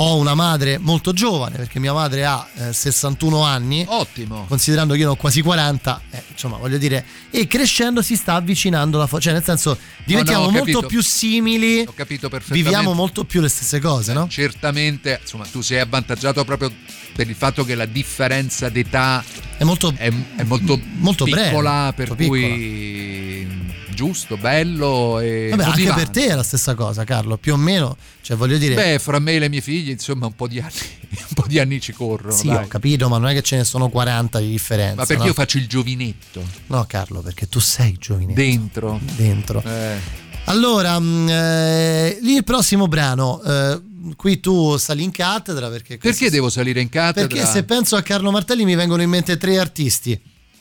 Ho 0.00 0.16
una 0.16 0.34
madre 0.34 0.78
molto 0.78 1.12
giovane 1.12 1.56
perché 1.56 1.80
mia 1.80 1.92
madre 1.92 2.24
ha 2.24 2.48
eh, 2.54 2.72
61 2.72 3.42
anni. 3.42 3.84
Ottimo. 3.88 4.44
Considerando 4.46 4.94
che 4.94 5.00
io 5.00 5.06
ne 5.06 5.12
ho 5.12 5.16
quasi 5.16 5.42
40, 5.42 6.00
eh, 6.10 6.22
insomma, 6.30 6.56
voglio 6.56 6.78
dire, 6.78 7.04
e 7.30 7.48
crescendo 7.48 8.00
si 8.00 8.14
sta 8.14 8.34
avvicinando 8.34 8.96
la 8.96 9.08
forbice, 9.08 9.30
cioè 9.30 9.38
nel 9.38 9.44
senso 9.44 9.76
diventiamo 10.04 10.42
no, 10.42 10.48
ho 10.48 10.50
molto 10.52 10.82
più 10.86 11.02
simili, 11.02 11.80
Ho 11.80 11.92
capito 11.92 12.28
perfettamente. 12.28 12.70
viviamo 12.70 12.94
molto 12.94 13.24
più 13.24 13.40
le 13.40 13.48
stesse 13.48 13.80
cose, 13.80 14.12
no? 14.12 14.28
Certamente, 14.28 15.18
insomma, 15.20 15.44
tu 15.46 15.62
sei 15.62 15.80
avvantaggiato 15.80 16.44
proprio 16.44 16.72
per 17.14 17.28
il 17.28 17.34
fatto 17.34 17.64
che 17.64 17.74
la 17.74 17.86
differenza 17.86 18.68
d'età 18.68 19.24
è 19.56 19.64
molto, 19.64 19.92
è, 19.96 20.12
è 20.36 20.42
molto, 20.44 20.80
molto 20.98 21.24
breve, 21.24 21.48
piccola, 21.48 21.92
per 21.92 22.08
molto 22.08 22.24
cui 22.24 23.67
giusto, 23.98 24.36
bello 24.36 25.18
e 25.18 25.48
Vabbè, 25.50 25.64
anche 25.64 25.92
per 25.92 26.08
te 26.08 26.28
è 26.28 26.34
la 26.36 26.44
stessa 26.44 26.76
cosa, 26.76 27.02
Carlo, 27.02 27.36
più 27.36 27.54
o 27.54 27.56
meno, 27.56 27.96
cioè 28.20 28.36
voglio 28.36 28.56
dire 28.56 28.76
Beh, 28.76 29.00
fra 29.00 29.18
me 29.18 29.32
e 29.32 29.38
le 29.40 29.48
mie 29.48 29.60
figlie, 29.60 29.90
insomma, 29.90 30.26
un 30.26 30.36
po' 30.36 30.46
di 30.46 30.60
anni, 30.60 30.70
un 31.10 31.34
po' 31.34 31.44
di 31.48 31.58
anni 31.58 31.80
ci 31.80 31.92
corrono. 31.92 32.32
Sì, 32.32 32.46
dai. 32.46 32.62
ho 32.62 32.68
capito, 32.68 33.08
ma 33.08 33.18
non 33.18 33.30
è 33.30 33.34
che 33.34 33.42
ce 33.42 33.56
ne 33.56 33.64
sono 33.64 33.88
40 33.88 34.38
di 34.38 34.50
differenza. 34.50 34.94
Ma 34.94 35.04
perché 35.04 35.22
no? 35.22 35.28
io 35.28 35.34
faccio 35.34 35.58
il 35.58 35.66
giovinetto 35.66 36.46
No, 36.66 36.84
Carlo, 36.86 37.22
perché 37.22 37.48
tu 37.48 37.58
sei 37.58 37.96
giovinetto. 37.98 38.40
dentro. 38.40 39.00
Dentro. 39.16 39.64
Eh. 39.66 40.26
Allora, 40.44 40.96
mh, 40.96 41.28
eh, 41.28 42.18
lì 42.22 42.36
il 42.36 42.44
prossimo 42.44 42.86
brano, 42.86 43.42
eh, 43.42 43.80
qui 44.14 44.38
tu 44.38 44.76
sali 44.76 45.02
in 45.02 45.10
cattedra 45.10 45.68
perché... 45.70 45.98
Perché 45.98 46.30
devo 46.30 46.50
salire 46.50 46.80
in 46.80 46.88
cattedra? 46.88 47.26
Perché 47.26 47.44
se 47.50 47.64
penso 47.64 47.96
a 47.96 48.02
Carlo 48.02 48.30
Martelli 48.30 48.64
mi 48.64 48.76
vengono 48.76 49.02
in 49.02 49.10
mente 49.10 49.36
tre 49.36 49.58
artisti. 49.58 50.18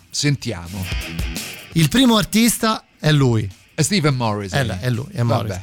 Sentiamo. 0.10 0.84
Il 1.74 1.90
primo 1.90 2.18
artista 2.18 2.87
è 3.00 3.12
lui. 3.12 3.50
È 3.74 3.82
Stephen 3.82 4.16
Morrison. 4.16 4.60
È, 4.70 4.80
è 4.80 4.90
lui, 4.90 5.08
è 5.12 5.22
Vabbè. 5.22 5.24
Morrison. 5.24 5.62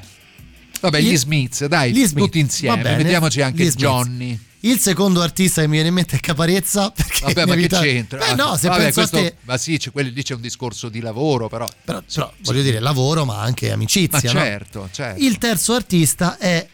Vabbè, 0.80 1.01
Gli- 1.01 1.11
gli 1.12 1.16
Smiths, 1.16 1.64
dai, 1.64 1.93
Gli 1.93 2.05
Smith, 2.05 2.24
tutti 2.24 2.39
insieme. 2.39 2.82
bene, 2.82 3.03
Mettiamoci 3.03 3.41
anche. 3.41 3.68
Johnny. 3.70 4.39
Il 4.61 4.78
secondo 4.78 5.20
artista 5.20 5.61
che 5.61 5.66
mi 5.66 5.74
viene 5.74 5.89
in 5.89 5.95
mente 5.95 6.16
è 6.16 6.20
Caparezza. 6.20 6.91
Perché 6.95 7.32
Vabbè, 7.32 7.47
ma 7.47 7.55
che 7.55 7.68
c'entra? 7.68 8.26
Eh 8.28 8.35
no, 8.35 8.57
se 8.57 8.68
Vabbè, 8.68 8.82
penso 8.82 9.01
questo- 9.01 9.16
te... 9.18 9.37
Ma 9.43 9.57
sì, 9.59 9.76
c'è, 9.78 9.91
quelli 9.91 10.12
lì 10.12 10.22
c'è 10.22 10.35
un 10.35 10.41
discorso 10.41 10.89
di 10.89 11.01
lavoro, 11.01 11.49
però. 11.49 11.68
Però, 11.85 12.03
però, 12.12 12.32
voglio 12.41 12.62
dire, 12.62 12.80
lavoro 12.80 13.24
ma 13.24 13.41
anche 13.41 13.72
amicizia. 13.72 14.32
Ma 14.32 14.39
no? 14.41 14.45
certo, 14.45 14.89
certo. 14.93 15.22
Il 15.22 15.37
terzo 15.39 15.74
artista 15.74 16.39
è 16.39 16.66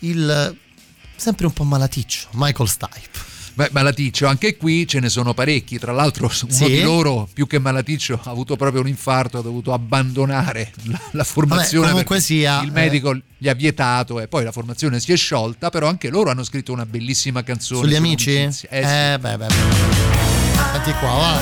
il... 0.00 0.56
sempre 1.16 1.46
un 1.46 1.52
po' 1.52 1.64
malaticcio, 1.64 2.28
Michael 2.32 2.68
Stipe. 2.68 3.27
Beh, 3.58 3.70
Malaticcio, 3.72 4.28
anche 4.28 4.56
qui 4.56 4.86
ce 4.86 5.00
ne 5.00 5.08
sono 5.08 5.34
parecchi. 5.34 5.80
Tra 5.80 5.90
l'altro, 5.90 6.30
uno 6.42 6.52
Sì? 6.52 6.66
di 6.66 6.80
loro, 6.80 7.28
più 7.32 7.48
che 7.48 7.58
Malaticcio, 7.58 8.20
ha 8.22 8.30
avuto 8.30 8.54
proprio 8.54 8.82
un 8.82 8.86
infarto, 8.86 9.38
ha 9.38 9.42
dovuto 9.42 9.72
abbandonare 9.72 10.70
la, 10.84 11.00
la 11.10 11.24
formazione. 11.24 11.90
Vabbè, 11.90 12.20
sia, 12.20 12.62
il 12.62 12.68
eh. 12.68 12.70
medico 12.70 13.18
gli 13.36 13.48
ha 13.48 13.54
vietato 13.54 14.20
e 14.20 14.28
poi 14.28 14.44
la 14.44 14.52
formazione 14.52 15.00
si 15.00 15.10
è 15.10 15.16
sciolta. 15.16 15.70
Però 15.70 15.88
anche 15.88 16.08
loro 16.08 16.30
hanno 16.30 16.44
scritto 16.44 16.70
una 16.70 16.86
bellissima 16.86 17.42
canzone. 17.42 17.80
Sugli 17.80 17.96
amici? 17.96 18.36
Eh, 18.36 18.52
sì. 18.52 18.66
Eh, 18.70 19.18
beh, 19.20 19.36
beh. 19.36 19.46
beh. 19.46 19.54
Senti 20.74 20.92
qua, 21.00 21.10
va. 21.10 21.40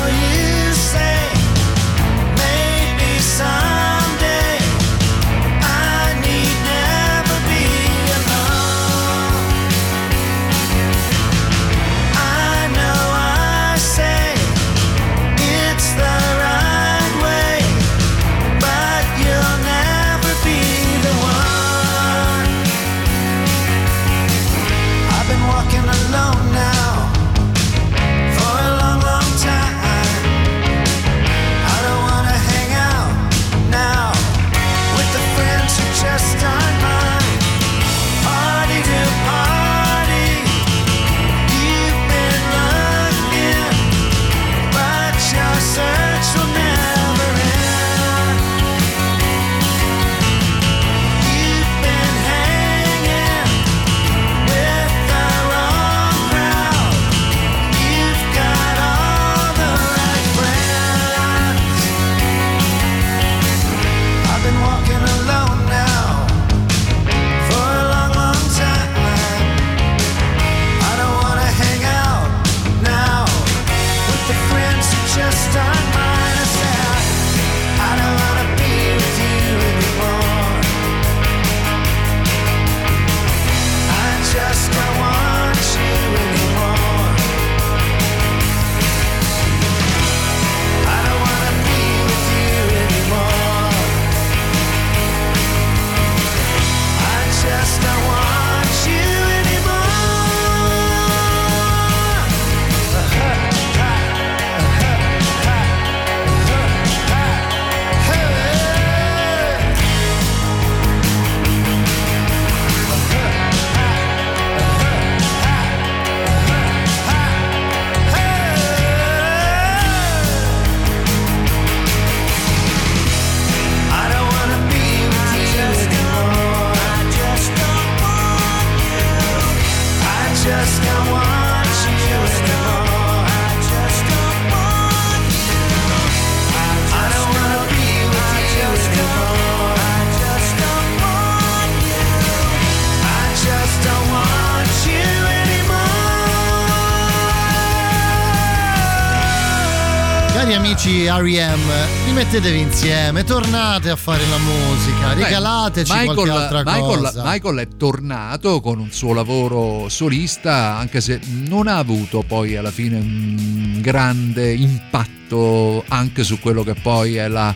Amici 150.86 151.08
R.E.M., 151.08 152.06
rimettetevi 152.06 152.60
insieme, 152.60 153.24
tornate 153.24 153.90
a 153.90 153.96
fare 153.96 154.24
la 154.28 154.38
musica, 154.38 155.14
Beh, 155.14 155.24
regalateci 155.24 155.90
Michael, 155.90 156.14
qualche 156.14 156.30
altra 156.30 156.62
Michael- 156.64 156.98
cosa. 156.98 157.22
Michael 157.24 157.56
è 157.58 157.68
tornato 157.76 158.60
con 158.60 158.78
un 158.78 158.92
suo 158.92 159.12
lavoro 159.12 159.88
solista, 159.88 160.76
anche 160.76 161.00
se 161.00 161.20
non 161.26 161.66
ha 161.66 161.78
avuto 161.78 162.22
poi 162.22 162.56
alla 162.56 162.70
fine 162.70 162.98
un 162.98 163.80
grande 163.80 164.52
impatto 164.52 165.84
anche 165.88 166.22
su 166.22 166.38
quello 166.38 166.62
che 166.62 166.74
poi 166.74 167.16
è 167.16 167.26
la 167.26 167.52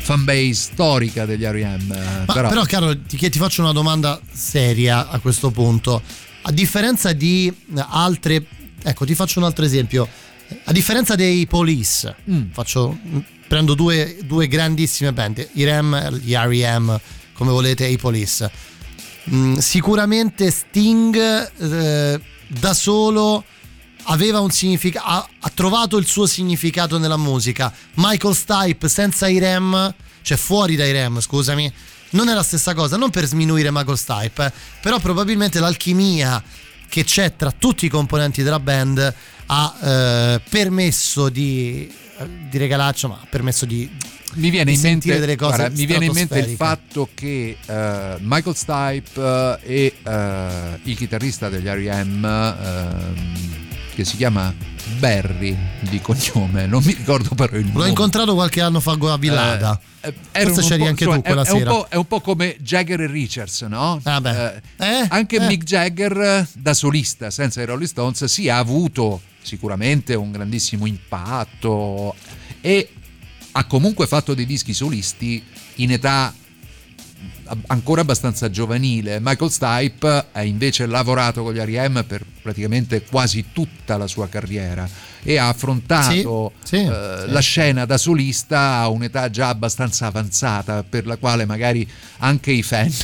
fanbase 0.00 0.52
storica 0.52 1.24
degli 1.24 1.44
R.E.M. 1.44 2.24
Però, 2.26 2.48
però, 2.50 2.64
caro, 2.64 2.98
ti, 3.00 3.16
ti 3.16 3.38
faccio 3.38 3.62
una 3.62 3.72
domanda 3.72 4.20
seria 4.30 5.08
a 5.08 5.18
questo 5.20 5.50
punto. 5.50 6.02
A 6.42 6.52
differenza 6.52 7.14
di 7.14 7.50
altre, 7.76 8.44
ecco, 8.82 9.06
ti 9.06 9.14
faccio 9.14 9.38
un 9.38 9.46
altro 9.46 9.64
esempio. 9.64 10.06
A 10.64 10.72
differenza 10.72 11.14
dei 11.14 11.46
Police, 11.46 12.14
Mm. 12.30 12.50
faccio, 12.52 12.98
prendo 13.48 13.74
due, 13.74 14.18
due 14.24 14.46
grandissime 14.48 15.12
band, 15.12 15.48
i 15.54 15.64
Rem, 15.64 16.10
gli 16.18 16.32
R.E.M., 16.34 16.98
come 17.32 17.50
volete, 17.50 17.86
e 17.86 17.90
i 17.92 17.98
Police. 17.98 18.50
Mm, 19.30 19.56
sicuramente 19.56 20.50
Sting 20.50 21.16
eh, 21.16 22.20
da 22.46 22.74
solo 22.74 23.44
aveva 24.08 24.40
un 24.40 24.50
significato, 24.50 25.06
ha, 25.06 25.28
ha 25.40 25.50
trovato 25.54 25.96
il 25.96 26.06
suo 26.06 26.26
significato 26.26 26.98
nella 26.98 27.16
musica. 27.16 27.72
Michael 27.94 28.34
Stipe 28.34 28.88
senza 28.88 29.26
i 29.28 29.38
Rem, 29.38 29.94
cioè 30.22 30.36
fuori 30.36 30.76
dai 30.76 30.92
Rem, 30.92 31.20
scusami, 31.20 31.72
non 32.10 32.28
è 32.28 32.34
la 32.34 32.42
stessa 32.42 32.74
cosa, 32.74 32.96
non 32.96 33.10
per 33.10 33.24
sminuire 33.24 33.70
Michael 33.72 33.98
Stipe, 33.98 34.44
eh, 34.44 34.52
però 34.82 34.98
probabilmente 35.00 35.58
l'alchimia 35.58 36.42
che 36.88 37.02
c'è 37.02 37.34
tra 37.34 37.50
tutti 37.50 37.86
i 37.86 37.88
componenti 37.88 38.42
della 38.42 38.60
band 38.60 39.14
ha 39.46 39.76
eh, 39.82 40.40
permesso 40.48 41.28
di, 41.28 41.92
di 42.48 42.58
regalarci, 42.58 43.06
ma 43.06 43.14
ha 43.22 43.26
permesso 43.28 43.66
di, 43.66 43.90
mi 44.34 44.50
viene, 44.50 44.72
in 44.72 44.80
mente, 44.80 44.88
sentire 44.88 45.18
delle 45.18 45.36
cose 45.36 45.56
guarda, 45.56 45.76
mi 45.76 45.86
viene 45.86 46.06
in 46.06 46.12
mente 46.12 46.38
il 46.38 46.56
fatto 46.56 47.08
che 47.14 47.56
eh, 47.64 48.16
Michael 48.20 48.56
Stipe 48.56 49.20
eh, 49.20 49.58
e 49.62 49.94
eh, 50.02 50.80
il 50.82 50.96
chitarrista 50.96 51.48
degli 51.48 51.66
R.E.M. 51.66 53.63
che 53.94 54.04
si 54.04 54.16
chiama 54.16 54.52
Barry 54.98 55.56
di 55.80 56.00
cognome, 56.00 56.66
non 56.66 56.82
mi 56.84 56.92
ricordo 56.92 57.34
però 57.34 57.56
il 57.56 57.66
L'ho 57.66 57.72
nome. 57.78 57.88
incontrato 57.88 58.34
qualche 58.34 58.60
anno 58.60 58.80
fa 58.80 58.92
a 58.98 59.16
Villada. 59.16 59.80
Eh, 60.00 60.14
erano 60.32 60.54
Forse 60.54 60.68
c'eri 60.68 60.86
anche 60.86 61.04
insomma, 61.04 61.22
tu 61.22 61.26
quella 61.26 61.42
è, 61.42 61.46
è 61.46 61.52
un 61.52 61.58
sera. 61.58 61.70
po', 61.70 61.86
è 61.88 61.96
un 61.96 62.06
po' 62.06 62.20
come 62.20 62.56
Jagger 62.60 63.00
e 63.00 63.06
Richards, 63.06 63.62
no? 63.62 64.00
beh. 64.02 64.54
Eh, 64.76 65.06
anche 65.08 65.36
eh. 65.36 65.46
Mick 65.46 65.64
Jagger 65.64 66.16
eh, 66.20 66.48
da 66.54 66.74
solista, 66.74 67.30
senza 67.30 67.62
i 67.62 67.64
Rolling 67.64 67.88
Stones, 67.88 68.24
sì, 68.24 68.48
ha 68.48 68.58
avuto 68.58 69.20
sicuramente 69.42 70.14
un 70.14 70.32
grandissimo 70.32 70.86
impatto 70.86 72.14
e 72.60 72.88
ha 73.52 73.64
comunque 73.66 74.06
fatto 74.06 74.34
dei 74.34 74.46
dischi 74.46 74.74
solisti 74.74 75.42
in 75.76 75.92
età 75.92 76.34
ancora 77.66 78.00
abbastanza 78.02 78.50
giovanile. 78.50 79.18
Michael 79.20 79.50
Stipe 79.50 80.26
ha 80.32 80.42
invece 80.42 80.86
lavorato 80.86 81.42
con 81.42 81.52
gli 81.54 81.58
R.E.M. 81.58 82.04
per 82.04 82.24
praticamente 82.42 83.02
quasi 83.04 83.46
tutta 83.52 83.96
la 83.96 84.06
sua 84.06 84.28
carriera 84.28 84.86
e 85.26 85.38
ha 85.38 85.48
affrontato 85.48 86.52
Sì, 86.62 86.76
sì, 86.76 86.82
eh, 86.84 87.22
sì. 87.24 87.30
la 87.32 87.40
scena 87.40 87.84
da 87.86 87.96
solista 87.96 88.74
a 88.80 88.88
un'età 88.88 89.30
già 89.30 89.48
abbastanza 89.48 90.04
avanzata 90.06 90.82
per 90.82 91.06
la 91.06 91.16
quale 91.16 91.46
magari 91.46 91.88
anche 92.18 92.50
i 92.52 92.62
fan 92.62 92.92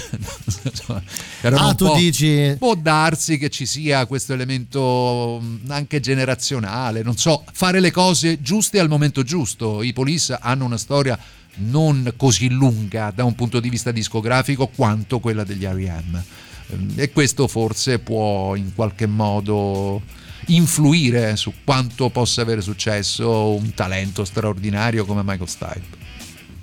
Ah, 1.43 1.75
tu 1.75 1.95
dici- 1.95 2.55
può 2.59 2.75
darsi 2.75 3.39
che 3.39 3.49
ci 3.49 3.65
sia 3.65 4.05
questo 4.05 4.35
elemento 4.35 5.43
anche 5.69 6.01
generazionale, 6.01 7.03
non 7.03 7.17
so, 7.17 7.45
fare 7.53 7.81
le 7.81 7.91
cose 7.91 8.43
giuste 8.43 8.79
al 8.79 8.89
momento 8.89 9.23
giusto. 9.23 9.83
I 9.83 9.93
Police 9.95 10.37
hanno 10.39 10.67
una 10.67 10.77
storia 10.77 11.19
non 11.61 12.15
così 12.17 12.51
lunga 12.51 13.13
da 13.15 13.25
un 13.25 13.35
punto 13.35 13.61
di 13.61 13.69
vista 13.69 13.91
discografico 13.91 14.67
quanto 14.69 15.21
quella 15.21 15.45
degli 15.45 15.65
R.E.M. 15.65 16.23
Ehm, 16.71 16.93
E 16.97 17.11
questo 17.13 17.49
forse 17.49 17.99
può 17.99 18.55
in 18.55 18.75
qualche 18.75 19.07
modo 19.07 20.03
influire 20.47 21.37
su 21.37 21.53
quanto 21.65 22.09
possa 22.11 22.43
avere 22.43 22.61
successo 22.61 23.55
un 23.55 23.73
talento 23.75 24.25
straordinario 24.25 25.05
come 25.05 25.23
Michael 25.23 25.49
Stipe. 25.49 25.99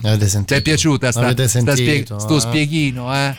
Avete 0.04 0.28
sentito? 0.28 0.54
Ti 0.54 0.60
è 0.60 0.62
piaciuta 0.62 1.12
sta, 1.12 1.22
Avete 1.22 1.48
sta 1.48 1.60
spie- 1.60 1.76
sentito, 1.76 2.20
sto 2.20 2.38
eh? 2.38 2.40
spieghino, 2.40 3.14
eh? 3.16 3.36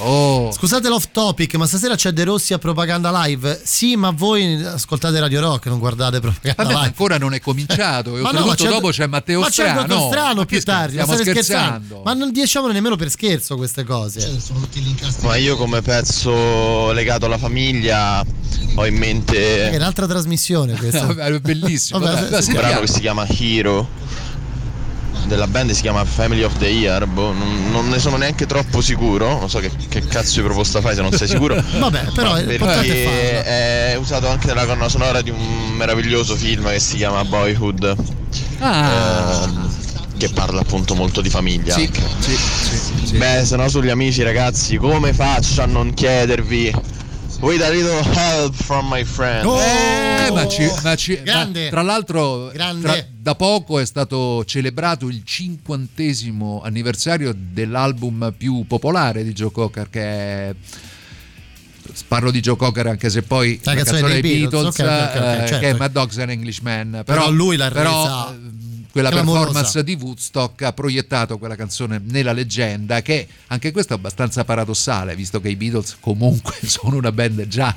Oh. 0.00 0.52
Scusate 0.52 0.88
l'off 0.88 1.06
topic, 1.10 1.56
ma 1.56 1.66
stasera 1.66 1.96
c'è 1.96 2.12
De 2.12 2.22
Rossi 2.22 2.52
a 2.52 2.58
Propaganda 2.58 3.10
Live? 3.24 3.60
Sì, 3.64 3.96
ma 3.96 4.10
voi 4.10 4.62
ascoltate 4.64 5.18
Radio 5.18 5.40
Rock, 5.40 5.66
non 5.66 5.80
guardate 5.80 6.20
Propaganda 6.20 6.62
Vabbè, 6.62 6.72
ma 6.72 6.78
Live. 6.82 6.86
ancora 6.92 7.18
non 7.18 7.34
è 7.34 7.40
cominciato. 7.40 8.12
Ma 8.22 8.30
no, 8.30 8.46
ma 8.46 8.54
c'è- 8.54 8.68
dopo 8.68 8.90
c'è 8.90 9.06
Matteo 9.08 9.40
ma 9.40 9.46
c'è 9.46 9.52
Strano. 9.52 9.80
Matteo 9.80 10.06
Strano 10.08 10.34
Ma 10.34 10.44
più 10.44 10.62
tardi, 10.62 10.96
ma 10.96 11.02
stiamo 11.02 11.22
state 11.22 11.30
scherzando? 11.30 11.74
scherzando? 11.78 12.02
Ma 12.04 12.14
non 12.14 12.30
diciamolo 12.32 12.72
nemmeno 12.72 12.94
per 12.96 13.10
scherzo 13.10 13.56
queste 13.56 13.82
cose. 13.82 14.38
Ma 15.22 15.34
io 15.36 15.56
come 15.56 15.82
pezzo 15.82 16.92
legato 16.92 17.26
alla 17.26 17.38
famiglia 17.38 18.20
ho 18.76 18.86
in 18.86 18.94
È 18.94 18.98
mente 18.98 19.72
un'altra 19.74 20.06
trasmissione 20.06 20.76
questa. 20.76 21.06
Vabbè, 21.06 21.24
è 21.24 21.40
bellissimo. 21.40 21.98
Vabbè, 21.98 22.28
Vabbè, 22.28 22.44
un 22.46 22.52
brano 22.52 22.80
che 22.80 22.86
si 22.86 23.00
chiama 23.00 23.26
Hero 23.26 23.88
della 25.26 25.46
band 25.46 25.70
si 25.72 25.82
chiama 25.82 26.04
Family 26.04 26.42
of 26.42 26.56
the 26.58 26.66
Year 26.68 27.06
boh, 27.06 27.32
non, 27.32 27.70
non 27.70 27.88
ne 27.88 27.98
sono 27.98 28.16
neanche 28.16 28.46
troppo 28.46 28.80
sicuro 28.80 29.38
non 29.38 29.48
so 29.50 29.58
che, 29.58 29.70
che 29.88 30.06
cazzo 30.06 30.40
di 30.40 30.46
proposta 30.46 30.80
fai 30.80 30.94
se 30.94 31.02
non 31.02 31.12
sei 31.12 31.28
sicuro 31.28 31.54
Vabbè, 31.78 32.12
però 32.14 32.34
perché 32.34 33.44
è 33.44 33.94
usato 33.96 34.28
anche 34.28 34.46
nella 34.46 34.64
colonna 34.64 34.88
sonora 34.88 35.20
di 35.22 35.30
un 35.30 35.70
meraviglioso 35.76 36.34
film 36.36 36.68
che 36.70 36.78
si 36.78 36.96
chiama 36.96 37.24
Boyhood 37.24 37.94
Ah. 38.60 39.44
ehm, 39.44 39.76
che 40.18 40.28
parla 40.30 40.60
appunto 40.60 40.94
molto 40.94 41.20
di 41.20 41.30
famiglia 41.30 41.74
Sì, 41.74 41.88
sì, 42.18 42.36
sì, 42.36 43.06
sì. 43.06 43.16
Beh, 43.16 43.44
se 43.44 43.56
no 43.56 43.68
sugli 43.68 43.88
amici 43.88 44.22
ragazzi, 44.22 44.76
come 44.76 45.12
faccio 45.14 45.62
a 45.62 45.66
non 45.66 45.94
chiedervi 45.94 46.72
With 47.40 47.62
a 47.62 47.70
little 47.70 48.02
help 48.14 48.52
from 48.54 48.88
my 48.88 49.04
friend 49.04 49.44
Eh, 49.46 50.30
ma 50.32 50.46
ci- 50.48 50.68
ma 50.82 50.96
ci- 50.96 51.14
ma 51.18 51.22
Grande. 51.22 51.68
tra 51.68 51.82
l'altro, 51.82 52.50
Grande. 52.52 52.82
tra- 52.82 53.06
da 53.16 53.34
poco 53.36 53.78
è 53.78 53.86
stato 53.86 54.44
celebrato 54.44 55.06
il 55.06 55.22
cinquantesimo 55.24 56.60
anniversario 56.64 57.32
dell'album 57.36 58.34
più 58.36 58.64
popolare 58.66 59.22
di 59.22 59.32
Joe 59.32 59.52
Cocker, 59.52 59.88
che 59.88 60.00
è. 60.02 60.54
Parlo 62.06 62.30
di 62.30 62.40
Joe 62.40 62.56
Cocker 62.56 62.86
anche 62.86 63.08
se 63.08 63.22
poi 63.22 63.58
La 63.62 63.74
canzone 63.74 64.02
dei 64.02 64.20
Beatles, 64.20 64.64
ok, 64.66 64.78
ok, 64.78 64.80
ok, 64.80 64.84
eh, 64.84 65.18
certo. 65.46 65.58
che 65.58 65.70
è 65.70 65.72
Mad 65.74 65.92
Dogs 65.92 66.18
and 66.18 66.30
Englishman. 66.30 66.90
Però, 66.90 67.20
Però 67.22 67.30
lui 67.30 67.56
l'ha 67.56 67.70
però, 67.70 68.02
resa 68.02 68.38
quella 69.00 69.10
clamorosa. 69.10 69.44
performance 69.44 69.84
di 69.84 69.98
Woodstock 70.00 70.62
ha 70.62 70.72
proiettato 70.72 71.38
quella 71.38 71.56
canzone 71.56 72.00
nella 72.04 72.32
leggenda, 72.32 73.00
che 73.02 73.26
anche 73.48 73.70
questo 73.70 73.94
è 73.94 73.96
abbastanza 73.96 74.44
paradossale, 74.44 75.14
visto 75.14 75.40
che 75.40 75.48
i 75.48 75.56
Beatles 75.56 75.96
comunque 76.00 76.54
sono 76.66 76.96
una 76.96 77.12
band 77.12 77.46
già. 77.46 77.74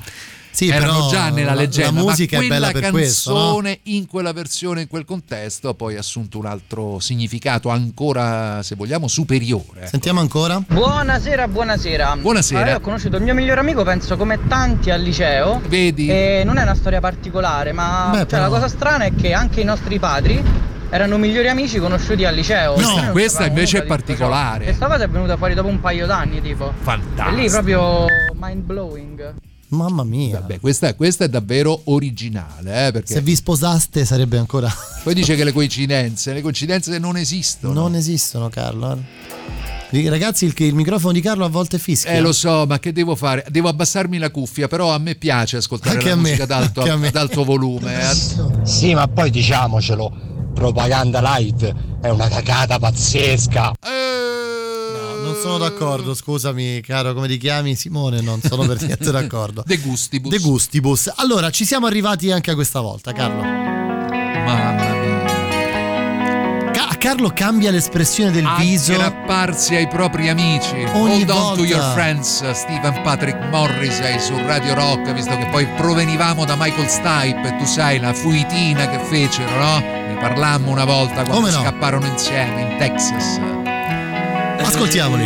Sì, 0.54 0.68
erano 0.68 0.92
però 0.92 1.08
già 1.08 1.30
nella 1.30 1.54
la- 1.54 1.62
leggenda, 1.62 1.98
la 2.02 2.06
musica 2.06 2.36
ma 2.36 2.42
è 2.42 2.46
quella 2.46 2.66
bella 2.66 2.78
per 2.78 2.90
questo, 2.90 3.32
no? 3.32 3.38
canzone 3.38 3.80
in 3.84 4.06
quella 4.06 4.32
versione, 4.34 4.82
in 4.82 4.86
quel 4.86 5.06
contesto, 5.06 5.70
ha 5.70 5.74
poi 5.74 5.96
assunto 5.96 6.36
un 6.36 6.44
altro 6.44 6.98
significato 7.00 7.70
ancora, 7.70 8.62
se 8.62 8.74
vogliamo, 8.74 9.08
superiore. 9.08 9.86
Sentiamo 9.86 10.20
ancora? 10.20 10.62
Buonasera, 10.66 11.48
buonasera. 11.48 12.16
Buonasera. 12.16 12.60
Allora, 12.60 12.76
ho 12.76 12.80
conosciuto 12.80 13.16
il 13.16 13.22
mio 13.22 13.32
migliore 13.32 13.60
amico, 13.60 13.82
penso 13.82 14.18
come 14.18 14.46
tanti 14.46 14.90
al 14.90 15.00
liceo. 15.00 15.62
Vedi? 15.68 16.08
E 16.08 16.42
non 16.44 16.58
è 16.58 16.62
una 16.62 16.74
storia 16.74 17.00
particolare, 17.00 17.72
ma 17.72 18.10
Beh, 18.12 18.26
cioè, 18.28 18.40
la 18.40 18.48
cosa 18.48 18.68
strana 18.68 19.04
è 19.04 19.14
che 19.14 19.32
anche 19.32 19.62
i 19.62 19.64
nostri 19.64 19.98
padri 19.98 20.70
erano 20.92 21.16
migliori 21.16 21.48
amici 21.48 21.78
conosciuti 21.78 22.24
al 22.26 22.34
liceo. 22.34 22.78
No, 22.78 23.10
questa 23.12 23.46
invece 23.46 23.78
è 23.78 23.82
particolare. 23.84 24.66
E 24.66 24.74
sta 24.74 24.86
cosa 24.88 25.04
è 25.04 25.08
venuta 25.08 25.36
fuori 25.38 25.54
dopo 25.54 25.68
un 25.68 25.80
paio 25.80 26.04
d'anni, 26.06 26.42
tipo. 26.42 26.70
Fantastico. 26.82 27.38
E 27.38 27.40
lì 27.42 27.48
proprio 27.48 28.04
mind 28.38 28.62
blowing. 28.62 29.34
Mamma 29.68 30.04
mia. 30.04 30.38
Vabbè, 30.40 30.60
questa, 30.60 30.88
è- 30.88 30.94
questa 30.96 31.24
è 31.24 31.28
davvero 31.30 31.80
originale, 31.84 32.88
eh, 32.88 32.92
perché 32.92 33.14
Se 33.14 33.22
vi 33.22 33.34
sposaste 33.34 34.04
sarebbe 34.04 34.36
ancora... 34.36 34.68
poi 35.02 35.14
dice 35.14 35.34
che 35.34 35.44
le 35.44 35.52
coincidenze, 35.52 36.34
le 36.34 36.42
coincidenze 36.42 36.98
non 36.98 37.16
esistono. 37.16 37.72
Non 37.72 37.94
esistono, 37.94 38.50
Carlo. 38.50 38.92
eh. 38.92 40.08
Ragazzi, 40.10 40.44
il, 40.44 40.52
il 40.56 40.74
microfono 40.74 41.12
di 41.14 41.22
Carlo 41.22 41.46
a 41.46 41.48
volte 41.48 41.78
fischia. 41.78 42.12
Eh 42.12 42.20
lo 42.20 42.32
so, 42.32 42.66
ma 42.66 42.78
che 42.78 42.92
devo 42.92 43.14
fare? 43.14 43.44
Devo 43.48 43.68
abbassarmi 43.68 44.18
la 44.18 44.30
cuffia, 44.30 44.68
però 44.68 44.92
a 44.92 44.98
me 44.98 45.14
piace 45.14 45.56
ascoltare 45.58 45.96
Anche 45.96 46.06
la 46.08 46.12
a 46.12 46.16
me, 46.16 46.22
musica 46.22 46.42
ad 46.44 46.50
alto, 46.50 46.80
anche 46.80 46.92
a 46.92 46.96
me. 46.96 47.08
ad 47.08 47.16
alto 47.16 47.42
volume. 47.44 47.98
eh. 48.10 48.14
Sì, 48.64 48.94
ma 48.94 49.08
poi 49.08 49.30
diciamocelo, 49.30 50.12
propaganda 50.54 51.20
live 51.36 51.74
è 52.00 52.08
una 52.08 52.28
cagata 52.28 52.78
pazzesca. 52.78 53.72
Non 55.22 55.36
sono 55.40 55.58
d'accordo, 55.58 56.14
scusami 56.14 56.80
caro, 56.80 57.14
come 57.14 57.28
ti 57.28 57.38
chiami? 57.38 57.74
Simone, 57.74 58.20
non 58.20 58.40
sono 58.42 58.66
per 58.66 58.80
niente 58.82 59.10
d'accordo. 59.12 59.62
De 59.64 59.78
gustibus. 59.78 60.30
De 60.30 60.38
gustibus. 60.38 61.12
Allora, 61.16 61.50
ci 61.50 61.64
siamo 61.64 61.86
arrivati 61.86 62.30
anche 62.30 62.50
a 62.50 62.54
questa 62.54 62.80
volta, 62.80 63.12
Carlo. 63.12 63.42
Mamma 63.42 64.91
Carlo 67.02 67.32
cambia 67.34 67.72
l'espressione 67.72 68.30
del 68.30 68.48
viso. 68.58 68.92
Aggrapparsi 68.92 69.74
ai 69.74 69.88
propri 69.88 70.28
amici. 70.28 70.84
Ogni 70.92 71.22
Hold 71.22 71.30
on 71.30 71.36
to 71.36 71.42
volta. 71.42 71.62
your 71.62 71.92
friends. 71.94 72.48
Stephen 72.52 73.00
Patrick 73.02 73.36
Morrissey 73.50 74.20
su 74.20 74.36
Radio 74.46 74.74
Rock, 74.74 75.12
visto 75.12 75.36
che 75.36 75.46
poi 75.46 75.66
provenivamo 75.66 76.44
da 76.44 76.54
Michael 76.56 76.86
Stipe 76.86 77.48
e 77.48 77.56
tu 77.56 77.64
sai 77.64 77.98
la 77.98 78.12
fuitina 78.12 78.88
che 78.88 79.00
fecero, 79.00 79.50
no? 79.50 79.80
Ne 79.80 80.16
parlammo 80.20 80.70
una 80.70 80.84
volta 80.84 81.24
quando 81.24 81.50
no? 81.50 81.62
scapparono 81.62 82.06
insieme 82.06 82.60
in 82.60 82.76
Texas. 82.78 83.40
Ascoltiamoli. 84.60 85.24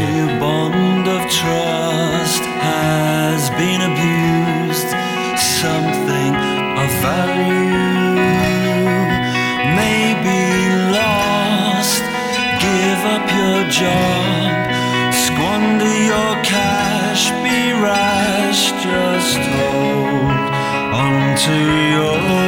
Job, 13.70 15.12
squander 15.12 15.96
your 16.12 16.34
cash, 16.44 17.30
be 17.42 17.72
rash. 17.72 18.70
Just 18.82 19.38
hold 19.38 20.30
on 20.94 21.36
to 21.36 21.56
your 21.94 22.45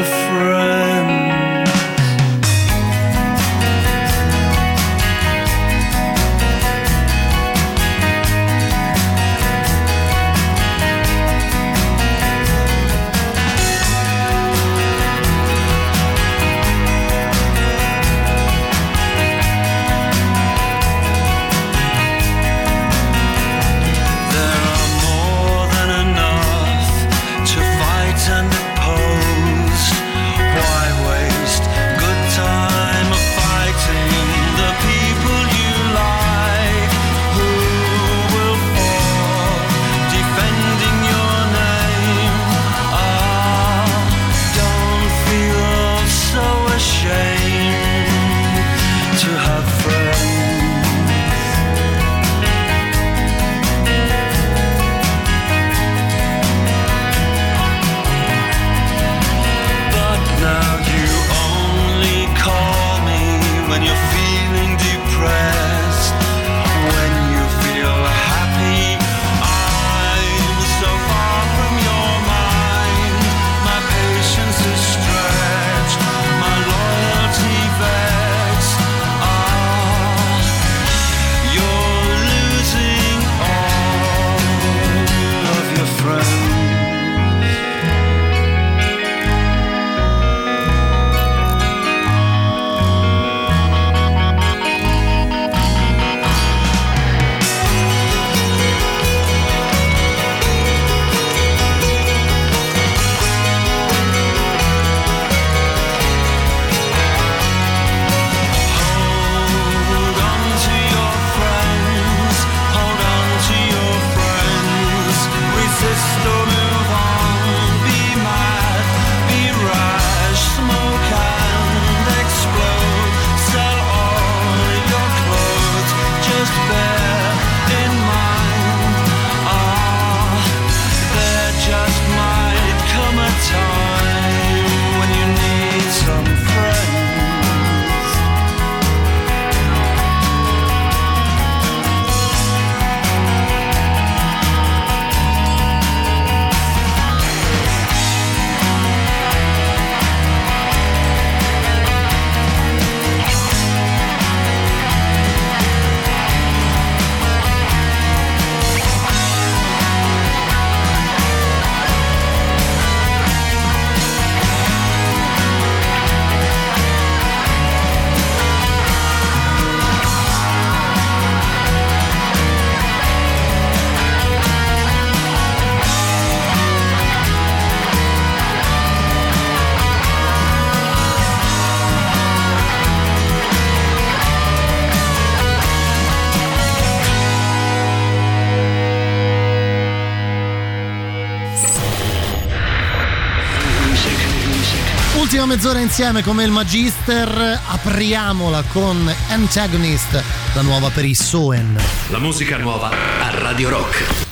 mezz'ora 195.58 195.80
insieme 195.80 196.22
come 196.22 196.44
il 196.44 196.52
Magister, 196.52 197.60
apriamola 197.66 198.62
con 198.70 199.12
Antagonist, 199.28 200.22
la 200.54 200.62
nuova 200.62 200.88
per 200.90 201.04
i 201.04 201.14
Soen. 201.14 201.76
La 202.10 202.18
musica 202.20 202.56
nuova 202.58 202.90
a 202.90 203.30
Radio 203.40 203.68
Rock. 203.68 204.27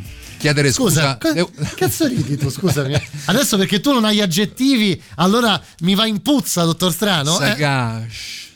chiedere 0.44 0.70
Scusa, 0.72 1.16
scusa. 1.18 1.32
devo- 1.32 1.50
cazzo 1.74 2.06
ridi 2.06 2.36
tu, 2.36 2.50
scusami. 2.50 2.94
Adesso 3.24 3.56
perché 3.56 3.80
tu 3.80 3.92
non 3.92 4.04
hai 4.04 4.20
aggettivi, 4.20 5.00
allora 5.14 5.58
mi 5.80 5.94
va 5.94 6.04
in 6.06 6.20
puzza, 6.20 6.64
dottor 6.64 6.92
Strano. 6.92 7.40
eh? 7.40 7.46
Sagace, 7.48 8.06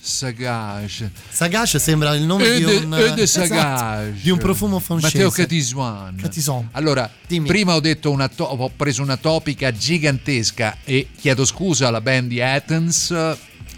sagace. 0.01 1.10
Sagace 1.31 1.78
sembra 1.78 2.15
il 2.15 2.24
nome 2.24 2.44
di 2.59 2.62
Ede- 2.62 2.85
un 2.85 2.94
Ede 2.94 3.23
esatto, 3.23 3.47
Sagace. 3.47 4.19
di 4.20 4.28
un 4.28 4.36
profumo 4.39 4.78
francese. 4.81 5.16
Matteo 5.16 5.31
Catisuan. 5.31 6.16
Catison. 6.20 6.69
Allora, 6.73 7.10
Dimmi. 7.27 7.47
prima 7.48 7.74
ho 7.74 7.81
detto 7.81 8.10
una 8.10 8.28
to- 8.28 8.44
ho 8.44 8.70
preso 8.77 9.01
una 9.01 9.16
topica 9.16 9.73
gigantesca 9.73 10.77
e 10.85 11.09
chiedo 11.19 11.47
scusa 11.47 11.89
alla 11.89 12.02
band 12.02 12.28
di 12.28 12.43
Athens, 12.43 13.15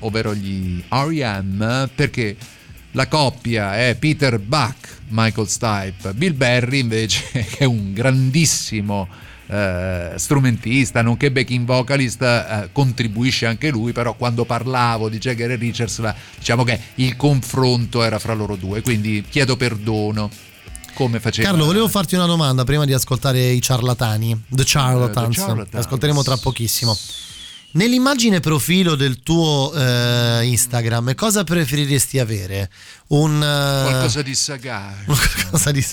ovvero 0.01 0.35
gli 0.35 0.83
R.E.M., 0.89 1.89
perché 1.95 2.37
la 2.93 3.07
coppia 3.09 3.77
è 3.77 3.97
Peter 3.99 4.39
Buck, 4.39 4.99
Michael 5.09 5.49
Stipe, 5.49 6.13
Bill 6.15 6.37
Berry 6.37 6.81
invece 6.81 7.25
che 7.33 7.59
è 7.59 7.65
un 7.65 7.93
grandissimo 7.93 9.09
eh, 9.47 10.13
strumentista, 10.17 11.03
nonché 11.03 11.31
backing 11.31 11.67
vocalist, 11.67 12.23
eh, 12.23 12.69
contribuisce 12.73 13.47
anche 13.47 13.71
lui, 13.71 13.93
però 13.93 14.15
quando 14.15 14.45
parlavo 14.45 15.09
di 15.09 15.19
Jagger 15.19 15.51
e 15.53 15.57
Richards, 15.57 15.99
la- 15.99 16.15
diciamo 16.39 16.63
che 16.65 16.79
il 16.97 17.17
confronto 17.17 18.03
era 18.03 18.19
fra 18.19 18.35
loro 18.35 18.57
due, 18.57 18.81
quindi 18.83 19.25
chiedo 19.29 19.57
perdono. 19.57 20.31
Come 20.93 21.21
faceva 21.21 21.49
Carlo, 21.49 21.65
volevo 21.65 21.89
farti 21.89 22.15
una 22.17 22.27
domanda 22.27 22.65
prima 22.65 22.85
di 22.85 22.93
ascoltare 22.93 23.41
i 23.51 23.63
ciarlatani, 23.63 24.45
The 24.49 24.65
Charlatans, 24.67 25.37
The 25.37 25.41
Charlatans. 25.41 25.85
ascolteremo 25.87 26.23
tra 26.23 26.37
pochissimo. 26.37 26.95
Nell'immagine 27.73 28.41
profilo 28.41 28.97
del 28.97 29.23
tuo 29.23 29.73
eh, 29.73 30.41
Instagram, 30.45 31.15
cosa 31.15 31.45
preferiresti 31.45 32.19
avere? 32.19 32.69
Un 33.09 33.37
eh, 33.37 33.89
qualcosa 33.91 34.23
di 34.23 34.35
sagace. 34.35 35.05
qualcosa 35.07 35.71
di- 35.71 35.87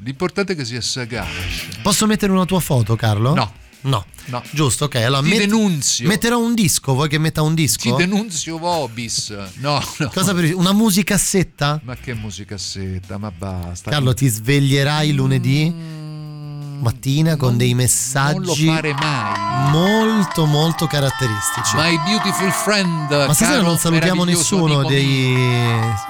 L'importante 0.00 0.54
è 0.54 0.56
che 0.56 0.64
sia 0.64 0.80
sagace. 0.80 1.68
Posso 1.82 2.06
mettere 2.06 2.32
una 2.32 2.44
tua 2.44 2.60
foto, 2.60 2.96
Carlo? 2.96 3.34
No. 3.34 3.52
No. 3.82 4.04
No. 4.26 4.42
Giusto, 4.50 4.86
ok. 4.86 4.96
Allora 4.96 5.22
Ti 5.22 5.28
met- 5.28 5.38
denunzio. 5.38 6.08
Metterò 6.08 6.40
un 6.40 6.54
disco, 6.54 6.94
vuoi 6.94 7.08
che 7.08 7.18
metta 7.18 7.42
un 7.42 7.54
disco? 7.54 7.88
Ti 7.94 8.04
denunzio 8.04 8.58
Vobis. 8.58 9.30
No, 9.58 9.80
no. 9.98 10.08
Cosa 10.08 10.32
preferisci? 10.32 10.54
Una 10.58 10.72
musicassetta? 10.72 11.80
Ma 11.84 11.94
che 11.94 12.14
musicassetta, 12.14 13.16
ma 13.16 13.30
basta. 13.30 13.90
Carlo, 13.90 14.12
ti 14.12 14.26
sveglierai 14.26 15.12
lunedì? 15.12 15.72
Mm. 16.76 16.82
mattina 16.82 17.36
con 17.36 17.50
non, 17.50 17.58
dei 17.58 17.74
messaggi 17.74 18.70
molto 19.70 20.44
molto 20.44 20.86
caratteristici. 20.86 21.74
My 21.74 21.98
beautiful 22.04 22.50
friend. 22.50 23.10
Ma 23.10 23.32
stasera 23.32 23.62
non 23.62 23.78
salutiamo 23.78 24.24
nessuno 24.24 24.84
dei 24.84 25.34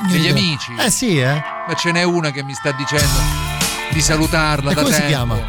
degli 0.09 0.29
amici. 0.29 0.73
Eh 0.79 0.91
sì, 0.91 1.19
eh. 1.19 1.43
Ma 1.67 1.75
ce 1.75 1.93
n'è 1.93 2.03
una 2.03 2.31
che 2.31 2.43
mi 2.43 2.55
sta 2.55 2.73
dicendo 2.73 3.05
di 3.93 4.01
salutarla 4.01 4.73
e 4.73 4.75
da 4.75 4.83
come 4.83 4.93
tempo. 4.93 5.07
si 5.07 5.13
chiama? 5.13 5.45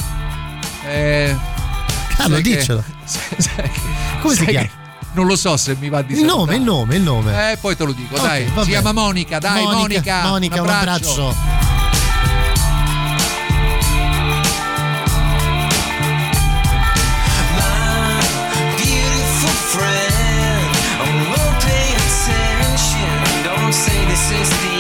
Eh 0.86 1.36
ah, 1.36 2.16
Carlo, 2.16 2.40
dicelo. 2.40 2.84
Che, 2.84 3.42
sai, 3.42 3.72
come 4.22 4.36
si 4.36 4.46
chiama? 4.46 4.70
Non 5.14 5.26
lo 5.26 5.36
so 5.36 5.58
se 5.58 5.76
mi 5.80 5.90
va 5.90 6.04
di 6.04 6.16
salutare. 6.16 6.32
Il 6.32 6.38
nome, 6.38 6.56
il 6.56 6.62
nome, 6.62 6.96
il 6.96 7.02
nome. 7.02 7.52
Eh, 7.52 7.58
poi 7.58 7.76
te 7.76 7.86
lo 7.86 7.92
dico, 7.92 8.16
okay, 8.16 8.52
dai. 8.54 8.64
Si 8.64 8.70
chiama 8.70 8.92
Monica, 8.92 9.40
dai 9.40 9.64
Monica. 9.64 9.78
Monica, 9.80 10.22
Monica 10.28 10.62
un 10.62 10.70
abbraccio. 10.70 11.24
Un 11.24 11.30
abbraccio. 11.30 11.77
See. 24.50 24.77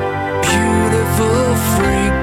beautiful 0.00 1.56
freak. 1.74 2.19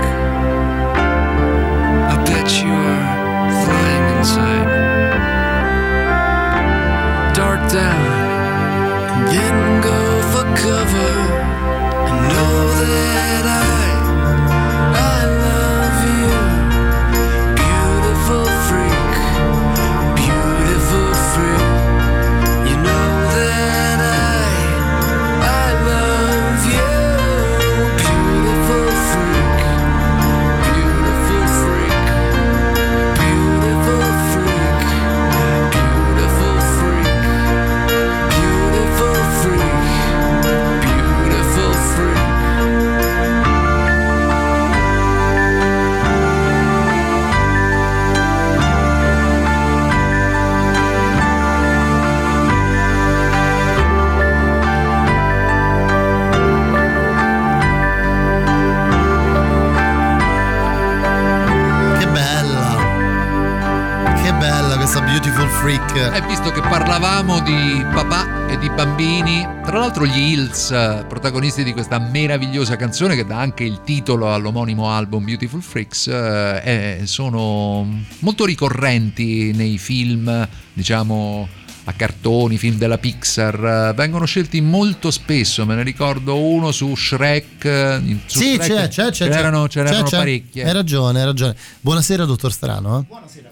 Freak. 65.97 66.23
E 66.23 66.27
visto 66.27 66.51
che 66.51 66.61
parlavamo 66.61 67.39
di 67.41 67.85
papà 67.93 68.47
e 68.47 68.57
di 68.57 68.69
bambini, 68.69 69.45
tra 69.65 69.79
l'altro 69.79 70.05
gli 70.05 70.17
Hills, 70.17 70.71
eh, 70.71 71.05
protagonisti 71.07 71.63
di 71.63 71.73
questa 71.73 71.99
meravigliosa 71.99 72.75
canzone 72.75 73.15
che 73.15 73.25
dà 73.25 73.39
anche 73.39 73.63
il 73.63 73.81
titolo 73.83 74.33
all'omonimo 74.33 74.89
album 74.89 75.25
Beautiful 75.25 75.61
Freaks, 75.61 76.07
eh, 76.07 76.61
eh, 77.01 77.05
sono 77.05 77.85
molto 78.19 78.45
ricorrenti 78.45 79.51
nei 79.53 79.77
film, 79.77 80.47
diciamo 80.73 81.47
a 81.85 81.93
cartoni, 81.93 82.57
film 82.57 82.75
della 82.77 82.97
Pixar, 82.97 83.89
eh, 83.89 83.93
vengono 83.95 84.25
scelti 84.25 84.59
molto 84.59 85.09
spesso, 85.09 85.65
me 85.65 85.75
ne 85.75 85.83
ricordo 85.83 86.37
uno 86.37 86.71
su 86.73 86.93
Shrek. 86.93 87.63
eh, 87.65 88.17
su 88.25 88.39
Sì, 88.39 88.53
Shrek 88.55 88.67
c'è, 88.67 88.87
c'è, 88.89 89.11
c'è. 89.11 89.29
c'erano, 89.29 89.67
c'è, 89.67 89.83
c'erano 89.85 90.03
c'è. 90.03 90.17
parecchie. 90.17 90.65
Hai 90.65 90.73
ragione, 90.73 91.19
hai 91.19 91.25
ragione. 91.25 91.55
Buonasera, 91.79 92.25
dottor 92.25 92.51
Strano. 92.51 92.99
eh. 93.09 93.46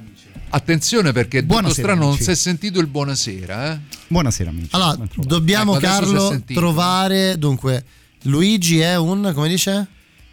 Attenzione 0.56 1.12
perché 1.12 1.44
Buonasera, 1.44 1.82
Strano 1.82 2.00
non 2.00 2.10
amici. 2.12 2.24
si 2.24 2.32
è 2.32 2.36
sentito 2.36 2.80
il 2.80 2.88
buonasera. 2.88 3.74
Eh? 3.74 3.80
Buonasera 4.08 4.50
amici. 4.52 4.70
Allora, 4.72 4.98
dobbiamo, 5.16 5.74
Ecco, 5.74 5.82
Carlo, 5.82 6.42
trovare. 6.54 7.38
Dunque, 7.38 7.84
Luigi 8.22 8.80
è 8.80 8.96
un. 8.96 9.34
come 9.36 9.50
dice? 9.50 9.86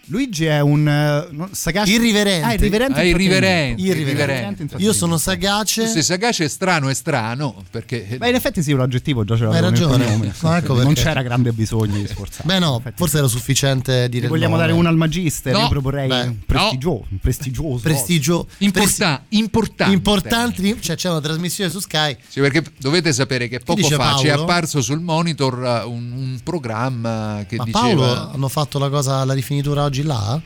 Luigi 0.07 0.47
è 0.47 0.61
un 0.61 0.89
eh, 0.89 1.29
no, 1.31 1.49
sagace 1.53 1.93
Irriverente. 1.93 2.47
Ah, 2.47 2.53
irriverente. 2.55 2.99
Ah, 2.99 3.03
irriverente, 3.05 3.83
intrattenimento. 3.83 4.01
irriverente. 4.01 4.77
Io 4.79 4.93
sono 4.93 5.17
sagace. 5.17 5.87
Se 5.87 6.03
sagace 6.03 6.45
è 6.45 6.49
strano 6.49 6.89
è 6.89 6.95
strano 6.95 7.63
perché 7.71 8.17
Beh, 8.19 8.29
in 8.29 8.35
effetti 8.35 8.63
sì, 8.63 8.73
un 8.73 8.81
aggettivo 8.81 9.25
già 9.25 9.37
ce 9.37 9.45
Hai 9.45 9.61
ragione. 9.61 10.33
No, 10.41 10.57
ecco 10.57 10.83
non 10.83 10.95
c'era 10.95 11.23
grande 11.23 11.53
bisogno 11.53 11.99
di 11.99 12.07
sforzarsi. 12.07 12.47
Beh, 12.47 12.59
no, 12.59 12.83
forse 12.95 13.19
era 13.19 13.29
sufficiente 13.29 14.09
dire. 14.09 14.23
Ne 14.23 14.29
vogliamo 14.29 14.57
dare 14.57 14.73
una 14.73 14.89
al 14.89 14.97
magister? 14.97 15.53
No. 15.53 15.61
Io 15.61 15.69
proporrei 15.69 16.09
Beh, 16.09 16.23
un 16.23 16.37
prestigioso, 16.45 17.07
un 17.09 17.19
prestigioso. 17.19 17.81
Prestigio. 17.83 18.47
Importa- 18.59 19.25
importante. 19.29 19.93
Importanti. 19.93 20.77
Cioè, 20.81 20.97
c'è 20.97 21.11
una 21.11 21.21
trasmissione 21.21 21.71
su 21.71 21.79
Sky. 21.79 22.17
Sì, 22.27 22.41
perché 22.41 22.65
dovete 22.79 23.13
sapere 23.13 23.49
che 23.49 23.61
poco 23.61 23.81
fa 23.83 24.17
ci 24.17 24.27
è 24.27 24.31
Paolo? 24.31 24.43
apparso 24.43 24.81
sul 24.83 25.01
monitor 25.01 25.85
uh, 25.85 25.91
un, 25.91 26.13
un 26.13 26.41
programma 26.43 27.45
che 27.49 27.57
Ma 27.57 27.65
diceva 27.65 27.87
Paolo 27.87 28.31
hanno 28.33 28.49
fatto 28.49 28.79
la 28.79 28.89
cosa, 28.89 29.25
la 29.25 29.33
rifinitura 29.33 29.89
oggi 29.93 30.03
là? 30.05 30.41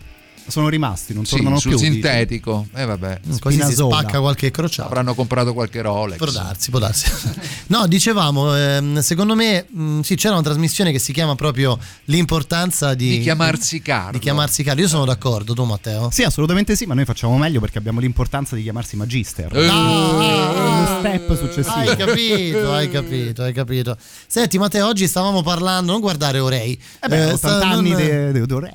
Sono 0.48 0.68
rimasti, 0.68 1.12
non 1.12 1.24
sì, 1.24 1.34
tornano 1.34 1.58
sul 1.58 1.70
più. 1.72 1.80
dici. 1.80 1.90
sintetico. 1.92 2.68
E 2.72 2.84
vabbè. 2.84 3.20
Così 3.40 3.60
si 3.62 3.72
spacca 3.72 4.20
qualche 4.20 4.52
crociata. 4.52 4.88
Avranno 4.88 5.12
comprato 5.16 5.52
qualche 5.52 5.82
Rolex. 5.82 6.18
Può 6.18 6.30
darsi, 6.30 6.70
può 6.70 6.78
darsi. 6.78 7.10
No, 7.68 7.88
dicevamo, 7.88 8.56
ehm, 8.56 9.00
secondo 9.00 9.34
me, 9.34 9.66
mh, 9.68 10.00
sì, 10.02 10.14
c'era 10.14 10.34
una 10.34 10.44
trasmissione 10.44 10.92
che 10.92 11.00
si 11.00 11.12
chiama 11.12 11.34
proprio 11.34 11.76
l'importanza 12.04 12.94
di, 12.94 13.18
Di 13.18 13.20
chiamarsi 13.22 13.82
Carlo. 13.82 14.12
Di 14.12 14.18
chiamarsi 14.20 14.62
Carlo. 14.62 14.82
Io 14.82 14.86
sono 14.86 15.04
d'accordo, 15.04 15.52
tu 15.52 15.64
Matteo? 15.64 16.10
Sì, 16.12 16.22
assolutamente 16.22 16.76
sì, 16.76 16.86
ma 16.86 16.94
noi 16.94 17.04
facciamo 17.04 17.36
meglio 17.36 17.58
perché 17.58 17.78
abbiamo 17.78 17.98
l'importanza 17.98 18.54
di 18.54 18.62
chiamarsi 18.62 18.94
magister. 18.94 19.50
Eh. 19.52 19.64
È 19.64 19.66
lo 19.66 20.98
step 21.00 21.36
successivo. 21.36 21.74
Hai 21.74 21.96
capito, 21.96 22.72
hai 22.72 22.88
capito, 22.88 23.42
hai 23.42 23.52
capito. 23.52 23.96
Senti 24.28 24.58
Matteo, 24.58 24.86
oggi 24.86 25.08
stavamo 25.08 25.42
parlando, 25.42 25.90
non 25.90 26.00
guardare 26.00 26.38
Orei. 26.38 26.80
Eh 27.00 27.08
beh, 27.08 27.32
80 27.32 27.36
sta- 27.36 27.68
anni 27.68 27.90
non- 27.90 28.32
de- 28.32 28.46
d'Orei. 28.46 28.74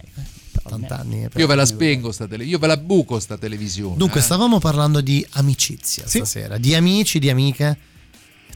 80 0.75 0.97
anni. 0.99 1.27
Io 1.35 1.47
ve 1.47 1.55
la 1.55 1.65
spengo 1.65 2.11
sta 2.11 2.27
tele- 2.27 2.43
io 2.43 2.57
ve 2.59 2.67
la 2.67 2.77
buco 2.77 3.19
sta 3.19 3.37
televisione. 3.37 3.95
Dunque, 3.97 4.19
eh. 4.19 4.23
stavamo 4.23 4.59
parlando 4.59 5.01
di 5.01 5.25
amicizia 5.31 6.07
stasera, 6.07 6.57
di 6.57 6.73
amici, 6.75 7.19
di 7.19 7.29
amiche. 7.29 7.77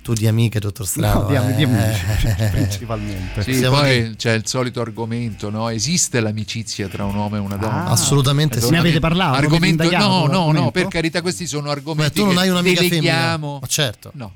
Tu 0.06 0.14
di 0.14 0.28
amiche, 0.28 0.60
dottor 0.60 0.86
Strano. 0.86 1.22
No, 1.22 1.28
di 1.30 1.36
am- 1.36 1.56
di 1.56 1.64
eh. 1.64 1.66
amici, 1.66 2.36
principalmente. 2.52 3.42
Sì, 3.42 3.56
Siamo 3.56 3.80
poi 3.80 4.10
lì. 4.10 4.16
c'è 4.16 4.34
il 4.34 4.46
solito 4.46 4.80
argomento, 4.80 5.50
no? 5.50 5.68
Esiste 5.70 6.20
l'amicizia 6.20 6.88
tra 6.88 7.06
un 7.06 7.16
uomo 7.16 7.38
e 7.38 7.40
una 7.40 7.56
donna? 7.58 7.86
Ah, 7.86 7.90
assolutamente 7.92 8.62
sì. 8.62 8.70
Ne 8.70 8.78
avete 8.78 9.00
parlato? 9.00 9.38
Argomento, 9.38 9.90
no, 9.90 10.28
no, 10.28 10.52
no, 10.52 10.70
per 10.70 10.90
carità, 10.90 11.22
questi 11.24 11.48
sono 11.48 11.64
Beh, 11.64 11.70
argomenti 11.72 12.20
tu 12.20 12.26
non 12.26 12.36
che 12.36 12.40
hai 12.42 12.50
un'amica 12.50 12.82
deleghiamo. 12.82 13.38
femmina. 13.38 13.60
Ma 13.62 13.68
certo. 13.68 14.12
No. 14.14 14.34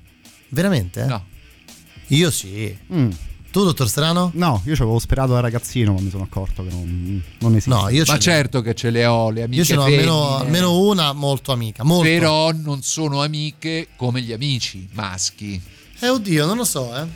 Veramente? 0.50 1.06
No. 1.06 1.24
Io 2.08 2.32
sì. 2.32 2.76
Mm. 2.92 3.10
Tu, 3.52 3.64
dottor 3.64 3.90
Strano? 3.90 4.32
No, 4.36 4.62
io 4.66 4.76
ci 4.76 4.82
avevo 4.82 5.00
sperato 5.00 5.34
da 5.34 5.40
ragazzino, 5.40 5.94
ma 5.94 6.02
mi 6.02 6.10
sono 6.10 6.24
accorto 6.24 6.64
che 6.64 6.70
non, 6.70 7.22
non 7.40 7.52
esiste. 7.56 7.70
No, 7.70 7.90
io 7.90 8.04
Ma 8.06 8.14
ce, 8.14 8.20
certo 8.20 8.62
che 8.62 8.76
ce 8.76 8.92
le 8.92 9.06
ho, 9.06 9.32
le 9.32 9.44
amiche 9.44 9.62
io 9.62 9.66
ce 9.66 9.76
n'ho 9.76 9.84
almeno, 9.84 10.22
femmine, 10.22 10.46
almeno 10.46 10.80
una 10.82 11.14
molto 11.14 11.52
amica. 11.52 11.84
Molto. 11.84 12.04
però 12.04 12.52
non 12.52 12.84
sono 12.84 13.24
amiche 13.24 13.88
come 13.96 14.22
gli 14.22 14.32
amici 14.32 14.88
maschi. 14.94 15.60
Eh, 16.00 16.10
oddio, 16.10 16.46
non 16.46 16.58
lo 16.58 16.64
so, 16.64 16.96
eh. 16.96 17.08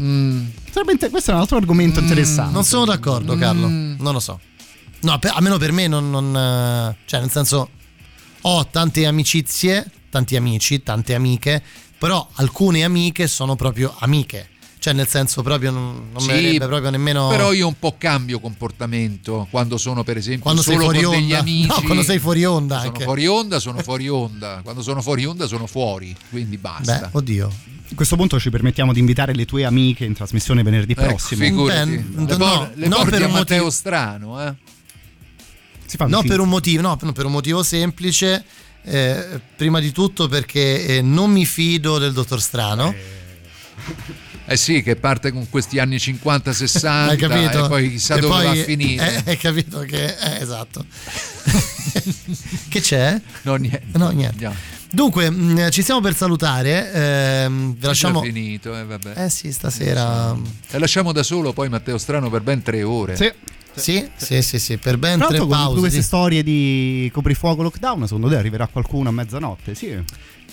Mm. 0.00 0.46
Sarebbe 0.70 0.92
inter- 0.92 1.10
questo 1.10 1.30
è 1.30 1.34
un 1.34 1.40
altro 1.40 1.56
argomento 1.56 2.00
interessante. 2.00 2.52
Non 2.52 2.64
sono 2.64 2.84
d'accordo, 2.84 3.36
Carlo. 3.36 3.68
Mm. 3.68 3.96
Non 3.98 4.12
lo 4.12 4.20
so. 4.20 4.40
No, 5.00 5.18
per- 5.18 5.32
almeno 5.34 5.58
per 5.58 5.72
me 5.72 5.86
non, 5.86 6.10
non, 6.10 6.36
eh, 6.36 6.96
Cioè, 7.04 7.20
nel 7.20 7.30
senso, 7.30 7.68
ho 8.42 8.66
tante 8.66 9.06
amicizie, 9.06 9.90
tanti 10.10 10.36
amici, 10.36 10.82
tante 10.82 11.14
amiche, 11.14 11.62
però 11.98 12.26
alcune 12.34 12.84
amiche 12.84 13.26
sono 13.26 13.54
proprio 13.54 13.94
amiche. 13.98 14.48
Cioè, 14.82 14.94
nel 14.94 15.06
senso, 15.06 15.42
proprio 15.42 15.70
non, 15.70 16.08
non 16.12 16.20
Sì, 16.20 16.26
mi 16.32 16.32
verrebbe 16.42 16.66
proprio 16.66 16.90
nemmeno. 16.90 17.28
Però 17.28 17.52
io 17.52 17.68
un 17.68 17.78
po' 17.78 17.94
cambio 17.96 18.40
comportamento 18.40 19.46
quando 19.48 19.76
sono 19.78 20.02
per 20.02 20.16
esempio 20.16 20.42
Quando 20.42 20.60
solo 20.60 20.80
fuori 20.80 21.02
con 21.02 21.12
degli 21.14 21.22
onda. 21.26 21.38
amici. 21.38 21.66
No, 21.68 21.82
quando 21.82 22.02
sei 22.02 22.18
fuori 22.18 22.44
onda 22.44 22.78
Sono 22.78 22.88
anche. 22.88 23.04
fuori 23.04 23.26
onda, 23.28 23.60
sono 23.60 23.78
fuori 23.80 24.08
onda. 24.08 24.58
Quando 24.64 24.82
sono 24.82 25.00
fuori 25.00 25.24
onda 25.24 25.46
sono 25.46 25.68
fuori, 25.68 26.12
quindi 26.30 26.58
basta. 26.58 26.98
Beh, 26.98 27.08
oddio. 27.12 27.46
A 27.92 27.94
questo 27.94 28.16
punto 28.16 28.40
ci 28.40 28.50
permettiamo 28.50 28.92
di 28.92 28.98
invitare 28.98 29.34
le 29.34 29.44
tue 29.44 29.64
amiche 29.64 30.04
in 30.04 30.14
trasmissione 30.14 30.64
venerdì 30.64 30.94
Ecco, 30.94 31.04
prossimo. 31.04 31.44
figurati. 31.44 31.90
Beh, 31.98 32.20
le 32.26 32.36
no, 32.36 32.36
por- 32.36 32.70
le 32.74 32.88
no, 32.88 32.96
porti 32.96 33.10
per 33.10 33.22
a 33.22 33.26
un 33.26 33.30
Matteo 33.32 33.56
motivo- 33.58 33.70
Strano, 33.70 34.44
eh? 34.48 34.54
Si 35.86 35.96
fa 35.96 36.06
No, 36.06 36.22
per 36.24 36.40
un 36.40 36.48
motivo, 36.48 36.82
no, 36.82 36.96
per 36.96 37.24
un 37.26 37.30
motivo 37.32 37.62
semplice. 37.62 38.44
eh, 38.84 39.40
prima 39.54 39.78
di 39.78 39.92
tutto 39.92 40.26
perché 40.26 40.86
eh, 40.96 41.02
non 41.02 41.30
mi 41.30 41.46
fido 41.46 41.98
del 41.98 42.12
dottor 42.12 42.40
Strano. 42.42 42.90
Eh 42.92 43.20
sì, 44.56 44.82
che 44.82 44.96
parte 44.96 45.30
con 45.32 45.48
questi 45.50 45.78
anni 45.78 45.96
50-60 45.96 46.86
Hai 46.86 47.16
capito? 47.16 47.64
e 47.64 47.68
poi 47.68 47.90
chissà 47.90 48.16
E 48.16 48.20
dove 48.20 48.32
poi, 48.34 48.44
va 48.44 48.50
a 48.50 48.64
finire. 48.64 49.16
eh, 49.24 49.30
Hai 49.30 49.36
capito 49.36 49.78
che. 49.80 50.04
eh, 50.18 50.40
esatto. 50.42 50.84
che 52.68 52.80
c'è? 52.80 53.20
No, 53.42 53.54
niente. 53.56 53.82
No, 53.92 54.08
niente. 54.10 54.32
Andiamo. 54.32 54.54
Dunque, 54.90 55.30
mh, 55.30 55.70
ci 55.70 55.82
stiamo 55.82 56.00
per 56.00 56.14
salutare. 56.14 56.92
ehm, 56.92 57.74
vi 57.74 57.82
È 57.82 57.86
lasciamo. 57.86 58.20
finito, 58.22 58.76
eh, 58.76 58.84
vabbè. 58.84 59.24
Eh 59.24 59.30
sì, 59.30 59.52
stasera. 59.52 60.36
E 60.70 60.78
lasciamo 60.78 61.12
da 61.12 61.22
solo 61.22 61.52
poi 61.52 61.68
Matteo 61.68 61.98
Strano 61.98 62.28
per 62.30 62.42
ben 62.42 62.62
tre 62.62 62.82
ore. 62.82 63.16
Sì. 63.16 63.32
Sì, 63.74 64.06
sì, 64.16 64.42
sì, 64.42 64.58
sì, 64.58 64.76
per 64.76 64.98
ben 64.98 65.16
Tra 65.16 65.28
tre 65.28 65.38
l'altro, 65.38 65.56
con 65.56 65.64
pause. 65.64 65.78
queste 65.80 66.00
sì. 66.00 66.04
storie 66.06 66.42
di 66.42 67.08
coprifuoco 67.10 67.62
lockdown, 67.62 68.02
secondo 68.04 68.28
te 68.28 68.36
arriverà 68.36 68.66
qualcuno 68.66 69.08
a 69.08 69.12
mezzanotte? 69.12 69.74
Sì. 69.74 69.98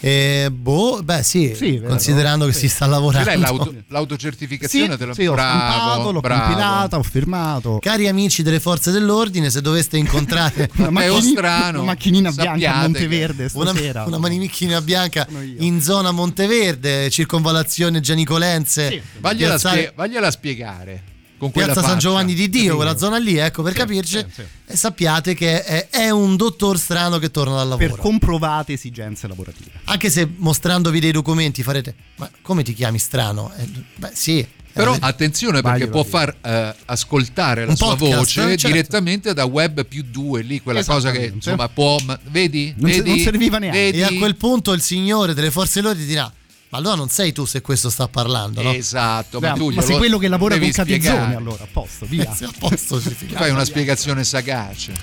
Eh, 0.02 0.50
boh, 0.52 1.02
beh, 1.04 1.24
sì, 1.24 1.54
Sì, 1.56 1.72
vero. 1.78 1.90
considerando 1.90 2.46
che 2.46 2.54
Sì. 2.54 2.60
si 2.60 2.70
sta 2.70 2.86
lavorando. 2.86 3.38
l'auto- 3.38 3.74
l'autocertificazione? 3.88 4.92
Sì, 4.94 4.98
te 4.98 5.06
lo- 5.06 5.14
sì, 5.14 5.26
ho 5.26 5.34
bravo, 5.34 6.12
l'ho 6.12 6.20
bravo. 6.22 6.42
compilata, 6.44 6.98
ho 6.98 7.04
firmato. 7.04 7.80
Cari 7.82 8.08
amici 8.08 8.42
delle 8.42 8.60
forze 8.62 8.92
dell'ordine, 8.92 9.50
se 9.50 9.60
doveste 9.62 9.98
incontrare 9.98 10.70
Una 10.78 10.90
macchini- 10.90 11.22
Strano, 11.32 11.78
una 11.82 11.92
macchinina 11.92 12.32
bianca 12.32 12.76
a 12.76 12.82
Monteverde 12.82 13.50
una, 13.54 13.72
stasera. 13.72 14.04
una 14.06 14.18
manimicchina 14.18 14.82
bianca 14.82 15.28
in 15.58 15.82
zona 15.82 16.12
Monteverde, 16.12 17.10
circonvallazione 17.10 18.00
Gianicolense, 18.00 19.02
Vagliela, 19.20 19.50
piazzale- 19.56 19.78
spie- 19.82 19.94
vagliela 19.96 20.32
spiegare. 20.32 21.04
Con 21.40 21.52
quella 21.52 21.68
Piazza 21.68 21.82
San 21.82 21.90
faccia. 21.96 22.08
Giovanni 22.08 22.34
di 22.36 22.50
Dio, 22.50 22.76
quella 22.76 22.98
zona 22.98 23.18
lì, 23.18 23.38
ecco, 23.38 23.64
per 23.64 23.74
capirci. 23.74 24.24
E 24.68 24.76
sappiate 24.76 25.34
che 25.34 25.64
è, 25.64 25.88
è 25.90 26.10
un 26.12 26.36
dottor 26.36 26.78
strano 26.78 27.18
che 27.18 27.32
torna 27.32 27.56
dal 27.56 27.70
lavoro. 27.70 27.88
per 27.88 27.98
comprovate 27.98 28.74
esigenze 28.74 29.28
lavorative. 29.28 29.72
Anche 29.86 30.10
se 30.12 30.30
mostrandovi 30.36 31.00
dei 31.00 31.12
documenti 31.12 31.64
farete, 31.64 31.96
ma 32.18 32.30
come 32.42 32.62
ti 32.64 32.74
chiami 32.74 33.00
strano? 33.00 33.52
Eh, 33.58 33.68
beh, 33.96 34.12
sì. 34.14 34.46
Però 34.72 34.94
Eh, 34.94 34.98
attenzione 35.02 35.62
perché 35.62 35.86
Vaglielo 35.86 35.90
può 35.92 36.04
far 36.04 36.36
eh, 36.42 36.76
ascoltare 36.86 37.66
la 37.66 37.72
Un 37.72 37.76
sua 37.78 37.96
podcast, 37.96 38.16
voce 38.18 38.32
certo. 38.42 38.68
direttamente 38.68 39.34
da 39.34 39.46
web 39.46 39.84
più 39.86 40.04
due, 40.08 40.42
lì 40.44 40.62
quella 40.62 40.84
cosa 40.86 41.10
che 41.12 41.32
insomma 41.34 41.68
può. 41.70 41.98
ma- 42.06 42.20
vedi? 42.30 42.74
Non 42.78 42.92
se- 42.92 42.98
vedi? 42.98 43.10
non 43.10 43.20
serviva 43.20 43.58
neanche. 43.58 43.80
Vedi? 43.80 44.00
E 44.00 44.04
a 44.04 44.12
quel 44.18 44.36
punto 44.36 44.72
il 44.74 44.82
signore 44.82 45.34
delle 45.34 45.50
forze 45.50 45.82
dell'ordine 45.82 46.06
dirà: 46.06 46.32
Ma 46.72 46.78
allora 46.78 46.96
non 46.96 47.10
sei 47.10 47.32
tu 47.32 47.46
se 47.46 47.62
questo 47.62 47.90
sta 47.90 48.08
parlando, 48.08 48.62
no? 48.62 48.72
Esatto, 48.72 49.40
ma 49.40 49.54
Beh, 49.54 49.58
tu 49.58 49.70
ma 49.72 49.82
sei 49.82 49.98
quello 49.98 50.20
che 50.20 50.28
lavora 50.28 50.56
con 50.60 50.70
Catizzone, 50.70 51.00
spiegare. 51.00 51.36
allora, 51.36 51.64
a 51.64 51.68
posto, 51.72 52.06
via. 52.06 52.32
Sì, 52.32 52.44
a 52.44 52.52
posto, 52.58 53.02
ci 53.02 53.10
fai 53.34 53.50
una 53.50 53.66
spiegazione 53.66 54.24
sagace. 54.24 54.94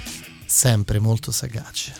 Sempre 0.44 1.00
molto 1.00 1.32
sagace. 1.32 1.92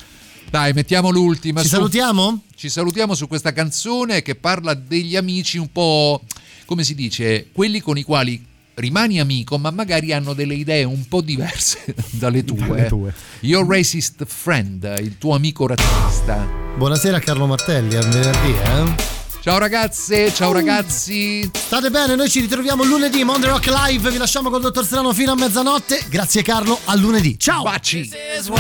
Dai, 0.49 0.73
mettiamo 0.73 1.11
l'ultima. 1.11 1.63
Ci 1.63 1.69
su. 1.69 1.75
salutiamo? 1.75 2.45
Ci 2.55 2.69
salutiamo 2.69 3.17
su 3.17 3.27
questa 3.27 3.53
canzone 3.53 4.23
che 4.23 4.37
parla 4.37 4.73
degli 4.75 5.17
amici 5.17 5.59
un 5.59 5.73
po', 5.73 6.23
come 6.65 6.85
si 6.85 6.95
dice, 6.95 7.49
quelli 7.51 7.81
con 7.81 7.99
i 7.99 8.05
quali 8.05 8.47
rimani 8.75 9.19
amico, 9.19 9.59
ma 9.59 9.73
magari 9.73 10.13
hanno 10.13 10.33
delle 10.33 10.55
idee 10.55 10.85
un 10.85 11.09
po' 11.09 11.23
diverse 11.23 11.93
dalle 12.11 12.45
tue. 12.45 12.69
Dalle 12.69 12.87
tue. 12.87 13.13
Your 13.41 13.67
racist 13.67 14.25
friend, 14.27 14.95
il 15.01 15.19
tuo 15.19 15.35
amico 15.35 15.67
razzista. 15.67 16.47
Buonasera 16.77 17.19
Carlo 17.19 17.47
Martelli, 17.47 17.97
al 17.97 18.07
venerdì, 18.07 18.51
eh? 18.51 19.16
Ciao 19.47 19.59
ragazze, 19.59 20.35
ciao 20.35 20.51
ragazzi. 20.51 21.49
State 21.55 21.89
bene, 21.89 22.17
noi 22.17 22.29
ci 22.29 22.41
ritroviamo 22.41 22.83
lunedì, 22.83 23.23
Monday 23.23 23.49
Rock 23.49 23.67
Live, 23.69 24.11
vi 24.11 24.17
lasciamo 24.17 24.51
col 24.51 24.61
dottor 24.61 24.85
Strano 24.85 25.13
fino 25.13 25.31
a 25.31 25.35
mezzanotte. 25.37 26.05
Grazie 26.09 26.43
Carlo, 26.43 26.77
a 26.85 26.97
lunedì. 26.97 27.39
Ciao! 27.39 27.63
Baci! 27.63 28.11
is 28.37 28.49
when 28.49 28.59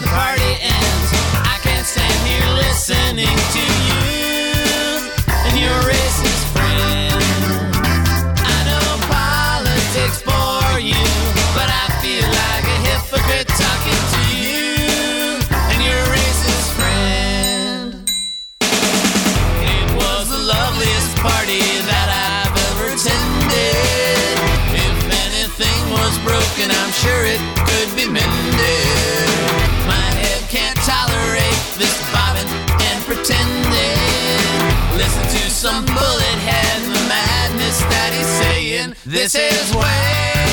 the 0.00 0.08
party 0.08 0.58
ends. 0.62 1.12
I 1.44 1.60
can't 1.62 1.86
stand 1.86 2.26
here 2.26 2.52
listening 2.54 2.68
listening 2.68 3.38
to 3.52 3.60
you 3.86 5.12
and 5.46 5.60
your 5.60 5.97
sure 26.98 27.24
it 27.26 27.38
could 27.70 27.90
be 27.94 28.10
mended. 28.10 29.28
My 29.86 30.08
head 30.18 30.42
can't 30.50 30.78
tolerate 30.82 31.62
this 31.78 31.94
bobbing 32.10 32.50
and 32.90 32.98
pretending. 33.06 34.42
Listen 34.98 35.22
to 35.22 35.42
some 35.50 35.86
bullet 35.86 36.38
head 36.42 36.82
and 36.82 36.90
the 36.90 37.04
madness 37.06 37.78
that 37.92 38.10
he's 38.16 38.32
saying. 38.42 38.94
This 39.06 39.36
is 39.36 39.74
where 39.76 40.47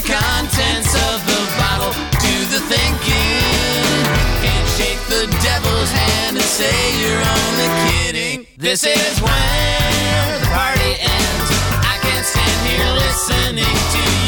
the 0.00 0.06
contents 0.06 0.94
of 1.10 1.18
the 1.26 1.40
bottle 1.58 1.92
to 1.92 2.34
the 2.52 2.60
thinking. 2.70 3.34
Can't 4.42 4.68
shake 4.76 5.00
the 5.08 5.26
devil's 5.42 5.90
hand 5.90 6.36
and 6.36 6.44
say 6.44 6.78
you're 7.00 7.24
only 7.36 7.68
kidding. 7.90 8.46
This 8.56 8.84
is 8.84 9.20
where 9.20 10.38
the 10.40 10.46
party 10.46 10.94
ends. 11.00 11.50
I 11.82 11.98
can't 12.02 12.24
stand 12.24 12.60
here 12.68 12.92
listening 12.94 13.76
to 13.92 14.22
you 14.22 14.27